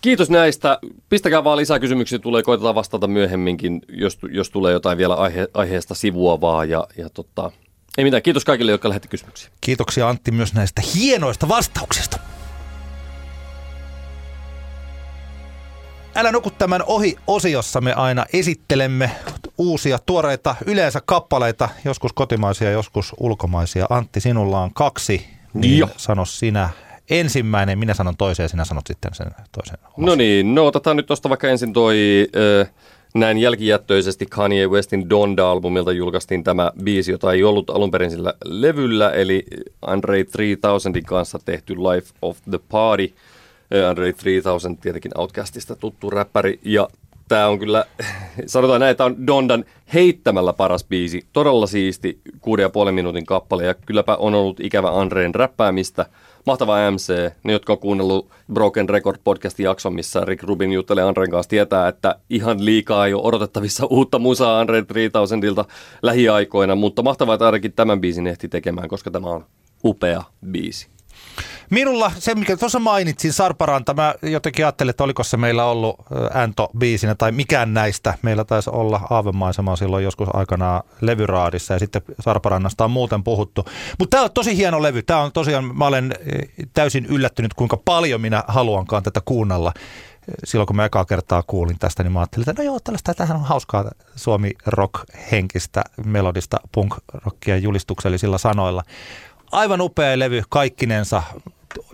[0.00, 0.78] Kiitos näistä.
[1.08, 5.94] Pistäkää vaan lisää kysymyksiä, tulee koitetaan vastata myöhemminkin, jos, jos tulee jotain vielä aihe, aiheesta
[5.94, 6.64] sivuavaa.
[6.64, 7.50] Ja, ja tota,
[7.98, 9.50] ei mitään, kiitos kaikille, jotka lähetti kysymyksiä.
[9.60, 12.20] Kiitoksia Antti myös näistä hienoista vastauksista.
[16.14, 19.10] Älä nuku tämän ohi osiossa me aina esittelemme
[19.58, 23.86] uusia tuoreita yleensä kappaleita, joskus kotimaisia, joskus ulkomaisia.
[23.90, 26.70] Antti, sinulla on kaksi, niin sano sinä
[27.10, 29.78] ensimmäinen, minä sanon toisen ja sinä sanot sitten sen toisen.
[29.96, 32.26] No niin, no otetaan nyt tuosta vaikka ensin toi
[32.60, 32.72] äh,
[33.14, 39.10] näin jälkijättöisesti Kanye Westin Donda-albumilta julkaistiin tämä biisi, jota ei ollut alun perin sillä levyllä,
[39.10, 39.44] eli
[39.82, 43.12] Andre 3000in kanssa tehty Life of the Party.
[43.88, 46.88] Andre 3000 tietenkin Outcastista tuttu räppäri, ja
[47.28, 47.84] tämä on kyllä,
[48.46, 51.26] sanotaan näin, että on Dondan heittämällä paras biisi.
[51.32, 52.20] Todella siisti,
[52.86, 56.06] 6,5 minuutin kappale, ja kylläpä on ollut ikävä Andreen räppäämistä–
[56.46, 57.12] mahtava MC.
[57.44, 61.88] Ne, jotka on kuunnellut Broken Record podcastin jakson, missä Rick Rubin juttelee Andren kanssa, tietää,
[61.88, 65.64] että ihan liikaa ei ole odotettavissa uutta musaa Andre 3000ilta
[66.02, 69.44] lähiaikoina, mutta mahtavaa, että ainakin tämän biisin ehti tekemään, koska tämä on
[69.84, 70.88] upea biisi.
[71.70, 75.96] Minulla se, mikä tuossa mainitsin, Sarparanta, mä jotenkin ajattelin, että oliko se meillä ollut
[76.34, 78.14] Anto-biisinä tai mikään näistä.
[78.22, 83.64] Meillä taisi olla Aavemaisema silloin joskus aikanaan levyraadissa ja sitten Sarparannasta on muuten puhuttu.
[83.98, 85.02] Mutta tämä on tosi hieno levy.
[85.02, 86.14] Tämä on tosiaan, mä olen
[86.74, 89.72] täysin yllättynyt, kuinka paljon minä haluankaan tätä kuunnella
[90.44, 93.36] silloin kun mä ekaa kertaa kuulin tästä, niin mä ajattelin, että no joo, tällaista, tämähän
[93.36, 98.82] on hauskaa Suomi rock-henkistä, melodista punk-rockia julistuksellisilla sanoilla
[99.52, 101.22] aivan upea levy kaikkinensa.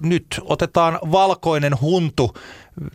[0.03, 2.35] Nyt otetaan valkoinen huntu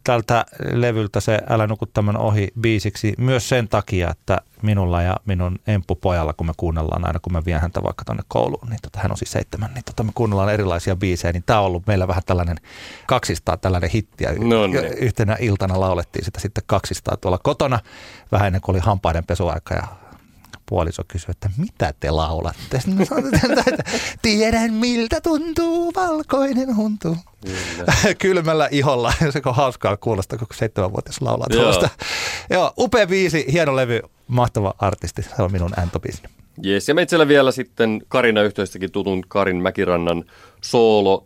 [0.03, 5.59] tältä levyltä se Älä nuku tämän ohi biisiksi myös sen takia, että minulla ja minun
[5.67, 9.11] emppupojalla, kun me kuunnellaan aina, kun mä vien häntä vaikka tuonne kouluun, niin tota, hän
[9.11, 12.23] on siis seitsemän, niin tota, me kuunnellaan erilaisia biisejä, niin tämä on ollut meillä vähän
[12.25, 12.57] tällainen
[13.07, 14.23] kaksistaa tällainen hitti.
[14.39, 14.85] No niin.
[14.85, 17.79] Yhtenä iltana laulettiin sitä sitten kaksistaa tuolla kotona,
[18.31, 19.87] vähän ennen kuin oli hampaiden pesuaika ja
[20.71, 22.81] puoliso kysyi, että mitä te laulatte?
[24.21, 27.17] Tiedän miltä tuntuu valkoinen huntu.
[28.21, 29.13] Kylmällä iholla.
[29.33, 31.89] Se on hauskaa kuulostaa, kun seitsemänvuotias laulaa tuosta.
[32.49, 35.21] Joo, upea biisi, hieno levy, mahtava artisti.
[35.21, 36.29] Se on minun ääntobiisini.
[36.65, 40.23] Yes, ja meitsellä vielä sitten Karina yhteistäkin tutun Karin Mäkirannan
[40.61, 41.25] soolo.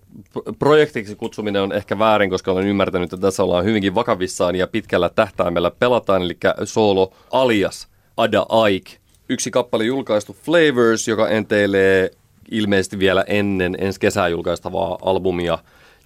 [0.59, 5.09] Projektiksi kutsuminen on ehkä väärin, koska olen ymmärtänyt, että tässä ollaan hyvinkin vakavissaan ja pitkällä
[5.09, 7.87] tähtäimellä pelataan, eli soolo alias
[8.17, 12.11] Ada Aik yksi kappale julkaistu Flavors, joka enteilee
[12.51, 15.57] ilmeisesti vielä ennen ensi kesää julkaistavaa albumia.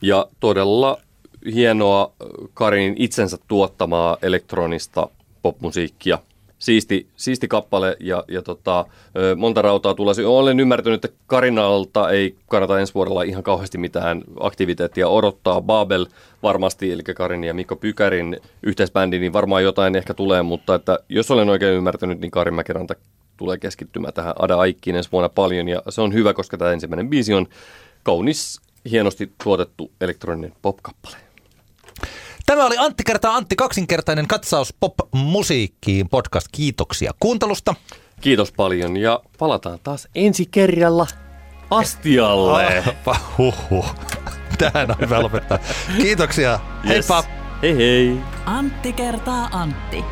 [0.01, 1.01] Ja todella
[1.53, 2.11] hienoa
[2.53, 5.09] Karin itsensä tuottamaa elektronista
[5.41, 6.19] popmusiikkia
[6.59, 8.85] siisti, siisti kappale ja, ja tota,
[9.37, 10.25] monta rautaa tulisi.
[10.25, 15.61] Olen ymmärtänyt, että Karinalta ei kannata ensi vuodella ihan kauheasti mitään aktiviteettia odottaa.
[15.61, 16.05] Babel
[16.43, 21.31] varmasti, eli Karin ja Mikko Pykärin yhteisbändi, niin varmaan jotain ehkä tulee, mutta että jos
[21.31, 22.95] olen oikein ymmärtänyt, niin Karin Mäkiranta
[23.37, 27.09] tulee keskittymään tähän Ada Aikkiin ensi vuonna paljon ja se on hyvä, koska tämä ensimmäinen
[27.09, 27.47] biisi on
[28.03, 28.61] kaunis,
[28.91, 31.28] hienosti tuotettu elektroninen pop-kappale.
[32.49, 36.47] Tämä oli Antti kertaa Antti kaksinkertainen katsaus pop-musiikkiin podcast.
[36.51, 37.75] Kiitoksia kuuntelusta.
[38.21, 41.07] Kiitos paljon ja palataan taas ensi kerralla
[41.71, 42.83] astialle.
[43.05, 43.95] Ah, huhhuh.
[44.57, 45.59] Tähän on hyvä lopettaa.
[45.97, 46.59] Kiitoksia.
[46.87, 47.15] Heippa.
[47.15, 47.27] Yes.
[47.61, 48.17] Hei hei.
[48.45, 50.03] Antti kertaa Antti.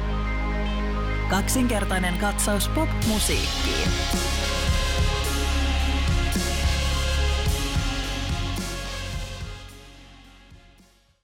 [1.30, 3.90] Kaksinkertainen katsaus pop-musiikkiin.